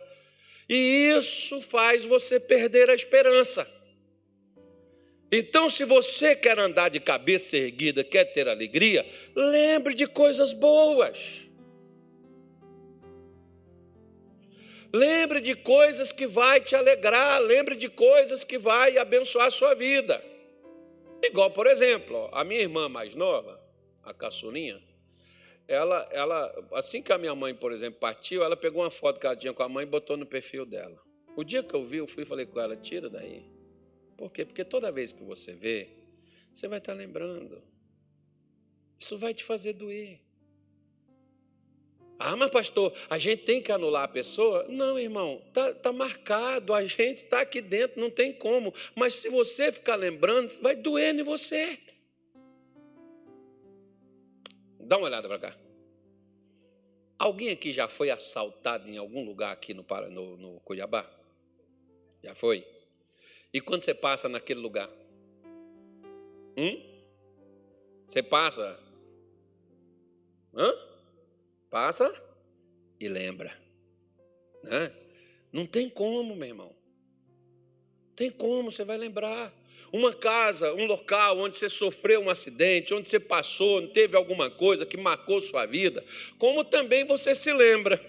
E 0.67 1.11
isso 1.17 1.61
faz 1.61 2.05
você 2.05 2.39
perder 2.39 2.89
a 2.89 2.95
esperança. 2.95 3.67
Então, 5.31 5.69
se 5.69 5.85
você 5.85 6.35
quer 6.35 6.57
andar 6.57 6.89
de 6.89 6.99
cabeça 6.99 7.55
erguida, 7.55 8.03
quer 8.03 8.25
ter 8.25 8.47
alegria, 8.47 9.05
lembre 9.35 9.93
de 9.93 10.07
coisas 10.07 10.53
boas. 10.53 11.49
Lembre 14.91 15.39
de 15.39 15.55
coisas 15.55 16.11
que 16.11 16.25
vai 16.25 16.59
te 16.59 16.75
alegrar, 16.75 17.39
lembre 17.41 17.75
de 17.75 17.87
coisas 17.87 18.43
que 18.43 18.57
vai 18.57 18.97
abençoar 18.97 19.47
a 19.47 19.51
sua 19.51 19.75
vida. 19.75 20.23
Igual, 21.21 21.51
por 21.51 21.67
exemplo, 21.67 22.29
a 22.31 22.43
minha 22.43 22.61
irmã 22.61 22.87
mais 22.87 23.13
nova, 23.15 23.61
a 24.03 24.13
caçulinha, 24.13 24.81
ela, 25.67 26.07
ela, 26.11 26.67
assim 26.73 27.01
que 27.01 27.11
a 27.11 27.17
minha 27.17 27.35
mãe, 27.35 27.53
por 27.53 27.71
exemplo, 27.71 27.99
partiu, 27.99 28.43
ela 28.43 28.57
pegou 28.57 28.81
uma 28.81 28.89
foto 28.89 29.19
que 29.19 29.25
ela 29.27 29.35
tinha 29.35 29.53
com 29.53 29.61
a 29.61 29.69
mãe 29.69 29.83
e 29.83 29.89
botou 29.89 30.17
no 30.17 30.25
perfil 30.25 30.65
dela. 30.65 30.99
O 31.35 31.43
dia 31.43 31.61
que 31.61 31.73
eu 31.73 31.85
vi, 31.85 31.97
eu 31.97 32.07
fui 32.07 32.23
e 32.23 32.25
falei 32.25 32.45
com 32.45 32.59
ela, 32.59 32.75
tira 32.75 33.09
daí. 33.09 33.45
Por 34.17 34.31
quê? 34.31 34.45
Porque 34.45 34.65
toda 34.65 34.91
vez 34.91 35.11
que 35.11 35.23
você 35.23 35.53
vê, 35.53 35.89
você 36.51 36.67
vai 36.67 36.79
estar 36.79 36.93
lembrando. 36.93 37.61
Isso 38.99 39.17
vai 39.17 39.33
te 39.33 39.43
fazer 39.43 39.73
doer. 39.73 40.19
Ah, 42.19 42.35
mas 42.35 42.51
pastor, 42.51 42.93
a 43.09 43.17
gente 43.17 43.43
tem 43.43 43.61
que 43.61 43.71
anular 43.71 44.03
a 44.03 44.07
pessoa? 44.07 44.65
Não, 44.67 44.99
irmão, 44.99 45.41
está 45.47 45.73
tá 45.73 45.93
marcado, 45.93 46.73
a 46.73 46.85
gente 46.85 47.23
está 47.23 47.41
aqui 47.41 47.61
dentro, 47.61 48.01
não 48.01 48.11
tem 48.11 48.33
como. 48.33 48.73
Mas 48.93 49.15
se 49.15 49.29
você 49.29 49.71
ficar 49.71 49.95
lembrando, 49.95 50.49
vai 50.61 50.75
doer 50.75 51.15
em 51.15 51.23
você. 51.23 51.79
Dá 54.81 54.97
uma 54.97 55.07
olhada 55.07 55.29
para 55.29 55.39
cá. 55.39 55.57
Alguém 57.17 57.51
aqui 57.51 57.71
já 57.71 57.87
foi 57.87 58.09
assaltado 58.09 58.89
em 58.89 58.97
algum 58.97 59.23
lugar 59.23 59.53
aqui 59.53 59.73
no, 59.73 59.85
no, 60.09 60.37
no 60.37 60.59
Cuiabá? 60.59 61.09
Já 62.21 62.35
foi? 62.35 62.67
E 63.53 63.61
quando 63.61 63.81
você 63.81 63.93
passa 63.93 64.27
naquele 64.27 64.59
lugar? 64.59 64.89
Hum? 66.57 66.83
Você 68.05 68.21
passa 68.21 68.77
Hã? 70.53 70.88
Passa 71.69 72.13
e 72.99 73.07
lembra. 73.07 73.55
Né? 74.63 74.91
Não 75.51 75.65
tem 75.65 75.89
como, 75.89 76.35
meu 76.35 76.47
irmão. 76.47 76.75
Tem 78.15 78.29
como, 78.29 78.71
você 78.71 78.83
vai 78.83 78.97
lembrar. 78.97 79.53
Uma 79.91 80.13
casa, 80.13 80.73
um 80.73 80.85
local 80.85 81.39
onde 81.39 81.57
você 81.57 81.69
sofreu 81.69 82.21
um 82.21 82.29
acidente, 82.29 82.93
onde 82.93 83.07
você 83.07 83.19
passou, 83.19 83.87
teve 83.87 84.15
alguma 84.15 84.49
coisa 84.51 84.85
que 84.85 84.97
marcou 84.97 85.39
sua 85.39 85.65
vida, 85.65 86.03
como 86.37 86.63
também 86.63 87.05
você 87.05 87.33
se 87.33 87.51
lembra 87.51 87.99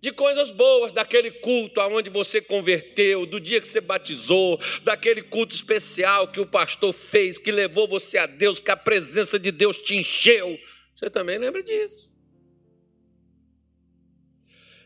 de 0.00 0.10
coisas 0.10 0.50
boas, 0.50 0.92
daquele 0.92 1.30
culto 1.30 1.80
aonde 1.80 2.08
você 2.08 2.40
converteu, 2.40 3.26
do 3.26 3.38
dia 3.38 3.60
que 3.60 3.68
você 3.68 3.80
batizou, 3.80 4.58
daquele 4.82 5.22
culto 5.22 5.54
especial 5.54 6.28
que 6.28 6.40
o 6.40 6.46
pastor 6.46 6.92
fez, 6.94 7.38
que 7.38 7.52
levou 7.52 7.86
você 7.86 8.16
a 8.16 8.26
Deus, 8.26 8.58
que 8.58 8.70
a 8.70 8.76
presença 8.76 9.38
de 9.38 9.52
Deus 9.52 9.76
te 9.76 9.96
encheu. 9.96 10.58
Você 10.94 11.10
também 11.10 11.36
lembra 11.36 11.62
disso. 11.62 12.09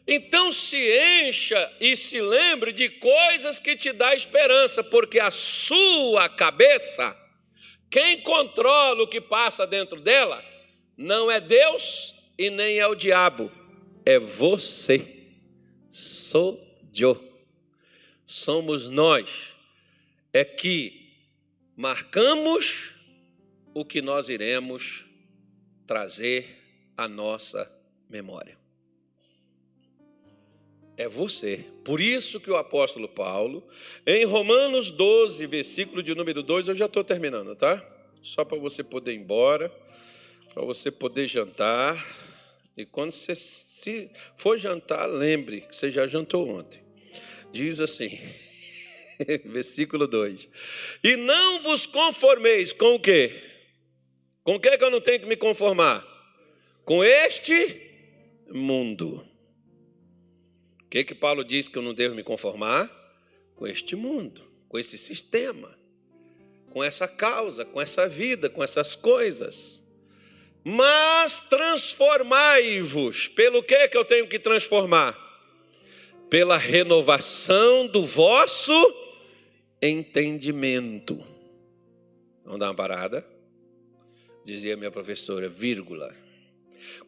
Então 0.06 0.52
se 0.52 0.76
encha 1.26 1.72
e 1.80 1.96
se 1.96 2.20
lembre 2.20 2.72
de 2.72 2.90
coisas 2.90 3.58
que 3.58 3.74
te 3.74 3.92
dá 3.92 4.14
esperança, 4.14 4.84
porque 4.84 5.18
a 5.18 5.30
sua 5.30 6.28
cabeça, 6.28 7.16
quem 7.88 8.20
controla 8.20 9.02
o 9.02 9.08
que 9.08 9.20
passa 9.20 9.66
dentro 9.66 10.00
dela, 10.00 10.44
não 10.96 11.30
é 11.30 11.40
Deus 11.40 12.32
e 12.38 12.50
nem 12.50 12.78
é 12.78 12.86
o 12.86 12.94
diabo, 12.94 13.50
é 14.04 14.18
você. 14.18 15.24
Sou 15.88 16.60
eu. 16.94 17.32
Somos 18.26 18.88
nós. 18.88 19.54
É 20.32 20.44
que 20.44 21.12
marcamos 21.76 22.94
o 23.72 23.84
que 23.84 24.02
nós 24.02 24.28
iremos 24.28 25.04
trazer 25.86 26.46
à 26.96 27.06
nossa 27.06 27.70
memória 28.08 28.63
é 30.96 31.08
você. 31.08 31.64
Por 31.84 32.00
isso 32.00 32.40
que 32.40 32.50
o 32.50 32.56
apóstolo 32.56 33.08
Paulo, 33.08 33.66
em 34.06 34.24
Romanos 34.24 34.90
12, 34.90 35.46
versículo 35.46 36.02
de 36.02 36.14
número 36.14 36.42
2, 36.42 36.68
eu 36.68 36.74
já 36.74 36.86
estou 36.86 37.02
terminando, 37.02 37.54
tá? 37.54 37.84
Só 38.22 38.44
para 38.44 38.58
você 38.58 38.82
poder 38.82 39.12
ir 39.12 39.18
embora, 39.18 39.72
para 40.52 40.64
você 40.64 40.90
poder 40.90 41.26
jantar. 41.26 41.94
E 42.76 42.84
quando 42.84 43.10
você 43.10 43.34
se 43.34 44.10
for 44.36 44.58
jantar, 44.58 45.06
lembre 45.06 45.62
que 45.62 45.76
você 45.76 45.90
já 45.90 46.06
jantou 46.06 46.48
ontem. 46.48 46.82
Diz 47.52 47.80
assim, 47.80 48.18
versículo 49.44 50.06
2: 50.06 50.48
E 51.02 51.16
não 51.16 51.60
vos 51.60 51.86
conformeis 51.86 52.72
com 52.72 52.94
o 52.94 53.00
quê? 53.00 53.32
Com 54.42 54.56
o 54.56 54.60
que, 54.60 54.76
que 54.76 54.84
eu 54.84 54.90
não 54.90 55.00
tenho 55.00 55.20
que 55.20 55.26
me 55.26 55.36
conformar? 55.36 56.04
Com 56.84 57.02
este 57.02 57.80
mundo 58.50 59.26
que, 60.94 61.02
que 61.02 61.14
Paulo 61.16 61.42
diz 61.42 61.66
que 61.66 61.76
eu 61.76 61.82
não 61.82 61.92
devo 61.92 62.14
me 62.14 62.22
conformar? 62.22 62.88
Com 63.56 63.66
este 63.66 63.96
mundo, 63.96 64.42
com 64.68 64.78
esse 64.78 64.96
sistema, 64.96 65.76
com 66.70 66.84
essa 66.84 67.08
causa, 67.08 67.64
com 67.64 67.80
essa 67.80 68.06
vida, 68.08 68.48
com 68.48 68.62
essas 68.62 68.94
coisas. 68.94 69.82
Mas 70.62 71.40
transformai-vos. 71.48 73.26
Pelo 73.26 73.60
que 73.60 73.88
que 73.88 73.96
eu 73.96 74.04
tenho 74.04 74.28
que 74.28 74.38
transformar? 74.38 75.18
Pela 76.30 76.56
renovação 76.56 77.88
do 77.88 78.04
vosso 78.04 78.72
entendimento. 79.82 81.16
Vamos 82.44 82.60
dar 82.60 82.68
uma 82.68 82.74
parada? 82.74 83.26
Dizia 84.44 84.76
minha 84.76 84.92
professora, 84.92 85.48
vírgula. 85.48 86.14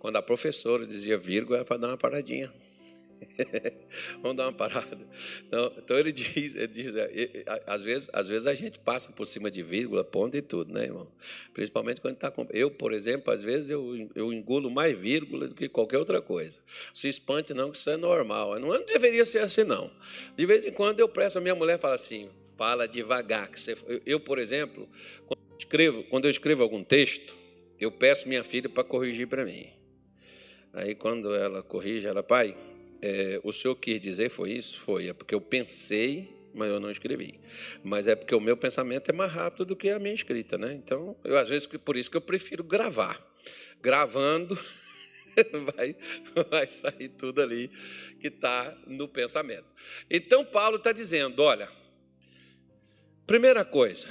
Quando 0.01 0.17
a 0.17 0.23
professora 0.23 0.85
dizia 0.85 1.17
vírgula, 1.17 1.59
era 1.59 1.65
para 1.65 1.77
dar 1.77 1.89
uma 1.89 1.97
paradinha. 1.97 2.53
Vamos 4.23 4.37
dar 4.37 4.45
uma 4.45 4.53
parada. 4.53 4.99
Então, 5.47 5.73
então 5.77 5.99
ele 5.99 6.13
diz, 6.13 6.55
ele 6.55 6.67
diz 6.67 6.95
é, 6.95 7.11
às, 7.67 7.83
vezes, 7.83 8.11
às 8.13 8.29
vezes 8.29 8.47
a 8.47 8.55
gente 8.55 8.79
passa 8.79 9.13
por 9.13 9.27
cima 9.27 9.51
de 9.51 9.63
vírgula, 9.63 10.05
ponto 10.05 10.37
e 10.37 10.43
tudo, 10.43 10.73
né, 10.73 10.85
irmão? 10.85 11.11
Principalmente 11.53 12.01
quando 12.01 12.15
está 12.15 12.31
com. 12.31 12.47
Eu, 12.51 12.71
por 12.71 12.93
exemplo, 12.93 13.33
às 13.33 13.43
vezes 13.43 13.71
eu, 13.71 14.11
eu 14.15 14.33
engulo 14.33 14.71
mais 14.71 14.97
vírgula 14.99 15.49
do 15.49 15.55
que 15.55 15.69
qualquer 15.69 15.99
outra 15.99 16.21
coisa. 16.21 16.61
Se 16.93 17.09
espante, 17.09 17.55
não, 17.55 17.71
que 17.71 17.77
isso 17.77 17.91
é 17.91 17.97
normal. 17.97 18.59
Não, 18.59 18.69
não 18.69 18.85
deveria 18.85 19.25
ser 19.25 19.39
assim, 19.39 19.65
não. 19.65 19.91
De 20.37 20.47
vez 20.47 20.65
em 20.65 20.73
quando 20.73 21.01
eu 21.01 21.09
presto, 21.09 21.39
a 21.39 21.41
minha 21.41 21.55
mulher 21.55 21.79
fala 21.79 21.95
assim, 21.95 22.29
fala 22.57 22.87
devagar. 22.87 23.49
Que 23.51 23.61
você, 23.61 23.77
eu, 24.05 24.21
por 24.21 24.39
exemplo, 24.39 24.89
quando 25.27 25.41
eu, 25.51 25.57
escrevo, 25.59 26.03
quando 26.05 26.25
eu 26.27 26.31
escrevo 26.31 26.63
algum 26.63 26.83
texto, 26.83 27.37
eu 27.79 27.91
peço 27.91 28.29
minha 28.29 28.45
filha 28.45 28.69
para 28.69 28.85
corrigir 28.85 29.27
para 29.27 29.45
mim. 29.45 29.71
Aí 30.73 30.95
quando 30.95 31.35
ela 31.35 31.63
corrige, 31.63 32.07
ela, 32.07 32.23
pai, 32.23 32.55
é, 33.03 33.41
o 33.43 33.53
senhor 33.53 33.75
quis 33.77 34.01
dizer 34.01 34.31
foi 34.31 34.53
isso? 34.53 34.81
Foi. 34.81 35.09
É 35.09 35.13
porque 35.13 35.35
eu 35.35 35.41
pensei, 35.41 36.29
mas 36.55 36.69
eu 36.69 36.81
não 36.81 36.91
escrevi. 36.91 37.39
Mas 37.85 38.09
é 38.09 38.15
porque 38.15 38.35
o 38.35 38.41
meu 38.41 38.57
pensamento 38.57 39.11
é 39.11 39.13
mais 39.13 39.33
rápido 39.33 39.67
do 39.67 39.77
que 39.77 39.91
a 39.91 39.99
minha 39.99 40.15
escrita, 40.15 40.57
né? 40.57 40.73
Então, 40.73 41.17
eu 41.25 41.37
às 41.37 41.49
vezes, 41.49 41.67
por 41.67 41.97
isso 41.97 42.11
que 42.11 42.17
eu 42.17 42.21
prefiro 42.21 42.65
gravar. 42.65 43.21
Gravando, 43.83 44.59
vai, 45.75 45.95
vai 46.51 46.67
sair 46.69 47.11
tudo 47.11 47.43
ali 47.43 47.71
que 48.21 48.29
está 48.29 48.75
no 48.87 49.07
pensamento. 49.07 49.67
Então, 50.11 50.45
Paulo 50.45 50.77
está 50.77 50.93
dizendo: 50.93 51.43
olha, 51.43 51.69
primeira 53.27 53.65
coisa, 53.65 54.09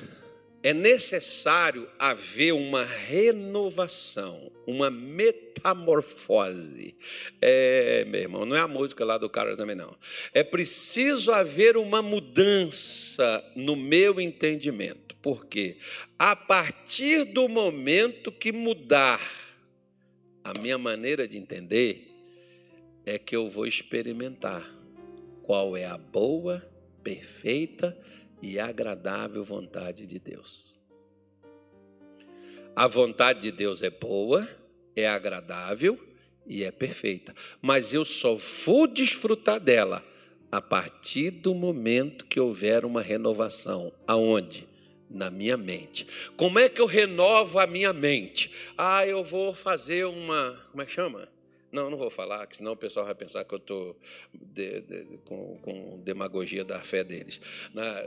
é 0.61 0.73
necessário 0.73 1.89
haver 1.97 2.53
uma 2.53 2.83
renovação, 2.83 4.51
uma 4.67 4.91
metamorfose. 4.91 6.84
É, 7.41 8.05
meu 8.05 8.21
irmão, 8.21 8.45
não 8.45 8.55
é 8.55 8.59
a 8.59 8.67
música 8.67 9.03
lá 9.03 9.17
do 9.17 9.29
cara 9.29 9.55
também, 9.55 9.75
não. 9.75 9.95
É 10.33 10.43
preciso 10.43 11.31
haver 11.31 11.77
uma 11.77 12.01
mudança 12.01 13.43
no 13.55 13.75
meu 13.75 14.19
entendimento. 14.19 15.15
Por 15.21 15.45
quê? 15.45 15.77
A 16.17 16.35
partir 16.35 17.25
do 17.25 17.47
momento 17.47 18.31
que 18.31 18.51
mudar 18.51 19.19
a 20.43 20.53
minha 20.59 20.77
maneira 20.77 21.27
de 21.27 21.37
entender, 21.37 22.11
é 23.05 23.17
que 23.17 23.35
eu 23.35 23.47
vou 23.47 23.65
experimentar 23.65 24.69
qual 25.43 25.75
é 25.75 25.85
a 25.85 25.97
boa, 25.97 26.63
perfeita 27.03 27.97
e 28.41 28.59
agradável 28.59 29.43
vontade 29.43 30.05
de 30.05 30.19
Deus. 30.19 30.79
A 32.75 32.87
vontade 32.87 33.41
de 33.41 33.51
Deus 33.51 33.81
é 33.81 33.89
boa, 33.89 34.47
é 34.95 35.07
agradável 35.07 35.99
e 36.47 36.63
é 36.63 36.71
perfeita, 36.71 37.35
mas 37.61 37.93
eu 37.93 38.05
só 38.05 38.35
vou 38.35 38.87
desfrutar 38.87 39.59
dela 39.59 40.03
a 40.51 40.61
partir 40.61 41.31
do 41.31 41.53
momento 41.53 42.25
que 42.25 42.39
houver 42.39 42.85
uma 42.85 43.01
renovação. 43.01 43.91
Aonde? 44.07 44.67
Na 45.09 45.29
minha 45.29 45.57
mente. 45.57 46.07
Como 46.35 46.57
é 46.57 46.69
que 46.69 46.81
eu 46.81 46.85
renovo 46.85 47.59
a 47.59 47.67
minha 47.67 47.93
mente? 47.93 48.51
Ah, 48.77 49.05
eu 49.05 49.23
vou 49.23 49.53
fazer 49.53 50.05
uma. 50.05 50.59
Como 50.71 50.81
é 50.81 50.85
que 50.85 50.91
chama? 50.91 51.27
Não, 51.71 51.89
não 51.89 51.97
vou 51.97 52.09
falar, 52.09 52.47
senão 52.53 52.71
o 52.71 52.77
pessoal 52.77 53.05
vai 53.05 53.13
pensar 53.13 53.43
que 53.43 53.53
eu 53.53 53.57
estou 53.57 53.99
de, 54.33 54.79
de, 54.79 55.03
com, 55.25 55.59
com, 55.61 56.01
demagogia 56.01 56.63
da 56.63 56.79
fé 56.79 57.03
deles. 57.03 57.41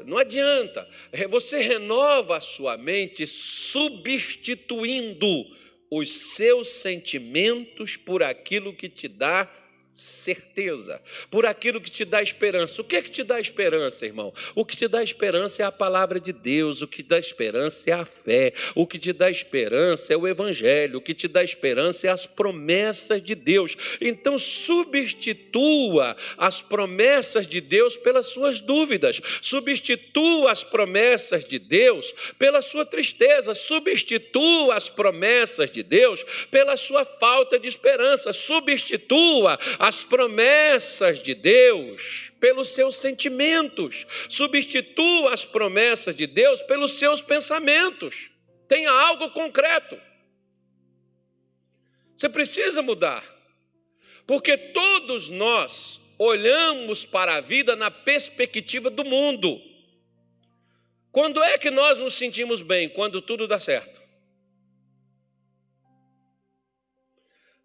Não 0.07 0.17
adianta. 0.17 0.89
Você 1.29 1.61
renova 1.61 2.39
a 2.39 2.41
sua 2.41 2.79
mente 2.79 3.27
substituindo 3.27 5.45
os 5.91 6.11
seus 6.11 6.69
sentimentos 6.69 7.97
por 7.97 8.23
aquilo 8.23 8.75
que 8.75 8.89
te 8.89 9.09
dá 9.09 9.51
certeza, 9.99 11.03
por 11.29 11.45
aquilo 11.45 11.81
que 11.81 11.91
te 11.91 12.05
dá 12.05 12.23
esperança. 12.23 12.81
O 12.81 12.85
que 12.85 12.95
é 12.95 13.03
que 13.03 13.11
te 13.11 13.25
dá 13.25 13.41
esperança, 13.41 14.07
irmão? 14.07 14.33
O 14.55 14.65
que 14.65 14.77
te 14.77 14.87
dá 14.87 15.03
esperança 15.03 15.63
é 15.63 15.67
a 15.67 15.73
palavra 15.73 16.21
de 16.21 16.33
Deus, 16.33 16.81
o 16.83 16.87
que 16.87 17.03
dá 17.03 17.19
esperança 17.19 17.91
é 17.91 17.93
a 17.93 18.05
fé, 18.05 18.53
o 18.77 18.87
que 18.87 18.97
te 18.97 19.13
dá 19.13 19.29
esperança 19.29 20.15
é 20.15 20.17
o 20.17 20.29
evangelho, 20.29 20.99
o 20.99 21.01
que 21.01 21.13
te 21.13 21.27
dá 21.27 21.43
esperança 21.43 22.07
é 22.07 22.11
as 22.11 22.27
promessas 22.27 23.21
de 23.21 23.35
Deus. 23.35 23.77
Então 24.01 24.39
substitua 24.39 26.17
as 26.37 26.63
promessas 26.63 27.49
de 27.49 27.61
Deus 27.61 27.97
pelas 27.97 28.27
suas 28.27 28.61
dúvidas, 28.61 29.21
substitua 29.43 30.53
as 30.53 30.63
promessas 30.63 31.45
de 31.45 31.59
Deus 31.59 32.15
pela 32.39 32.63
sua 32.63 32.87
tristeza, 32.87 33.53
substitua 33.53 34.77
as 34.77 34.89
promessas 34.89 35.73
de 35.73 35.83
Deus 35.83 36.25
pela 36.53 36.77
sua 36.77 37.05
falta 37.05 37.59
de 37.59 37.67
esperança, 37.67 38.33
substitua 38.33 39.59
as 39.89 40.05
promessas 40.05 41.23
de 41.23 41.35
Deus 41.35 42.31
pelos 42.39 42.69
seus 42.69 42.97
sentimentos, 42.97 44.07
substitua 44.29 45.33
as 45.33 45.47
promessas 45.47 46.15
de 46.15 46.27
Deus 46.27 46.61
pelos 46.61 46.93
seus 46.93 47.23
pensamentos. 47.23 48.31
Tenha 48.69 48.91
algo 48.91 49.31
concreto. 49.31 49.99
Você 52.15 52.29
precisa 52.29 52.83
mudar, 52.83 53.25
porque 54.27 54.59
todos 54.59 55.31
nós 55.31 56.03
olhamos 56.19 57.07
para 57.07 57.37
a 57.37 57.41
vida 57.41 57.75
na 57.75 57.91
perspectiva 57.91 58.91
do 58.91 59.05
mundo. 59.05 59.59
Quando 61.11 61.43
é 61.43 61.57
que 61.57 61.71
nós 61.71 61.99
nos 61.99 62.13
sentimos 62.13 62.61
bem? 62.61 62.91
Quando 62.91 63.23
tudo 63.23 63.49
dá 63.49 63.59
certo. 63.59 64.03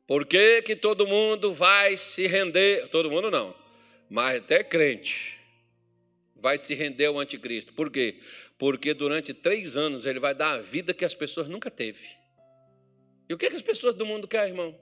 Por 0.05 0.25
que, 0.25 0.61
que 0.61 0.75
todo 0.75 1.07
mundo 1.07 1.53
vai 1.53 1.95
se 1.95 2.27
render? 2.27 2.89
Todo 2.89 3.09
mundo 3.09 3.31
não, 3.31 3.55
mas 4.09 4.37
até 4.37 4.63
crente 4.63 5.39
vai 6.35 6.57
se 6.57 6.73
render 6.73 7.05
ao 7.05 7.17
anticristo. 7.17 7.73
Por 7.73 7.89
quê? 7.89 8.19
Porque 8.57 8.93
durante 8.93 9.33
três 9.33 9.77
anos 9.77 10.05
ele 10.05 10.19
vai 10.19 10.35
dar 10.35 10.51
a 10.51 10.57
vida 10.57 10.93
que 10.93 11.05
as 11.05 11.15
pessoas 11.15 11.47
nunca 11.47 11.71
teve. 11.71 12.09
E 13.29 13.33
o 13.33 13.37
que, 13.37 13.49
que 13.49 13.55
as 13.55 13.61
pessoas 13.61 13.93
do 13.93 14.05
mundo 14.05 14.27
querem, 14.27 14.49
irmão? 14.49 14.77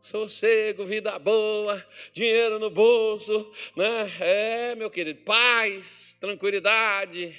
Sossego, 0.00 0.86
vida 0.86 1.18
boa, 1.18 1.84
dinheiro 2.12 2.60
no 2.60 2.70
bolso, 2.70 3.52
né? 3.74 4.12
É, 4.20 4.74
meu 4.76 4.88
querido, 4.88 5.20
paz, 5.22 6.16
tranquilidade, 6.20 7.36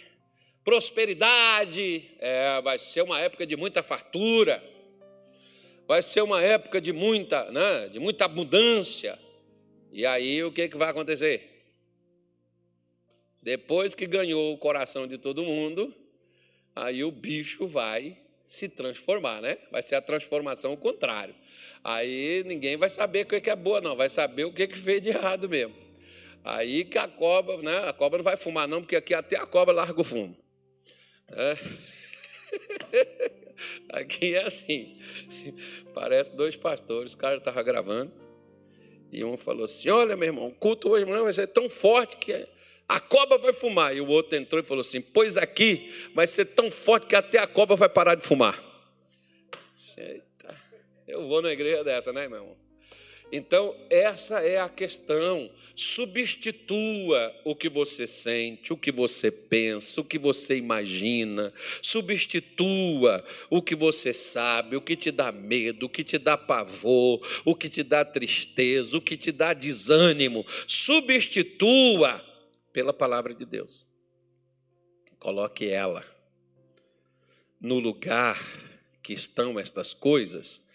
prosperidade. 0.65 2.11
É, 2.19 2.61
vai 2.61 2.77
ser 2.77 3.03
uma 3.03 3.21
época 3.21 3.47
de 3.47 3.55
muita 3.55 3.81
fartura. 3.81 4.61
Vai 5.89 6.03
ser 6.03 6.21
uma 6.21 6.39
época 6.39 6.79
de 6.79 6.93
muita, 6.93 7.49
né, 7.49 7.87
de 7.87 7.97
muita 7.97 8.25
abundância. 8.25 9.17
E 9.91 10.05
aí 10.05 10.43
o 10.43 10.51
que, 10.51 10.69
que 10.69 10.77
vai 10.77 10.91
acontecer? 10.91 11.65
Depois 13.41 13.95
que 13.95 14.05
ganhou 14.05 14.53
o 14.53 14.57
coração 14.59 15.07
de 15.07 15.17
todo 15.17 15.43
mundo, 15.43 15.91
aí 16.75 17.03
o 17.03 17.09
bicho 17.09 17.65
vai 17.65 18.19
se 18.45 18.69
transformar, 18.69 19.41
né? 19.41 19.57
Vai 19.71 19.81
ser 19.81 19.95
a 19.95 20.01
transformação 20.01 20.69
ao 20.69 20.77
contrário. 20.77 21.33
Aí 21.83 22.43
ninguém 22.45 22.77
vai 22.77 22.91
saber 22.91 23.25
o 23.25 23.41
que 23.41 23.49
é 23.49 23.55
boa, 23.55 23.81
não, 23.81 23.95
vai 23.95 24.09
saber 24.09 24.43
o 24.43 24.53
que 24.53 24.67
fez 24.67 25.01
de 25.01 25.09
errado 25.09 25.49
mesmo. 25.49 25.73
Aí 26.43 26.85
que 26.85 26.99
a 26.99 27.07
cobra, 27.07 27.57
né? 27.63 27.89
A 27.89 27.93
cobra 27.93 28.19
não 28.19 28.23
vai 28.23 28.37
fumar, 28.37 28.67
não, 28.67 28.81
porque 28.81 28.95
aqui 28.95 29.15
até 29.15 29.37
a 29.37 29.47
cobra 29.47 29.73
larga 29.73 29.99
o 29.99 30.03
fumo. 30.03 30.37
É. 31.31 31.57
Aqui 33.89 34.35
é 34.35 34.45
assim. 34.45 34.99
Parece 35.93 36.35
dois 36.35 36.55
pastores, 36.55 37.13
o 37.13 37.17
cara 37.17 37.37
estava 37.37 37.61
gravando. 37.63 38.11
E 39.11 39.25
um 39.25 39.37
falou 39.37 39.65
assim: 39.65 39.89
Olha, 39.89 40.15
meu 40.15 40.27
irmão, 40.27 40.47
o 40.47 40.53
culto 40.53 40.89
hoje 40.89 41.05
não 41.05 41.23
vai 41.23 41.33
ser 41.33 41.47
tão 41.47 41.69
forte 41.69 42.17
que 42.17 42.47
a 42.87 42.99
cobra 42.99 43.37
vai 43.37 43.53
fumar. 43.53 43.95
E 43.95 44.01
o 44.01 44.07
outro 44.07 44.37
entrou 44.37 44.61
e 44.61 44.65
falou 44.65 44.81
assim: 44.81 45.01
Pois 45.01 45.37
aqui 45.37 45.91
vai 46.13 46.27
ser 46.27 46.45
tão 46.45 46.69
forte 46.69 47.07
que 47.07 47.15
até 47.15 47.39
a 47.39 47.47
cobra 47.47 47.75
vai 47.75 47.89
parar 47.89 48.15
de 48.15 48.23
fumar. 48.23 48.61
Eita, 49.97 50.55
eu 51.07 51.27
vou 51.27 51.41
na 51.41 51.51
igreja 51.51 51.83
dessa, 51.83 52.11
né, 52.13 52.27
meu 52.27 52.39
irmão? 52.39 52.68
Então, 53.31 53.75
essa 53.89 54.39
é 54.39 54.59
a 54.59 54.67
questão. 54.67 55.51
Substitua 55.75 57.33
o 57.45 57.55
que 57.55 57.69
você 57.69 58.07
sente, 58.07 58.73
o 58.73 58.77
que 58.77 58.91
você 58.91 59.29
pensa, 59.31 60.01
o 60.01 60.03
que 60.03 60.17
você 60.17 60.57
imagina. 60.57 61.53
Substitua 61.81 63.23
o 63.49 63.61
que 63.61 63.75
você 63.75 64.13
sabe, 64.13 64.75
o 64.75 64.81
que 64.81 64.95
te 64.95 65.11
dá 65.11 65.31
medo, 65.31 65.85
o 65.85 65.89
que 65.89 66.03
te 66.03 66.17
dá 66.17 66.35
pavor, 66.35 67.21
o 67.45 67.55
que 67.55 67.69
te 67.69 67.83
dá 67.83 68.03
tristeza, 68.03 68.97
o 68.97 69.01
que 69.01 69.15
te 69.15 69.31
dá 69.31 69.53
desânimo. 69.53 70.43
Substitua 70.67 72.23
pela 72.73 72.93
palavra 72.93 73.33
de 73.33 73.45
Deus. 73.45 73.87
Coloque 75.19 75.67
ela 75.69 76.03
no 77.61 77.77
lugar 77.77 78.39
que 79.03 79.13
estão 79.13 79.59
estas 79.59 79.93
coisas 79.93 80.69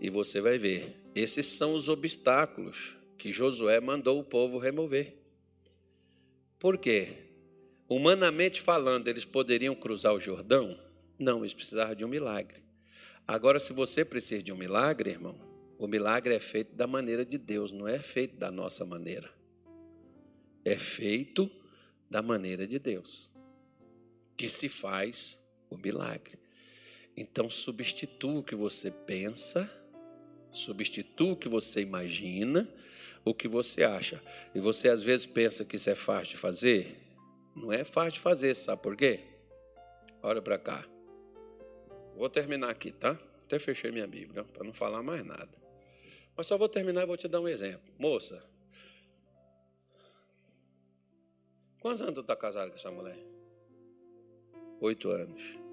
e 0.00 0.10
você 0.10 0.40
vai 0.40 0.58
ver. 0.58 1.03
Esses 1.14 1.46
são 1.46 1.74
os 1.74 1.88
obstáculos 1.88 2.96
que 3.16 3.30
Josué 3.30 3.80
mandou 3.80 4.18
o 4.18 4.24
povo 4.24 4.58
remover. 4.58 5.16
Por 6.58 6.78
quê? 6.78 7.28
Humanamente 7.88 8.60
falando, 8.60 9.08
eles 9.08 9.24
poderiam 9.24 9.74
cruzar 9.74 10.14
o 10.14 10.20
Jordão? 10.20 10.78
Não, 11.18 11.40
eles 11.40 11.54
precisavam 11.54 11.94
de 11.94 12.04
um 12.04 12.08
milagre. 12.08 12.62
Agora, 13.26 13.60
se 13.60 13.72
você 13.72 14.04
precisa 14.04 14.42
de 14.42 14.52
um 14.52 14.56
milagre, 14.56 15.10
irmão, 15.10 15.38
o 15.78 15.86
milagre 15.86 16.34
é 16.34 16.40
feito 16.40 16.74
da 16.74 16.86
maneira 16.86 17.24
de 17.24 17.38
Deus, 17.38 17.72
não 17.72 17.86
é 17.86 17.98
feito 17.98 18.36
da 18.36 18.50
nossa 18.50 18.84
maneira 18.84 19.32
é 20.64 20.76
feito 20.76 21.50
da 22.10 22.22
maneira 22.22 22.66
de 22.66 22.78
Deus, 22.78 23.30
que 24.36 24.48
se 24.48 24.68
faz 24.68 25.38
o 25.68 25.76
milagre. 25.76 26.38
Então, 27.16 27.50
substitua 27.50 28.40
o 28.40 28.42
que 28.42 28.56
você 28.56 28.90
pensa, 28.90 29.70
substitua 30.58 31.32
o 31.32 31.36
que 31.36 31.48
você 31.48 31.80
imagina, 31.80 32.68
o 33.24 33.34
que 33.34 33.48
você 33.48 33.84
acha. 33.84 34.22
E 34.54 34.60
você 34.60 34.88
às 34.88 35.02
vezes 35.02 35.26
pensa 35.26 35.64
que 35.64 35.76
isso 35.76 35.90
é 35.90 35.94
fácil 35.94 36.34
de 36.34 36.36
fazer? 36.36 36.96
Não 37.54 37.72
é 37.72 37.84
fácil 37.84 38.12
de 38.12 38.20
fazer, 38.20 38.54
sabe 38.54 38.82
por 38.82 38.96
quê? 38.96 39.20
Olha 40.22 40.40
para 40.40 40.58
cá. 40.58 40.84
Vou 42.16 42.28
terminar 42.28 42.70
aqui, 42.70 42.90
tá? 42.90 43.18
Até 43.44 43.58
fechei 43.58 43.90
minha 43.90 44.06
Bíblia, 44.06 44.44
para 44.44 44.64
não 44.64 44.72
falar 44.72 45.02
mais 45.02 45.24
nada. 45.24 45.50
Mas 46.36 46.46
só 46.46 46.56
vou 46.56 46.68
terminar 46.68 47.02
e 47.02 47.06
vou 47.06 47.16
te 47.16 47.28
dar 47.28 47.40
um 47.40 47.48
exemplo. 47.48 47.92
Moça, 47.98 48.42
Quantos 51.84 52.00
anos 52.00 52.14
tu 52.14 52.20
está 52.22 52.34
casado 52.34 52.70
com 52.70 52.76
essa 52.76 52.90
mulher? 52.90 53.18
Oito 54.80 55.10
anos. 55.10 55.63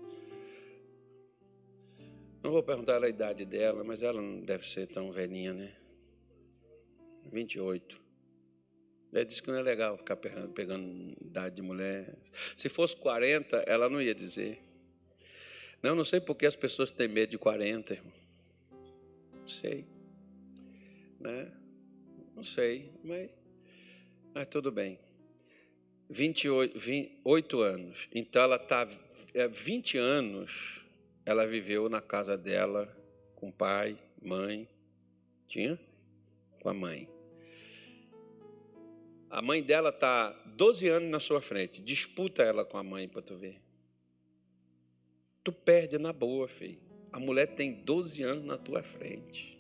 Não 2.44 2.50
vou 2.52 2.64
perguntar 2.64 3.04
a 3.04 3.08
idade 3.08 3.46
dela, 3.46 3.84
mas 3.84 4.02
ela 4.02 4.20
não 4.20 4.42
deve 4.42 4.68
ser 4.68 4.88
tão 4.88 5.12
velhinha, 5.12 5.54
né? 5.54 5.72
28. 7.32 8.02
Ela 9.14 9.26
disse 9.26 9.44
que 9.44 9.52
não 9.52 9.60
é 9.60 9.62
legal 9.62 9.96
ficar 9.98 10.16
pegando, 10.16 10.50
pegando 10.50 11.16
idade 11.22 11.56
de 11.56 11.62
mulher. 11.62 12.16
Se 12.58 12.68
fosse 12.68 12.96
40, 12.96 13.58
ela 13.68 13.89
não 13.89 14.02
ia 14.02 14.16
dizer. 14.16 14.60
Não, 15.84 15.96
não 15.96 16.04
sei 16.04 16.20
por 16.20 16.36
que 16.36 16.46
as 16.46 16.56
pessoas 16.56 16.89
têm 16.89 17.08
medo 17.08 17.32
de 17.32 17.38
40, 17.38 17.94
irmão. 17.94 18.14
Não 19.39 19.48
sei. 19.48 19.86
Né? 21.20 21.52
Não 22.36 22.44
sei, 22.44 22.92
mas, 23.04 23.30
mas 24.34 24.48
tudo 24.48 24.72
bem. 24.72 24.98
28, 26.10 26.80
28 26.80 27.62
anos. 27.62 28.10
Então 28.14 28.42
ela 28.42 28.56
está. 28.56 28.88
É, 29.34 29.48
20 29.48 29.98
anos 29.98 30.86
ela 31.26 31.45
viveu 31.45 31.89
na 31.89 32.01
casa 32.01 32.38
dela 32.38 32.88
com 33.36 33.51
pai, 33.51 33.97
mãe. 34.22 34.67
Tinha? 35.47 35.80
Com 36.61 36.69
a 36.69 36.74
mãe. 36.74 37.09
A 39.30 39.41
mãe 39.41 39.63
dela 39.63 39.89
está 39.89 40.32
12 40.57 40.88
anos 40.88 41.09
na 41.09 41.19
sua 41.19 41.41
frente. 41.41 41.82
Disputa 41.82 42.43
ela 42.43 42.65
com 42.65 42.78
a 42.78 42.84
mãe 42.84 43.07
para 43.07 43.22
tu 43.22 43.36
ver. 43.36 43.61
Tu 45.43 45.51
perde 45.51 45.97
na 45.97 46.11
boa, 46.11 46.47
filho. 46.47 46.80
A 47.11 47.19
mulher 47.19 47.47
tem 47.55 47.74
12 47.74 48.24
anos 48.24 48.43
na 48.43 48.57
tua 48.57 48.84
frente. 48.84 49.57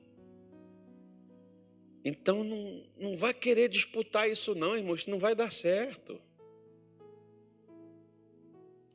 Então 2.03 2.43
não, 2.43 2.83
não 2.97 3.15
vai 3.15 3.33
querer 3.33 3.69
disputar 3.69 4.29
isso, 4.29 4.55
não, 4.55 4.75
irmão. 4.75 4.95
Isso 4.95 5.09
não 5.09 5.19
vai 5.19 5.35
dar 5.35 5.51
certo. 5.51 6.19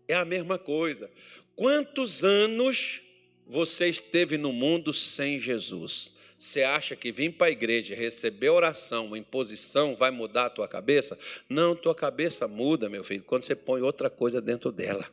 É 0.09 0.15
a 0.15 0.25
mesma 0.25 0.59
coisa. 0.59 1.11
Quantos 1.57 2.23
anos 2.23 3.01
você 3.47 3.89
esteve 3.89 4.37
no 4.37 4.53
mundo 4.53 4.93
sem 4.93 5.41
Jesus? 5.41 6.13
Você 6.39 6.63
acha 6.63 6.95
que 6.95 7.11
vir 7.11 7.33
para 7.33 7.47
a 7.47 7.51
igreja, 7.51 7.95
receber 7.95 8.51
oração, 8.51 9.17
imposição, 9.17 9.97
vai 9.97 10.11
mudar 10.11 10.47
a 10.47 10.51
tua 10.51 10.69
cabeça? 10.69 11.19
Não, 11.49 11.75
tua 11.75 11.95
cabeça 11.95 12.47
muda, 12.47 12.91
meu 12.91 13.03
filho, 13.03 13.25
quando 13.25 13.43
você 13.43 13.57
põe 13.57 13.81
outra 13.81 14.11
coisa 14.11 14.39
dentro 14.39 14.71
dela. 14.71 15.11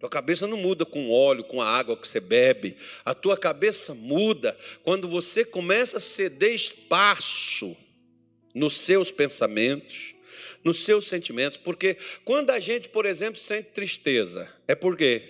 Tua 0.00 0.08
cabeça 0.08 0.46
não 0.46 0.56
muda 0.56 0.86
com 0.86 1.08
o 1.08 1.12
óleo, 1.12 1.44
com 1.44 1.60
a 1.60 1.68
água 1.68 1.96
que 1.96 2.08
você 2.08 2.20
bebe. 2.20 2.76
A 3.04 3.14
tua 3.14 3.36
cabeça 3.36 3.94
muda 3.94 4.56
quando 4.82 5.08
você 5.08 5.44
começa 5.44 5.98
a 5.98 6.00
ceder 6.00 6.54
espaço 6.54 7.76
nos 8.54 8.74
seus 8.78 9.10
pensamentos, 9.10 10.13
nos 10.64 10.84
seus 10.84 11.06
sentimentos, 11.06 11.56
porque 11.56 11.96
quando 12.24 12.50
a 12.50 12.58
gente, 12.58 12.88
por 12.88 13.06
exemplo, 13.06 13.38
sente 13.38 13.70
tristeza, 13.70 14.48
é 14.66 14.74
por 14.74 14.96
quê? 14.96 15.22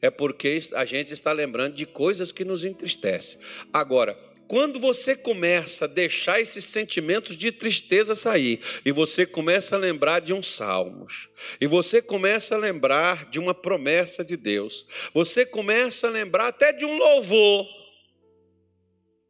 É 0.00 0.10
porque 0.10 0.60
a 0.74 0.84
gente 0.84 1.12
está 1.12 1.32
lembrando 1.32 1.74
de 1.74 1.84
coisas 1.84 2.30
que 2.30 2.44
nos 2.44 2.64
entristecem. 2.64 3.40
Agora, 3.72 4.16
quando 4.48 4.80
você 4.80 5.14
começa 5.14 5.84
a 5.84 5.88
deixar 5.88 6.40
esses 6.40 6.64
sentimentos 6.64 7.36
de 7.36 7.52
tristeza 7.52 8.16
sair, 8.16 8.60
e 8.82 8.90
você 8.90 9.26
começa 9.26 9.76
a 9.76 9.78
lembrar 9.78 10.20
de 10.20 10.32
uns 10.32 10.46
salmos, 10.46 11.28
e 11.60 11.66
você 11.66 12.00
começa 12.00 12.54
a 12.54 12.58
lembrar 12.58 13.28
de 13.28 13.38
uma 13.38 13.54
promessa 13.54 14.24
de 14.24 14.38
Deus, 14.38 14.86
você 15.12 15.44
começa 15.44 16.06
a 16.06 16.10
lembrar 16.10 16.48
até 16.48 16.72
de 16.72 16.86
um 16.86 16.96
louvor, 16.96 17.66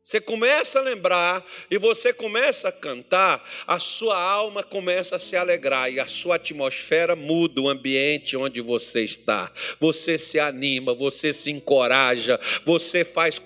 você 0.08 0.22
começa 0.22 0.78
a 0.78 0.82
lembrar 0.82 1.46
e 1.70 1.76
você 1.76 2.14
começa 2.14 2.70
a 2.70 2.72
cantar, 2.72 3.46
a 3.66 3.78
sua 3.78 4.18
alma 4.18 4.62
começa 4.62 5.16
a 5.16 5.18
se 5.18 5.36
alegrar 5.36 5.92
e 5.92 6.00
a 6.00 6.06
sua 6.06 6.36
atmosfera 6.36 7.14
muda 7.14 7.60
o 7.60 7.68
ambiente 7.68 8.34
onde 8.34 8.62
você 8.62 9.02
está. 9.04 9.52
Você 9.78 10.16
se 10.16 10.40
anima, 10.40 10.94
você 10.94 11.30
se 11.30 11.50
encoraja, 11.50 12.40
você 12.64 13.04
faz 13.04 13.38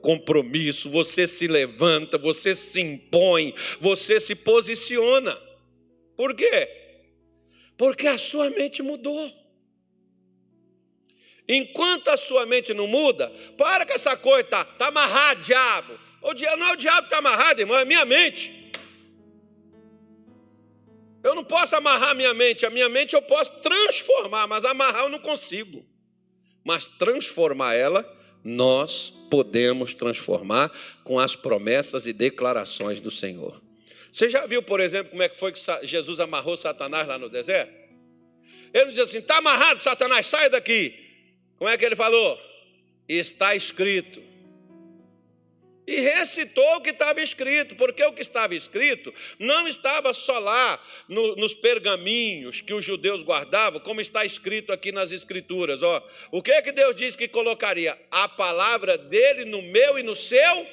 compromisso, 0.00 0.88
você 0.88 1.26
se 1.26 1.46
levanta, 1.46 2.16
você 2.16 2.54
se 2.54 2.80
impõe, 2.80 3.54
você 3.78 4.18
se 4.18 4.34
posiciona. 4.34 5.38
Por 6.16 6.34
quê? 6.34 6.66
Porque 7.76 8.06
a 8.06 8.16
sua 8.16 8.48
mente 8.48 8.82
mudou. 8.82 9.30
Enquanto 11.46 12.08
a 12.08 12.16
sua 12.16 12.46
mente 12.46 12.72
não 12.72 12.86
muda, 12.86 13.30
para 13.58 13.84
com 13.84 13.92
essa 13.92 14.16
coisa, 14.16 14.48
tá, 14.48 14.64
tá 14.64 14.86
amarrado, 14.86 15.42
diabo. 15.42 16.05
O 16.22 16.34
diabo 16.34 16.56
não 16.56 16.68
é 16.68 16.72
o 16.72 16.76
diabo 16.76 17.02
que 17.02 17.06
está 17.06 17.18
amarrado, 17.18 17.60
irmão, 17.60 17.78
é 17.78 17.84
minha 17.84 18.04
mente. 18.04 18.72
Eu 21.22 21.34
não 21.34 21.44
posso 21.44 21.74
amarrar 21.74 22.10
a 22.10 22.14
minha 22.14 22.32
mente, 22.32 22.64
a 22.64 22.70
minha 22.70 22.88
mente 22.88 23.14
eu 23.14 23.22
posso 23.22 23.50
transformar, 23.60 24.46
mas 24.46 24.64
amarrar 24.64 25.04
eu 25.04 25.08
não 25.08 25.18
consigo. 25.18 25.84
Mas 26.64 26.86
transformar 26.86 27.74
ela, 27.74 28.04
nós 28.44 29.10
podemos 29.28 29.92
transformar 29.92 30.70
com 31.02 31.18
as 31.18 31.34
promessas 31.34 32.06
e 32.06 32.12
declarações 32.12 33.00
do 33.00 33.10
Senhor. 33.10 33.60
Você 34.10 34.30
já 34.30 34.46
viu, 34.46 34.62
por 34.62 34.80
exemplo, 34.80 35.10
como 35.10 35.22
é 35.22 35.28
que 35.28 35.38
foi 35.38 35.52
que 35.52 35.60
Jesus 35.82 36.20
amarrou 36.20 36.56
Satanás 36.56 37.06
lá 37.06 37.18
no 37.18 37.28
deserto? 37.28 37.86
Ele 38.72 38.90
diz 38.90 39.00
assim: 39.00 39.18
está 39.18 39.38
amarrado, 39.38 39.80
Satanás, 39.80 40.26
sai 40.26 40.48
daqui. 40.48 40.94
Como 41.58 41.68
é 41.68 41.76
que 41.76 41.84
ele 41.84 41.96
falou? 41.96 42.38
Está 43.08 43.54
escrito 43.54 44.22
e 45.86 46.00
recitou 46.00 46.76
o 46.76 46.80
que 46.80 46.90
estava 46.90 47.20
escrito, 47.20 47.76
porque 47.76 48.02
o 48.04 48.12
que 48.12 48.20
estava 48.20 48.54
escrito 48.54 49.14
não 49.38 49.68
estava 49.68 50.12
só 50.12 50.38
lá 50.38 50.82
no, 51.08 51.36
nos 51.36 51.54
pergaminhos 51.54 52.60
que 52.60 52.74
os 52.74 52.84
judeus 52.84 53.22
guardavam, 53.22 53.80
como 53.80 54.00
está 54.00 54.24
escrito 54.24 54.72
aqui 54.72 54.90
nas 54.90 55.12
Escrituras. 55.12 55.82
Ó, 55.82 56.02
o 56.32 56.42
que 56.42 56.50
é 56.50 56.60
que 56.60 56.72
Deus 56.72 56.96
disse 56.96 57.16
que 57.16 57.28
colocaria? 57.28 57.96
A 58.10 58.28
palavra 58.28 58.98
dele 58.98 59.44
no 59.44 59.62
meu 59.62 59.98
e 59.98 60.02
no 60.02 60.14
seu 60.14 60.66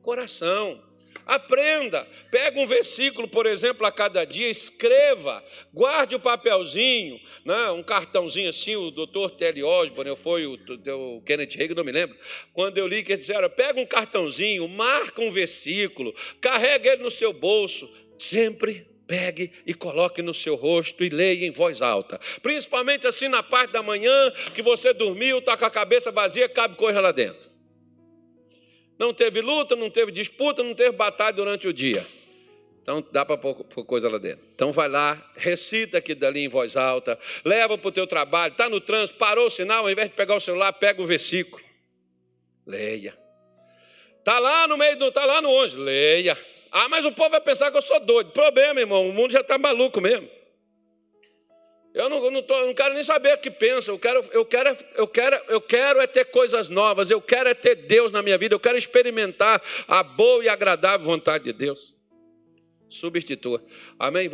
coração. 0.00 0.82
Aprenda, 1.26 2.06
pega 2.30 2.60
um 2.60 2.66
versículo, 2.66 3.26
por 3.26 3.46
exemplo, 3.46 3.86
a 3.86 3.92
cada 3.92 4.24
dia, 4.24 4.48
escreva, 4.48 5.42
guarde 5.72 6.14
o 6.14 6.20
papelzinho, 6.20 7.18
né, 7.44 7.70
um 7.70 7.82
cartãozinho 7.82 8.48
assim, 8.48 8.76
o 8.76 8.90
doutor 8.90 9.30
Telly 9.30 9.62
Osborne, 9.62 10.10
eu 10.10 10.16
fui 10.16 10.46
o, 10.46 10.54
o 10.54 11.22
Kenneth 11.22 11.56
Reagan, 11.56 11.74
não 11.74 11.84
me 11.84 11.92
lembro, 11.92 12.16
quando 12.52 12.76
eu 12.76 12.86
li 12.86 13.02
que 13.02 13.12
eles 13.12 13.26
disseram, 13.26 13.48
pega 13.48 13.80
um 13.80 13.86
cartãozinho, 13.86 14.68
marca 14.68 15.22
um 15.22 15.30
versículo, 15.30 16.14
carrega 16.40 16.92
ele 16.92 17.02
no 17.02 17.10
seu 17.10 17.32
bolso, 17.32 17.90
sempre 18.18 18.86
pegue 19.06 19.50
e 19.66 19.74
coloque 19.74 20.22
no 20.22 20.34
seu 20.34 20.54
rosto 20.54 21.04
e 21.04 21.08
leia 21.08 21.46
em 21.46 21.50
voz 21.50 21.82
alta. 21.82 22.18
Principalmente 22.42 23.06
assim 23.06 23.28
na 23.28 23.42
parte 23.42 23.72
da 23.72 23.82
manhã, 23.82 24.30
que 24.54 24.62
você 24.62 24.92
dormiu, 24.92 25.38
está 25.38 25.56
com 25.56 25.64
a 25.64 25.70
cabeça 25.70 26.10
vazia, 26.10 26.48
cabe 26.48 26.76
coisa 26.76 27.00
lá 27.00 27.12
dentro. 27.12 27.53
Não 28.98 29.12
teve 29.12 29.40
luta, 29.40 29.74
não 29.74 29.90
teve 29.90 30.12
disputa, 30.12 30.62
não 30.62 30.74
teve 30.74 30.92
batalha 30.92 31.32
durante 31.32 31.66
o 31.66 31.72
dia. 31.72 32.06
Então 32.82 33.04
dá 33.10 33.24
para 33.24 33.38
pôr 33.38 33.84
coisa 33.84 34.08
lá 34.08 34.18
dentro. 34.18 34.44
Então 34.54 34.70
vai 34.70 34.88
lá, 34.88 35.32
recita 35.36 35.98
aqui 35.98 36.14
dali 36.14 36.44
em 36.44 36.48
voz 36.48 36.76
alta, 36.76 37.18
leva 37.44 37.78
para 37.78 37.88
o 37.88 37.92
teu 37.92 38.06
trabalho, 38.06 38.52
está 38.52 38.68
no 38.68 38.80
trânsito, 38.80 39.18
parou 39.18 39.46
o 39.46 39.50
sinal, 39.50 39.84
ao 39.84 39.90
invés 39.90 40.10
de 40.10 40.14
pegar 40.14 40.36
o 40.36 40.40
celular, 40.40 40.72
pega 40.74 41.00
o 41.00 41.06
versículo. 41.06 41.62
Leia. 42.66 43.16
Está 44.18 44.38
lá 44.38 44.66
no 44.66 44.76
meio 44.76 44.98
do. 44.98 45.08
Está 45.08 45.24
lá 45.24 45.40
no 45.42 45.50
onde? 45.50 45.76
Leia. 45.76 46.36
Ah, 46.70 46.88
mas 46.88 47.04
o 47.04 47.12
povo 47.12 47.30
vai 47.30 47.40
pensar 47.40 47.70
que 47.70 47.76
eu 47.76 47.82
sou 47.82 48.00
doido. 48.00 48.32
Problema, 48.32 48.80
irmão, 48.80 49.02
o 49.02 49.12
mundo 49.12 49.32
já 49.32 49.40
está 49.40 49.56
maluco 49.58 50.00
mesmo. 50.00 50.28
Eu 51.94 52.08
não, 52.08 52.22
eu 52.24 52.30
não, 52.32 52.42
tô, 52.42 52.54
eu 52.54 52.66
não, 52.66 52.74
quero 52.74 52.92
nem 52.92 53.04
saber 53.04 53.34
o 53.34 53.38
que 53.38 53.50
pensa. 53.50 53.92
Eu 53.92 53.98
quero, 53.98 54.20
eu, 54.32 54.44
quero, 54.44 54.76
eu, 54.96 55.06
quero, 55.06 55.36
eu 55.46 55.60
quero 55.60 56.00
é 56.00 56.06
ter 56.08 56.24
coisas 56.24 56.68
novas. 56.68 57.08
Eu 57.08 57.20
quero 57.20 57.48
é 57.48 57.54
ter 57.54 57.76
Deus 57.76 58.10
na 58.10 58.20
minha 58.20 58.36
vida. 58.36 58.52
Eu 58.52 58.60
quero 58.60 58.76
experimentar 58.76 59.62
a 59.86 60.02
boa 60.02 60.44
e 60.44 60.48
agradável 60.48 61.06
vontade 61.06 61.44
de 61.44 61.52
Deus. 61.52 61.96
Substitua. 62.88 63.64
Amém? 63.96 64.22